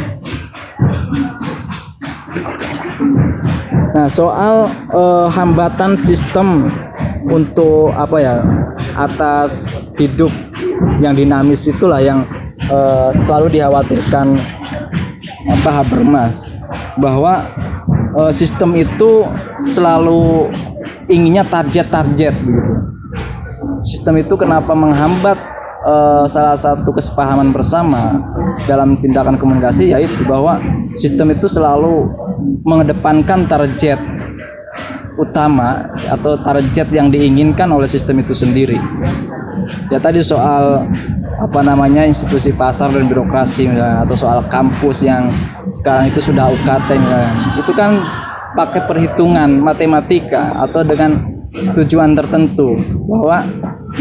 Nah 3.98 4.06
soal 4.06 4.70
uh, 4.94 5.26
hambatan 5.26 5.98
sistem 5.98 6.70
untuk 7.28 7.90
apa 7.92 8.16
ya 8.22 8.34
atas 8.94 9.68
hidup 9.98 10.30
yang 11.02 11.14
dinamis 11.14 11.66
itulah 11.66 11.98
yang 11.98 12.26
uh, 12.70 13.10
selalu 13.14 13.58
dikhawatirkan 13.58 14.38
apa 15.50 15.70
Habermas. 15.70 16.46
Bahwa 16.98 17.46
uh, 18.16 18.32
sistem 18.32 18.78
itu 18.78 19.26
selalu 19.58 20.52
inginnya 21.08 21.44
target-target 21.44 22.34
begitu 22.38 22.78
sistem 23.82 24.18
itu 24.22 24.34
kenapa 24.34 24.74
menghambat 24.74 25.38
uh, 25.86 26.24
salah 26.26 26.58
satu 26.58 26.90
kesepahaman 26.90 27.54
bersama 27.54 28.22
dalam 28.66 28.98
tindakan 28.98 29.38
komunikasi 29.38 29.94
yaitu 29.94 30.26
bahwa 30.26 30.58
sistem 30.98 31.34
itu 31.34 31.46
selalu 31.46 32.10
mengedepankan 32.66 33.46
target 33.46 33.98
utama 35.18 35.90
atau 36.14 36.38
target 36.46 36.86
yang 36.94 37.10
diinginkan 37.10 37.66
oleh 37.74 37.90
sistem 37.90 38.22
itu 38.22 38.38
sendiri. 38.38 38.78
Ya 39.90 39.98
tadi 39.98 40.22
soal 40.22 40.86
apa 41.38 41.60
namanya 41.62 42.02
institusi 42.02 42.50
pasar 42.54 42.90
dan 42.90 43.06
birokrasi 43.06 43.70
misalnya, 43.70 44.02
atau 44.02 44.16
soal 44.18 44.40
kampus 44.50 45.06
yang 45.06 45.30
sekarang 45.70 46.10
itu 46.10 46.20
sudah 46.22 46.50
UKT 46.50 46.88
misalnya. 46.98 47.32
Itu 47.62 47.72
kan 47.78 47.90
pakai 48.58 48.90
perhitungan 48.90 49.62
matematika 49.62 50.56
atau 50.66 50.82
dengan 50.82 51.22
tujuan 51.78 52.18
tertentu 52.18 52.76
bahwa 53.06 53.46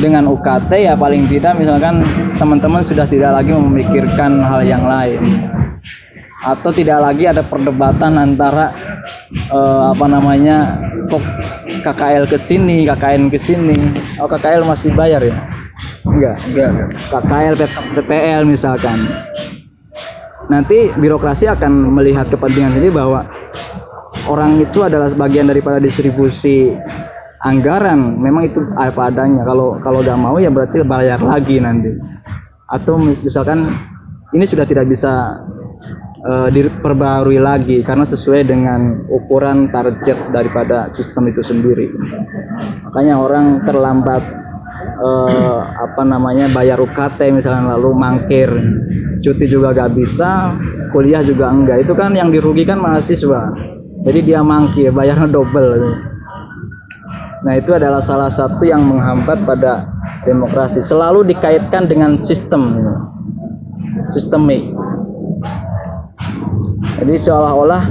dengan 0.02 0.28
UKT 0.30 0.72
ya 0.84 0.94
paling 1.00 1.32
tidak 1.32 1.56
misalkan 1.56 2.04
teman-teman 2.38 2.84
sudah 2.84 3.08
tidak 3.08 3.34
lagi 3.34 3.56
memikirkan 3.56 4.44
hal 4.46 4.62
yang 4.62 4.84
lain 4.84 5.48
atau 6.44 6.70
tidak 6.70 7.02
lagi 7.02 7.26
ada 7.26 7.42
perdebatan 7.42 8.14
antara 8.14 8.70
uh, 9.50 9.96
apa 9.96 10.06
namanya 10.06 10.78
kok 11.08 11.24
KKL 11.88 12.28
ke 12.28 12.38
sini, 12.38 12.84
KKN 12.86 13.32
ke 13.32 13.40
sini. 13.40 13.76
Oh 14.20 14.28
KKL 14.30 14.68
masih 14.68 14.94
bayar 14.94 15.24
ya. 15.24 15.36
Enggak 16.06 16.36
Enggak. 16.48 16.70
KKL 17.14 17.56
PPL 17.98 18.42
misalkan. 18.50 18.98
Nanti 20.48 20.96
birokrasi 20.96 21.52
akan 21.52 21.92
melihat 21.92 22.32
kepentingan 22.32 22.80
sendiri 22.80 22.96
bahwa 22.96 23.28
orang 24.32 24.64
itu 24.64 24.80
adalah 24.80 25.12
sebagian 25.12 25.46
daripada 25.46 25.78
distribusi 25.78 26.72
anggaran. 27.44 28.16
Memang 28.18 28.48
itu 28.48 28.64
apa 28.80 29.12
adanya. 29.12 29.44
Kalau 29.44 29.76
kalau 29.78 30.00
nggak 30.02 30.20
mau 30.20 30.40
ya 30.40 30.48
berarti 30.48 30.82
bayar 30.88 31.20
lagi 31.20 31.60
nanti. 31.60 31.92
Atau 32.68 32.96
mis- 32.96 33.22
misalkan 33.22 33.76
ini 34.32 34.46
sudah 34.48 34.64
tidak 34.64 34.88
bisa 34.88 35.44
eh, 36.24 36.50
diperbarui 36.52 37.44
lagi 37.44 37.84
karena 37.84 38.08
sesuai 38.08 38.48
dengan 38.48 39.04
ukuran 39.12 39.68
target 39.68 40.32
daripada 40.32 40.88
sistem 40.96 41.28
itu 41.28 41.44
sendiri. 41.44 41.92
Makanya 42.88 43.20
orang 43.20 43.68
terlambat 43.68 44.47
eh, 44.98 45.60
apa 45.88 46.02
namanya 46.02 46.50
bayar 46.52 46.82
UKT 46.82 47.32
misalnya 47.34 47.78
lalu 47.78 47.94
mangkir. 47.94 48.50
Cuti 49.18 49.50
juga 49.50 49.74
gak 49.74 49.98
bisa 49.98 50.54
kuliah 50.94 51.26
juga 51.26 51.50
enggak. 51.50 51.86
Itu 51.86 51.98
kan 51.98 52.14
yang 52.14 52.30
dirugikan 52.30 52.78
mahasiswa. 52.82 53.50
Jadi 54.06 54.20
dia 54.30 54.46
mangkir 54.46 54.94
bayarnya 54.94 55.30
double. 55.30 55.74
Nah 57.46 57.54
itu 57.58 57.74
adalah 57.74 58.02
salah 58.02 58.30
satu 58.30 58.62
yang 58.66 58.86
menghambat 58.86 59.42
pada 59.46 59.90
demokrasi. 60.26 60.86
Selalu 60.86 61.34
dikaitkan 61.34 61.90
dengan 61.90 62.22
sistem. 62.22 62.78
Sistemik 64.08 64.78
jadi 66.98 67.14
seolah-olah 67.14 67.84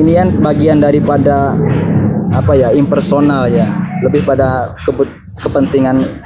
ini 0.00 0.16
kan 0.16 0.28
bagian 0.40 0.80
daripada 0.80 1.52
apa 2.32 2.52
ya 2.56 2.72
impersonal 2.72 3.52
ya. 3.52 3.68
Lebih 4.08 4.24
pada 4.24 4.72
kepentingan 5.40 6.20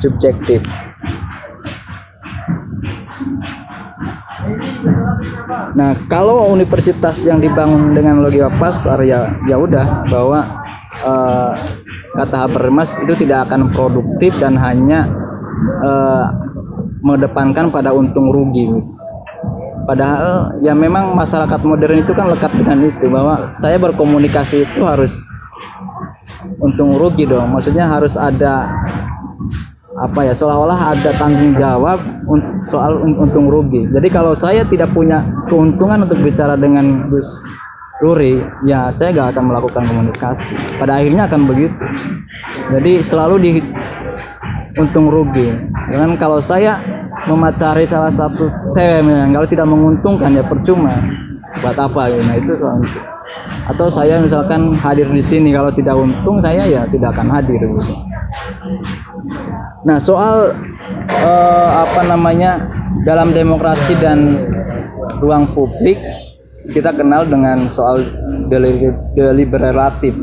subjektif 0.00 0.60
Nah, 5.76 5.92
kalau 6.08 6.48
universitas 6.56 7.20
yang 7.26 7.42
dibangun 7.42 7.92
dengan 7.92 8.24
logika 8.24 8.48
pasar 8.56 9.02
ya 9.04 9.28
ya 9.44 9.60
udah 9.60 10.08
bahwa 10.08 10.40
eh, 11.04 11.52
kata 12.16 12.36
Habermas 12.36 12.96
itu 13.02 13.12
tidak 13.20 13.50
akan 13.50 13.76
produktif 13.76 14.32
dan 14.40 14.56
hanya 14.56 15.04
eh, 15.84 16.26
mengedepankan 17.04 17.68
pada 17.68 17.92
untung 17.92 18.32
rugi. 18.32 18.72
Padahal 19.86 20.58
ya 20.66 20.74
memang 20.74 21.14
masyarakat 21.14 21.60
modern 21.62 22.02
itu 22.02 22.10
kan 22.16 22.32
lekat 22.34 22.56
dengan 22.58 22.90
itu 22.90 23.06
bahwa 23.06 23.54
saya 23.62 23.78
berkomunikasi 23.78 24.66
itu 24.66 24.80
harus 24.82 25.12
untung 26.58 26.98
rugi 26.98 27.28
dong. 27.28 27.54
Maksudnya 27.54 27.86
harus 27.86 28.18
ada 28.18 28.66
apa 29.96 30.28
ya 30.28 30.32
seolah-olah 30.36 30.92
ada 30.92 31.10
tanggung 31.16 31.56
jawab 31.56 31.96
soal 32.68 33.00
un- 33.00 33.16
untung 33.16 33.48
rugi. 33.48 33.88
Jadi 33.88 34.08
kalau 34.12 34.36
saya 34.36 34.68
tidak 34.68 34.92
punya 34.92 35.24
keuntungan 35.48 36.04
untuk 36.04 36.20
bicara 36.20 36.52
dengan 36.52 37.08
Gus 37.08 37.24
Ruri, 38.04 38.44
ya 38.68 38.92
saya 38.92 39.16
nggak 39.16 39.32
akan 39.32 39.44
melakukan 39.48 39.82
komunikasi. 39.88 40.52
Pada 40.76 41.00
akhirnya 41.00 41.24
akan 41.24 41.48
begitu. 41.48 41.80
Jadi 42.76 42.92
selalu 43.00 43.36
di 43.40 43.50
untung 44.76 45.08
rugi. 45.08 45.48
Dengan 45.88 46.20
kalau 46.20 46.44
saya 46.44 46.76
memacari 47.24 47.88
salah 47.88 48.12
satu 48.12 48.52
cewek 48.76 49.32
kalau 49.32 49.48
tidak 49.48 49.64
menguntungkan 49.64 50.36
ya 50.36 50.44
percuma. 50.44 51.00
Buat 51.64 51.80
apa 51.80 52.12
gitu. 52.12 52.20
Nah 52.20 52.36
itu 52.36 52.52
soal. 52.60 52.84
Atau 53.66 53.90
saya 53.90 54.22
misalkan 54.22 54.78
hadir 54.78 55.10
di 55.10 55.22
sini 55.22 55.50
kalau 55.50 55.74
tidak 55.74 55.98
untung 55.98 56.38
saya 56.38 56.66
ya 56.70 56.86
tidak 56.86 57.18
akan 57.18 57.28
hadir 57.34 57.58
gitu. 57.58 57.82
Nah, 59.82 59.98
soal 59.98 60.54
eh, 61.10 61.70
apa 61.70 62.06
namanya 62.06 62.62
dalam 63.02 63.34
demokrasi 63.34 63.98
dan 63.98 64.46
ruang 65.18 65.50
publik 65.50 65.98
kita 66.70 66.94
kenal 66.94 67.26
dengan 67.26 67.70
soal 67.70 68.02
deli- 68.50 68.94
deliberatif. 69.14 70.14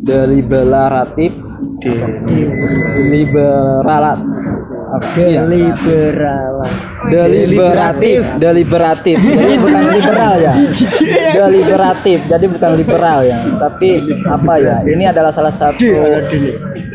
Deliberatif, 0.00 1.32
deliberalat. 2.96 4.20
Iya. 5.20 5.44
Deliberatif. 7.08 8.20
Deliberatif. 8.36 9.16
Jadi 9.40 9.54
bukan 9.56 9.84
liberal 9.88 10.34
ya. 10.36 10.54
Deliberatif. 11.32 12.18
Jadi 12.28 12.44
bukan 12.50 12.70
liberal 12.76 13.18
ya. 13.24 13.38
Tapi 13.56 13.88
apa 14.28 14.54
ya? 14.60 14.76
Ini 14.84 15.04
adalah 15.08 15.32
salah 15.32 15.54
satu 15.54 15.88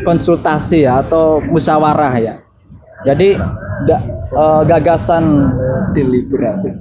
konsultasi 0.06 0.86
ya 0.86 1.02
atau 1.02 1.42
musyawarah 1.42 2.14
ya. 2.22 2.34
Jadi 3.02 3.34
ga- 3.84 4.04
eh, 4.30 4.62
gagasan 4.66 5.24
Deliberatif. 5.92 6.74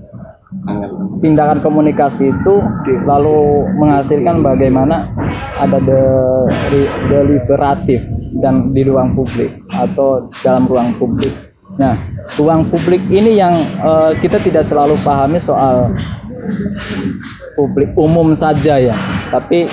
tindakan 1.19 1.59
komunikasi 1.59 2.31
itu 2.31 2.55
lalu 3.03 3.67
menghasilkan 3.75 4.39
bagaimana 4.39 5.11
ada 5.59 5.77
de- 5.83 6.47
de- 6.71 6.93
deliberatif 7.11 7.99
dan 8.39 8.71
di 8.71 8.87
ruang 8.87 9.13
publik 9.13 9.51
atau 9.69 10.31
dalam 10.41 10.63
ruang 10.65 10.95
publik. 10.95 11.31
Nah, 11.75 11.95
ruang 12.39 12.71
publik 12.71 13.03
ini 13.11 13.35
yang 13.35 13.55
eh, 13.83 14.11
kita 14.23 14.39
tidak 14.39 14.67
selalu 14.67 14.95
pahami 15.03 15.43
soal 15.43 15.91
publik 17.59 17.91
umum 17.99 18.31
saja 18.37 18.79
ya, 18.79 18.95
tapi 19.33 19.67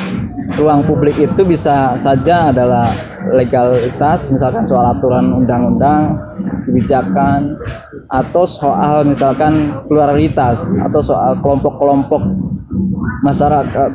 ruang 0.59 0.83
publik 0.83 1.15
itu 1.19 1.43
bisa 1.47 1.99
saja 2.03 2.51
adalah 2.51 2.91
legalitas, 3.31 4.31
misalkan 4.35 4.67
soal 4.67 4.99
aturan 4.99 5.31
undang-undang, 5.31 6.19
kebijakan, 6.67 7.55
atau 8.11 8.45
soal 8.45 9.07
misalkan 9.07 9.79
pluralitas 9.87 10.59
atau 10.83 11.01
soal 11.01 11.39
kelompok-kelompok 11.39 12.23
masyarakat. 13.23 13.91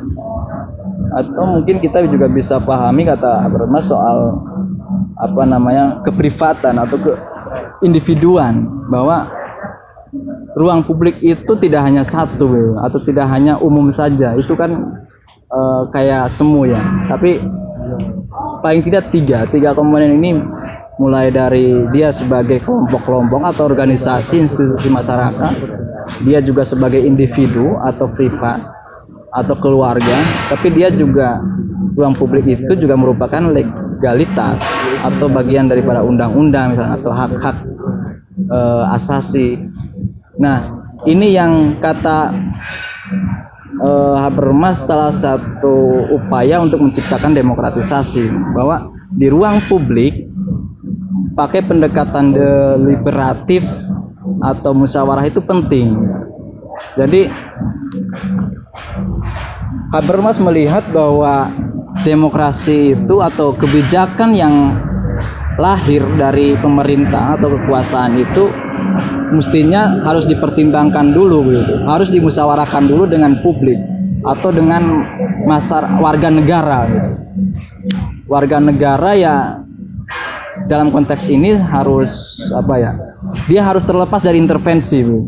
Atau 1.08 1.44
mungkin 1.56 1.80
kita 1.80 2.04
juga 2.04 2.28
bisa 2.28 2.60
pahami 2.60 3.08
kata 3.08 3.48
Habermas 3.48 3.88
soal 3.88 4.44
apa 5.18 5.42
namanya 5.48 6.04
keprivatan 6.04 6.78
atau 6.78 7.00
ke 7.00 7.12
individuan 7.82 8.86
bahwa 8.88 9.28
ruang 10.56 10.82
publik 10.84 11.20
itu 11.20 11.52
tidak 11.60 11.84
hanya 11.84 12.02
satu 12.02 12.78
atau 12.80 12.98
tidak 13.04 13.28
hanya 13.28 13.60
umum 13.60 13.92
saja. 13.92 14.34
Itu 14.38 14.56
kan 14.56 15.02
eh, 15.48 15.82
kayak 15.92 16.32
semu 16.32 16.68
ya. 16.68 16.80
Tapi 17.10 17.40
paling 18.64 18.82
tidak 18.86 19.10
tiga. 19.12 19.44
Tiga 19.48 19.74
komponen 19.76 20.16
ini 20.18 20.38
mulai 20.98 21.30
dari 21.30 21.86
dia 21.94 22.10
sebagai 22.10 22.58
kelompok-kelompok 22.66 23.42
atau 23.54 23.70
organisasi 23.70 24.48
institusi 24.48 24.88
masyarakat. 24.90 25.54
Dia 26.24 26.40
juga 26.42 26.64
sebagai 26.64 27.04
individu 27.04 27.78
atau 27.84 28.10
privat 28.10 28.77
atau 29.32 29.54
keluarga 29.60 30.16
tapi 30.48 30.72
dia 30.72 30.88
juga 30.88 31.42
ruang 31.98 32.16
publik 32.16 32.46
itu 32.46 32.72
juga 32.78 32.94
merupakan 32.94 33.42
legalitas 33.50 34.62
atau 35.04 35.26
bagian 35.28 35.68
daripada 35.68 36.00
undang-undang 36.00 36.74
misalnya 36.74 36.94
atau 37.00 37.10
hak-hak 37.12 37.56
eh, 38.48 38.84
asasi 38.96 39.48
nah 40.38 40.78
ini 41.06 41.34
yang 41.34 41.78
kata 41.78 42.34
eh, 43.78 44.16
Habermas 44.18 44.88
salah 44.88 45.12
satu 45.12 46.08
upaya 46.14 46.58
untuk 46.62 46.82
menciptakan 46.82 47.36
demokratisasi 47.36 48.30
bahwa 48.56 48.90
di 49.14 49.26
ruang 49.32 49.64
publik 49.68 50.28
pakai 51.38 51.62
pendekatan 51.62 52.34
deliberatif 52.34 53.62
atau 54.42 54.74
musyawarah 54.74 55.22
itu 55.22 55.38
penting. 55.38 55.94
Jadi 56.98 57.30
Habermas 59.92 60.36
melihat 60.40 60.84
bahwa 60.92 61.48
demokrasi 62.04 62.94
itu 62.94 63.16
atau 63.24 63.56
kebijakan 63.56 64.36
yang 64.36 64.54
lahir 65.58 66.06
dari 66.14 66.54
pemerintah 66.60 67.34
atau 67.34 67.50
kekuasaan 67.50 68.14
itu 68.22 68.44
mestinya 69.34 70.06
harus 70.06 70.24
dipertimbangkan 70.30 71.10
dulu 71.10 71.42
gitu. 71.50 71.74
Harus 71.90 72.08
dimusyawarahkan 72.14 72.86
dulu 72.86 73.10
dengan 73.10 73.42
publik 73.42 73.78
atau 74.22 74.50
dengan 74.54 75.02
masar 75.46 75.98
warga 75.98 76.30
negara 76.30 76.86
gitu. 76.86 77.10
Warga 78.28 78.60
negara 78.60 79.16
ya 79.16 79.34
dalam 80.68 80.92
konteks 80.92 81.32
ini 81.32 81.56
harus 81.56 82.44
apa 82.52 82.74
ya? 82.76 82.92
Dia 83.48 83.64
harus 83.64 83.82
terlepas 83.82 84.20
dari 84.20 84.38
intervensi. 84.38 85.00
Bu. 85.02 85.18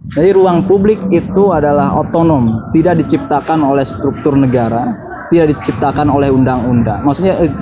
Jadi 0.00 0.32
ruang 0.32 0.64
publik 0.64 0.96
itu 1.12 1.52
adalah 1.52 1.92
otonom, 2.00 2.72
tidak 2.72 3.04
diciptakan 3.04 3.60
oleh 3.60 3.84
struktur 3.84 4.32
negara, 4.32 4.96
tidak 5.28 5.60
diciptakan 5.60 6.08
oleh 6.08 6.32
undang-undang. 6.32 7.04
Maksudnya 7.04 7.44
eh, 7.44 7.52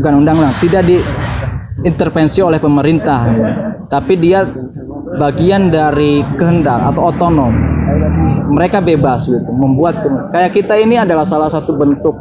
bukan 0.00 0.24
undang-undang, 0.24 0.56
tidak 0.64 0.88
diintervensi 0.88 2.40
oleh 2.40 2.56
pemerintah, 2.56 3.28
tapi 3.92 4.16
dia 4.16 4.48
bagian 5.20 5.68
dari 5.68 6.24
kehendak 6.40 6.80
atau 6.96 7.12
otonom. 7.12 7.52
Mereka 8.52 8.84
bebas 8.84 9.28
gitu, 9.28 9.48
membuat 9.52 10.00
kayak 10.32 10.56
kita 10.56 10.76
ini 10.80 10.96
adalah 10.96 11.28
salah 11.28 11.52
satu 11.52 11.76
bentuk 11.76 12.16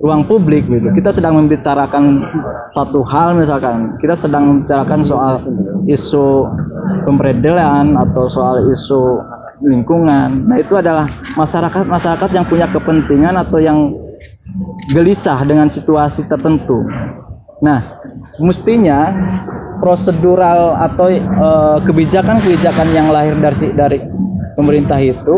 ruang 0.00 0.24
publik 0.28 0.68
gitu. 0.68 0.92
Kita 0.92 1.12
sedang 1.12 1.40
membicarakan 1.40 2.24
satu 2.72 3.00
hal 3.06 3.40
misalkan 3.40 3.96
kita 4.00 4.16
sedang 4.16 4.44
membicarakan 4.48 5.00
soal 5.04 5.34
isu 5.88 6.44
pemberedelan 7.06 7.94
atau 7.94 8.26
soal 8.26 8.66
isu 8.74 9.22
lingkungan. 9.62 10.50
Nah, 10.50 10.56
itu 10.58 10.74
adalah 10.74 11.06
masyarakat-masyarakat 11.38 12.30
yang 12.34 12.44
punya 12.50 12.66
kepentingan 12.68 13.38
atau 13.38 13.62
yang 13.62 13.94
gelisah 14.90 15.46
dengan 15.46 15.70
situasi 15.70 16.26
tertentu. 16.26 16.82
Nah, 17.62 18.02
mestinya 18.42 19.14
prosedural 19.78 20.76
atau 20.76 21.06
eh, 21.08 21.78
kebijakan-kebijakan 21.86 22.88
yang 22.90 23.08
lahir 23.14 23.38
dari 23.38 23.72
dari 23.72 23.98
pemerintah 24.58 24.98
itu 25.00 25.34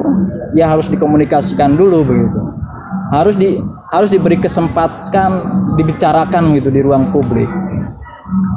ya 0.57 0.73
harus 0.73 0.89
dikomunikasikan 0.89 1.77
dulu 1.77 2.03
begitu. 2.03 2.41
Harus 3.13 3.37
di 3.37 3.61
harus 3.89 4.11
diberi 4.13 4.37
kesempatan 4.37 5.31
dibicarakan 5.79 6.53
gitu 6.59 6.69
di 6.69 6.81
ruang 6.85 7.09
publik 7.09 7.49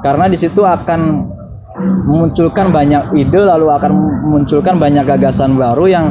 karena 0.03 0.27
di 0.27 0.37
situ 0.37 0.65
akan 0.65 1.31
memunculkan 1.79 2.69
banyak 2.75 3.15
ide 3.15 3.41
lalu 3.41 3.71
akan 3.71 3.91
memunculkan 4.27 4.75
banyak 4.77 5.03
gagasan 5.07 5.55
baru 5.55 5.85
yang 5.87 6.05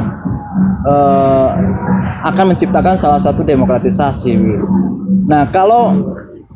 eh, 0.85 1.49
akan 2.21 2.45
menciptakan 2.53 2.97
salah 2.97 3.21
satu 3.21 3.45
demokratisasi 3.45 4.37
nah 5.29 5.49
kalau 5.53 6.15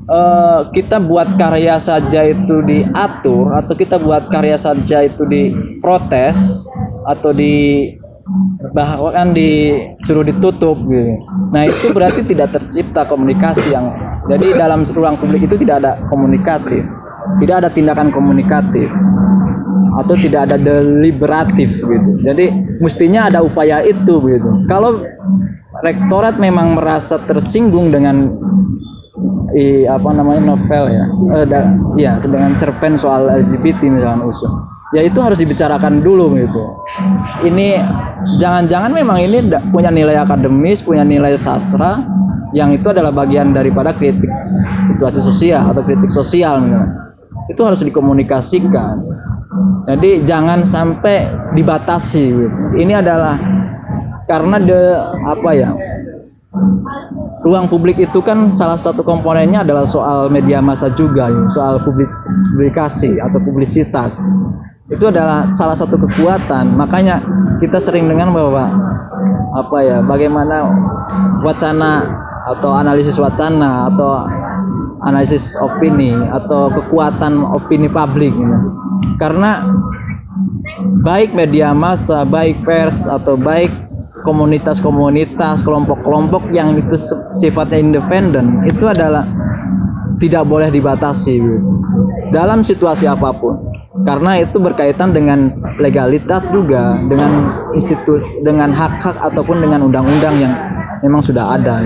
eh, 0.10 0.60
kita 0.74 1.02
buat 1.02 1.38
karya 1.38 1.78
saja 1.78 2.26
itu 2.26 2.66
diatur 2.66 3.54
atau 3.54 3.74
kita 3.78 4.02
buat 4.02 4.30
karya 4.30 4.58
saja 4.58 5.06
itu 5.06 5.22
diprotes 5.26 6.66
atau 7.06 7.30
di 7.30 7.94
bahkan 8.74 9.38
disuruh 9.38 10.26
ditutup 10.26 10.82
gitu. 10.90 11.14
Nah 11.54 11.64
itu 11.70 11.94
berarti 11.94 12.26
tidak 12.26 12.58
tercipta 12.58 13.06
komunikasi 13.06 13.70
yang 13.70 13.94
jadi 14.26 14.58
dalam 14.58 14.82
ruang 14.90 15.22
publik 15.22 15.46
itu 15.46 15.62
tidak 15.62 15.86
ada 15.86 15.92
komunikatif, 16.10 16.82
tidak 17.42 17.56
ada 17.66 17.70
tindakan 17.74 18.10
komunikatif 18.14 18.90
atau 19.96 20.16
tidak 20.20 20.52
ada 20.52 20.58
deliberatif 20.60 21.80
gitu. 21.80 22.12
Jadi 22.24 22.52
mestinya 22.84 23.32
ada 23.32 23.40
upaya 23.42 23.80
itu 23.84 24.20
gitu. 24.20 24.50
Kalau 24.68 25.04
rektorat 25.84 26.40
memang 26.40 26.76
merasa 26.76 27.20
tersinggung 27.24 27.92
dengan 27.92 28.32
i, 29.56 29.88
apa 29.88 30.10
namanya 30.12 30.56
novel 30.56 30.84
ya, 30.92 31.06
eh, 31.40 31.46
da, 31.48 31.60
ya 31.96 32.12
dengan 32.20 32.60
cerpen 32.60 33.00
soal 33.00 33.28
LGBT 33.28 33.88
misalnya 33.88 34.28
usul 34.28 34.52
ya 34.96 35.02
itu 35.04 35.20
harus 35.20 35.36
dibicarakan 35.36 36.00
dulu 36.00 36.38
gitu. 36.40 36.64
Ini 37.44 37.82
jangan-jangan 38.40 38.92
memang 38.96 39.20
ini 39.20 39.52
punya 39.74 39.92
nilai 39.92 40.16
akademis, 40.16 40.86
punya 40.86 41.04
nilai 41.04 41.36
sastra 41.36 42.00
yang 42.56 42.72
itu 42.72 42.88
adalah 42.88 43.12
bagian 43.12 43.52
daripada 43.52 43.92
kritik 43.92 44.32
situasi 44.96 45.20
sosial 45.20 45.76
atau 45.76 45.84
kritik 45.84 46.08
sosial 46.08 46.64
misalnya. 46.64 47.05
Itu 47.52 47.62
harus 47.66 47.82
dikomunikasikan. 47.86 48.96
Jadi 49.86 50.26
jangan 50.26 50.66
sampai 50.66 51.30
dibatasi. 51.54 52.28
Ini 52.82 52.94
adalah 53.00 53.38
karena 54.26 54.58
de 54.62 54.82
apa 55.30 55.52
ya? 55.54 55.72
ruang 57.46 57.70
publik 57.70 58.02
itu 58.02 58.26
kan 58.26 58.58
salah 58.58 58.74
satu 58.74 59.06
komponennya 59.06 59.62
adalah 59.62 59.86
soal 59.86 60.34
media 60.34 60.66
massa 60.66 60.90
juga, 60.98 61.30
ya. 61.30 61.46
soal 61.54 61.78
publik, 61.86 62.10
publikasi 62.58 63.22
atau 63.22 63.38
publisitas 63.38 64.10
itu 64.86 65.02
adalah 65.10 65.50
salah 65.50 65.74
satu 65.74 65.98
kekuatan 65.98 66.78
makanya 66.78 67.18
kita 67.58 67.82
sering 67.82 68.06
dengan 68.06 68.30
bahwa 68.30 68.70
apa 69.58 69.78
ya 69.82 69.98
bagaimana 70.06 70.70
wacana 71.42 72.06
atau 72.46 72.78
analisis 72.78 73.18
wacana 73.18 73.90
atau 73.90 74.30
analisis 75.06 75.54
opini 75.62 76.12
atau 76.34 76.74
kekuatan 76.74 77.46
opini 77.54 77.88
publik 77.88 78.34
gitu. 78.34 78.58
karena 79.22 79.70
baik 81.06 81.38
media 81.38 81.72
massa 81.78 82.26
baik 82.26 82.66
pers 82.66 83.06
atau 83.06 83.38
baik 83.38 83.70
komunitas-komunitas 84.26 85.62
kelompok-kelompok 85.62 86.50
yang 86.50 86.74
itu 86.82 86.98
sifatnya 87.38 87.78
independen 87.78 88.66
itu 88.66 88.90
adalah 88.90 89.30
tidak 90.18 90.50
boleh 90.50 90.74
dibatasi 90.74 91.38
gitu. 91.38 91.70
dalam 92.34 92.66
situasi 92.66 93.06
apa 93.06 93.30
pun 93.38 93.76
karena 94.04 94.42
itu 94.42 94.58
berkaitan 94.58 95.14
dengan 95.14 95.54
legalitas 95.78 96.42
juga 96.50 96.98
dengan 97.06 97.54
institut 97.78 98.26
dengan 98.42 98.74
hak-hak 98.74 99.22
ataupun 99.22 99.62
dengan 99.62 99.86
undang-undang 99.86 100.42
yang 100.42 100.54
memang 101.06 101.22
sudah 101.22 101.56
ada 101.56 101.86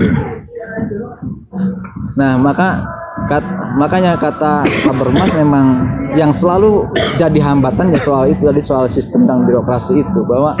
nah 2.16 2.40
maka 2.40 2.88
kat, 3.30 3.44
makanya 3.78 4.18
kata 4.18 4.66
Habermas 4.90 5.30
memang 5.38 5.86
yang 6.18 6.34
selalu 6.34 6.90
jadi 7.14 7.38
hambatan 7.38 7.94
ya 7.94 8.00
soal 8.02 8.26
itu 8.26 8.42
tadi 8.42 8.58
soal 8.58 8.90
sistem 8.90 9.30
dan 9.30 9.46
birokrasi 9.46 10.02
itu 10.02 10.20
bahwa 10.26 10.58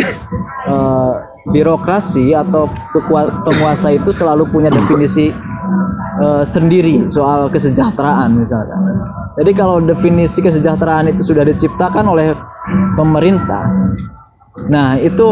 e, 0.70 0.76
birokrasi 1.50 2.30
atau 2.30 2.70
penguasa 3.42 3.90
itu 3.90 4.14
selalu 4.14 4.46
punya 4.54 4.70
definisi 4.70 5.34
e, 6.22 6.26
sendiri 6.46 7.10
soal 7.10 7.50
kesejahteraan 7.50 8.38
misalnya 8.38 8.78
jadi 9.38 9.50
kalau 9.54 9.78
definisi 9.80 10.42
kesejahteraan 10.42 11.08
itu 11.14 11.32
sudah 11.32 11.46
diciptakan 11.46 12.04
oleh 12.10 12.34
pemerintah, 12.98 13.70
nah 14.68 14.98
itu 14.98 15.24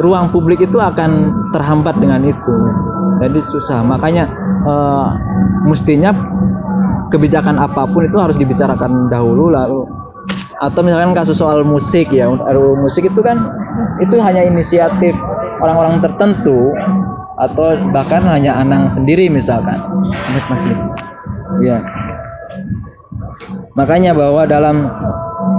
ruang 0.00 0.32
publik 0.32 0.64
itu 0.64 0.80
akan 0.80 1.32
terhambat 1.52 2.00
dengan 2.00 2.24
itu. 2.24 2.54
Jadi 3.22 3.38
susah. 3.52 3.80
Makanya 3.86 4.24
eh, 4.64 5.06
mestinya 5.66 6.10
kebijakan 7.10 7.56
apa 7.56 7.86
pun 7.86 8.02
itu 8.06 8.18
harus 8.18 8.36
dibicarakan 8.36 9.06
dahulu 9.06 9.54
lalu 9.54 9.86
atau 10.56 10.80
misalkan 10.80 11.12
kasus 11.12 11.36
soal 11.36 11.62
musik 11.68 12.08
ya 12.08 12.32
RUU 12.32 12.80
musik 12.80 13.04
itu 13.04 13.20
kan 13.20 13.44
itu 14.00 14.16
hanya 14.24 14.40
inisiatif 14.40 15.12
orang-orang 15.60 16.00
tertentu 16.00 16.72
atau 17.36 17.76
bahkan 17.92 18.24
hanya 18.24 18.56
Anang 18.56 18.96
sendiri 18.96 19.28
misalkan. 19.28 19.76
Mas 20.48 20.64
Ya 21.60 21.80
Makanya 23.76 24.16
bahwa 24.16 24.48
dalam 24.48 24.88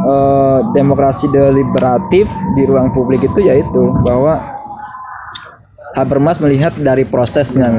uh, 0.09 0.59
demokrasi 0.73 1.29
deliberatif 1.29 2.25
di 2.57 2.65
ruang 2.65 2.89
publik 2.97 3.21
itu 3.21 3.45
yaitu 3.45 3.81
bahwa 4.01 4.41
Habermas 5.97 6.37
melihat 6.37 6.77
dari 6.77 7.09
prosesnya. 7.09 7.73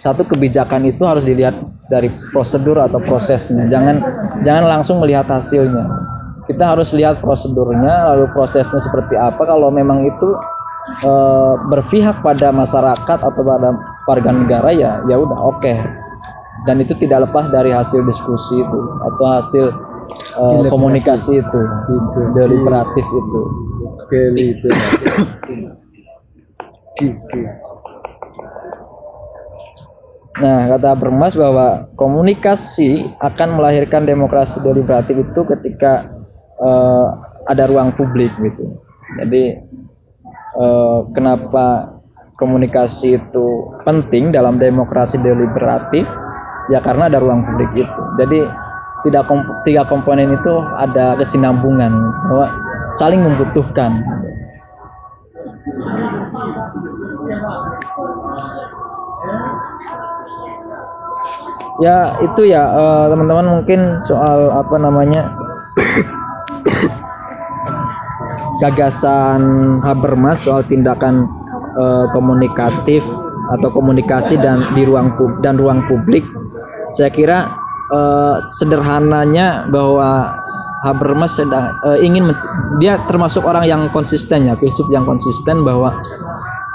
Satu 0.00 0.24
kebijakan 0.24 0.88
itu 0.88 1.04
harus 1.04 1.28
dilihat 1.28 1.52
dari 1.92 2.08
prosedur 2.32 2.80
atau 2.80 2.96
prosesnya. 3.04 3.68
Jangan 3.68 4.00
jangan 4.48 4.64
langsung 4.64 5.04
melihat 5.04 5.28
hasilnya. 5.28 5.84
Kita 6.48 6.72
harus 6.72 6.96
lihat 6.96 7.20
prosedurnya, 7.20 8.16
lalu 8.16 8.32
prosesnya 8.32 8.80
seperti 8.80 9.14
apa. 9.20 9.44
Kalau 9.44 9.68
memang 9.68 10.08
itu 10.08 10.28
e, 11.04 11.12
berpihak 11.68 12.24
pada 12.24 12.48
masyarakat 12.48 13.18
atau 13.20 13.42
pada 13.44 13.76
warga 14.08 14.30
negara 14.32 14.72
ya 14.72 15.04
ya 15.04 15.20
udah 15.20 15.38
oke. 15.38 15.60
Okay 15.60 15.78
dan 16.68 16.76
itu 16.82 16.92
tidak 17.00 17.30
lepas 17.30 17.48
dari 17.48 17.72
hasil 17.72 18.04
diskusi 18.04 18.60
itu 18.60 18.80
atau 19.00 19.26
hasil 19.32 19.64
uh, 20.36 20.62
komunikasi 20.68 21.40
itu 21.40 21.60
itu 21.88 22.20
deliberatif 22.36 23.06
itu 23.06 23.40
deliberatif 24.12 25.12
Nah, 30.40 30.60
kata 30.72 30.90
Bermas 30.96 31.36
bahwa 31.36 31.90
komunikasi 31.96 33.16
akan 33.20 33.60
melahirkan 33.60 34.08
demokrasi 34.08 34.62
deliberatif 34.64 35.20
itu 35.20 35.40
ketika 35.44 36.08
uh, 36.60 37.06
ada 37.44 37.68
ruang 37.68 37.92
publik 37.92 38.32
gitu. 38.40 38.80
Jadi 39.20 39.58
uh, 40.56 41.08
kenapa 41.12 41.98
komunikasi 42.40 43.20
itu 43.20 43.46
penting 43.84 44.32
dalam 44.32 44.56
demokrasi 44.56 45.20
deliberatif? 45.20 46.08
ya 46.70 46.78
karena 46.78 47.10
ada 47.10 47.18
ruang 47.18 47.42
publik 47.42 47.72
itu 47.74 48.02
jadi 48.20 48.40
tidak 49.02 49.26
kom 49.26 49.42
tiga 49.66 49.82
komponen 49.90 50.30
itu 50.30 50.54
ada 50.78 51.18
kesinambungan 51.18 51.90
bahwa 52.30 52.46
saling 52.94 53.20
membutuhkan 53.20 53.98
ya 61.80 62.20
itu 62.20 62.42
ya 62.48 62.62
eh, 62.64 63.04
teman-teman 63.12 63.46
uh, 63.48 63.52
mungkin 63.60 63.80
soal 64.04 64.52
apa 64.52 64.76
namanya 64.80 65.32
gagasan 68.60 69.40
Habermas 69.80 70.44
soal 70.44 70.64
tindakan 70.68 71.24
uh, 71.76 72.04
komunikatif 72.12 73.04
atau 73.50 73.68
komunikasi 73.72 74.36
dan 74.38 74.76
di 74.76 74.84
ruang 74.84 75.16
dan 75.42 75.56
ruang 75.56 75.82
publik. 75.88 76.22
Saya 76.92 77.10
kira 77.10 77.48
uh, 77.90 78.38
sederhananya 78.60 79.66
bahwa 79.72 80.36
Habermas 80.80 81.36
sedang 81.36 81.76
uh, 81.84 81.98
ingin 82.00 82.32
dia 82.80 82.96
termasuk 83.04 83.44
orang 83.44 83.68
yang 83.68 83.82
konsisten 83.92 84.48
ya 84.48 84.56
filsuf 84.56 84.88
yang 84.88 85.04
konsisten 85.04 85.60
bahwa 85.60 85.92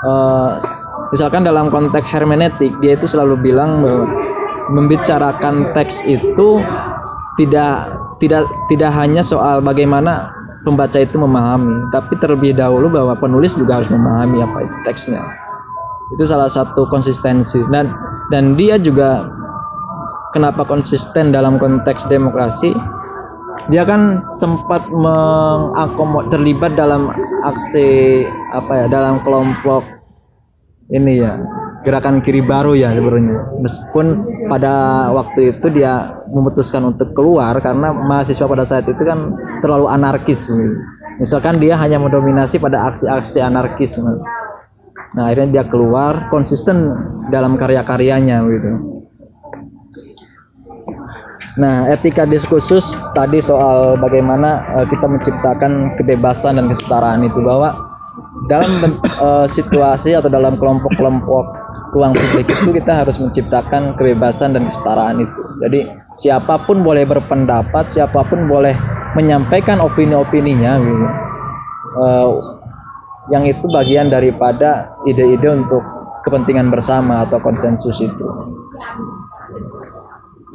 uh, 0.06 0.62
misalkan 1.10 1.42
dalam 1.42 1.74
konteks 1.74 2.06
hermeneutik 2.14 2.70
dia 2.86 2.94
itu 2.94 3.10
selalu 3.10 3.42
bilang 3.42 3.82
bahwa 3.82 4.06
membicarakan 4.70 5.74
teks 5.74 6.06
itu 6.06 6.62
tidak 7.38 7.98
tidak 8.22 8.46
tidak 8.72 8.92
hanya 8.94 9.22
soal 9.22 9.60
bagaimana 9.60 10.32
pembaca 10.66 10.98
itu 10.98 11.16
memahami, 11.22 11.94
tapi 11.94 12.18
terlebih 12.18 12.58
dahulu 12.58 12.90
bahwa 12.90 13.14
penulis 13.22 13.54
juga 13.54 13.80
harus 13.80 13.90
memahami 13.94 14.42
apa 14.42 14.66
itu 14.66 14.78
teksnya. 14.84 15.22
Itu 16.18 16.26
salah 16.26 16.50
satu 16.50 16.90
konsistensi 16.90 17.62
dan 17.70 17.94
dan 18.34 18.58
dia 18.58 18.82
juga 18.82 19.30
kenapa 20.34 20.66
konsisten 20.66 21.30
dalam 21.30 21.62
konteks 21.62 22.10
demokrasi? 22.10 22.74
Dia 23.66 23.82
kan 23.82 24.30
sempat 24.38 24.86
mengakomod 24.94 26.30
terlibat 26.30 26.78
dalam 26.78 27.10
aksi 27.42 28.22
apa 28.54 28.72
ya 28.82 28.86
dalam 28.86 29.26
kelompok 29.26 29.82
ini 30.94 31.18
ya 31.18 31.42
gerakan 31.82 32.22
kiri 32.22 32.46
baru 32.46 32.78
ya 32.78 32.94
sebenarnya. 32.94 33.58
Meskipun 33.62 34.06
pada 34.50 35.10
waktu 35.14 35.58
itu 35.58 35.68
dia 35.74 36.22
memutuskan 36.30 36.86
untuk 36.94 37.18
keluar 37.18 37.58
karena 37.62 37.90
mahasiswa 37.90 38.46
pada 38.46 38.66
saat 38.66 38.86
itu 38.86 39.02
kan 39.02 39.34
terlalu 39.66 39.90
anarkis. 39.90 40.46
Misalkan 41.18 41.58
dia 41.58 41.74
hanya 41.82 41.98
mendominasi 41.98 42.62
pada 42.62 42.94
aksi-aksi 42.94 43.42
anarkisme 43.42 44.22
nah 45.16 45.32
akhirnya 45.32 45.64
dia 45.64 45.64
keluar 45.72 46.28
konsisten 46.28 46.92
dalam 47.32 47.56
karya-karyanya 47.56 48.44
gitu 48.52 48.95
Nah, 51.56 51.88
etika 51.88 52.28
diskursus 52.28 53.00
tadi 53.16 53.40
soal 53.40 53.96
bagaimana 53.96 54.76
uh, 54.76 54.86
kita 54.92 55.08
menciptakan 55.08 55.96
kebebasan 55.96 56.60
dan 56.60 56.68
kesetaraan 56.68 57.24
itu 57.24 57.40
bahwa 57.40 57.80
dalam 58.52 59.00
uh, 59.24 59.48
situasi 59.56 60.20
atau 60.20 60.28
dalam 60.28 60.60
kelompok-kelompok 60.60 61.46
ruang 61.96 62.12
publik 62.12 62.52
itu 62.52 62.76
kita 62.76 62.92
harus 62.92 63.16
menciptakan 63.24 63.96
kebebasan 63.96 64.52
dan 64.52 64.68
kesetaraan 64.68 65.24
itu. 65.24 65.42
Jadi 65.64 65.80
siapa 66.20 66.60
pun 66.60 66.84
boleh 66.84 67.08
berpendapat, 67.08 67.88
siapa 67.88 68.28
pun 68.28 68.52
boleh 68.52 68.76
menyampaikan 69.16 69.80
opini-opininya 69.80 70.76
gitu. 70.84 71.08
Uh, 71.96 72.30
yang 73.32 73.48
itu 73.48 73.64
bagian 73.72 74.12
daripada 74.12 74.92
ide-ide 75.08 75.48
untuk 75.48 75.82
kepentingan 76.28 76.68
bersama 76.68 77.24
atau 77.24 77.40
konsensus 77.40 78.04
itu. 78.04 78.28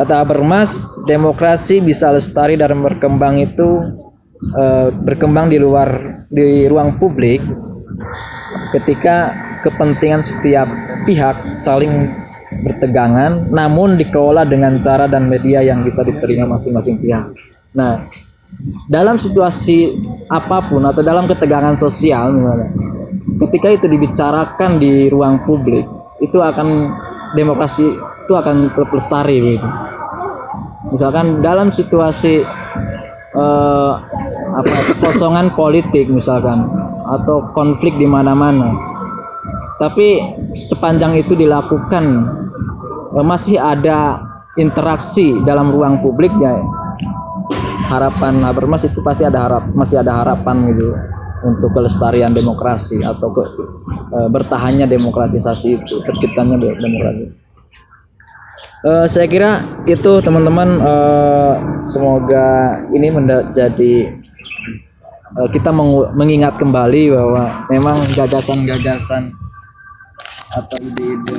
Kata 0.01 0.25
Habermas, 0.25 0.97
demokrasi 1.05 1.85
bisa 1.85 2.09
lestari 2.09 2.57
dan 2.57 2.81
berkembang 2.81 3.37
itu 3.37 4.01
uh, 4.57 4.89
berkembang 4.97 5.53
di 5.53 5.61
luar 5.61 6.25
di 6.33 6.65
ruang 6.65 6.97
publik 6.97 7.45
ketika 8.73 9.37
kepentingan 9.61 10.25
setiap 10.25 10.73
pihak 11.05 11.53
saling 11.53 12.17
bertegangan 12.65 13.53
namun 13.53 14.01
dikelola 14.01 14.49
dengan 14.49 14.81
cara 14.81 15.05
dan 15.05 15.29
media 15.29 15.61
yang 15.61 15.85
bisa 15.85 16.01
diterima 16.01 16.49
masing-masing 16.49 16.97
pihak. 16.97 17.37
Nah, 17.77 18.09
dalam 18.89 19.21
situasi 19.21 20.01
apa 20.33 20.65
pun 20.73 20.81
atau 20.81 21.05
dalam 21.05 21.29
ketegangan 21.29 21.77
sosial 21.77 22.41
misalnya, 22.41 22.73
ketika 23.45 23.69
itu 23.69 23.85
dibicarakan 23.85 24.81
di 24.81 25.13
ruang 25.13 25.45
publik, 25.45 25.85
itu 26.25 26.41
akan 26.41 26.89
demokrasi 27.37 27.85
itu 28.31 28.39
akan 28.39 28.71
tetap 28.71 28.95
lestari 28.95 29.43
gitu. 29.43 29.67
Misalkan 30.95 31.43
dalam 31.43 31.75
situasi 31.75 32.47
eh, 33.35 33.93
apa 34.55 34.77
kekosongan 34.95 35.59
politik 35.59 36.07
misalkan 36.07 36.71
atau 37.11 37.51
konflik 37.51 37.99
di 37.99 38.07
mana-mana 38.07 38.71
tapi 39.83 40.23
sepanjang 40.55 41.19
itu 41.19 41.35
dilakukan 41.35 42.05
eh, 43.19 43.27
masih 43.27 43.59
ada 43.59 44.23
interaksi 44.55 45.35
dalam 45.43 45.75
ruang 45.75 45.99
publik 46.03 46.31
ya 46.39 46.63
harapan 47.91 48.47
Habermas 48.47 48.87
itu 48.87 49.03
pasti 49.03 49.27
ada 49.27 49.43
harap 49.43 49.75
masih 49.75 50.03
ada 50.03 50.23
harapan 50.23 50.71
gitu 50.71 50.95
untuk 51.41 51.73
kelestarian 51.73 52.37
demokrasi 52.37 53.01
atau 53.01 53.33
ke, 53.33 53.43
e, 54.13 54.19
bertahannya 54.29 54.85
demokratisasi 54.85 55.69
itu 55.81 55.95
terciptanya 56.05 56.61
demokrasi. 56.61 57.40
E, 58.81 58.91
saya 59.13 59.29
kira 59.29 59.51
itu 59.85 60.25
teman-teman 60.25 60.81
e, 60.81 60.95
semoga 61.85 62.81
ini 62.97 63.13
menjadi 63.13 63.95
e, 65.37 65.41
kita 65.53 65.69
mengingat 66.17 66.57
kembali 66.57 67.13
bahwa 67.13 67.69
memang 67.69 68.01
gagasan-gagasan 68.17 69.37
atau 70.51 70.77
ide-ide 70.81 71.37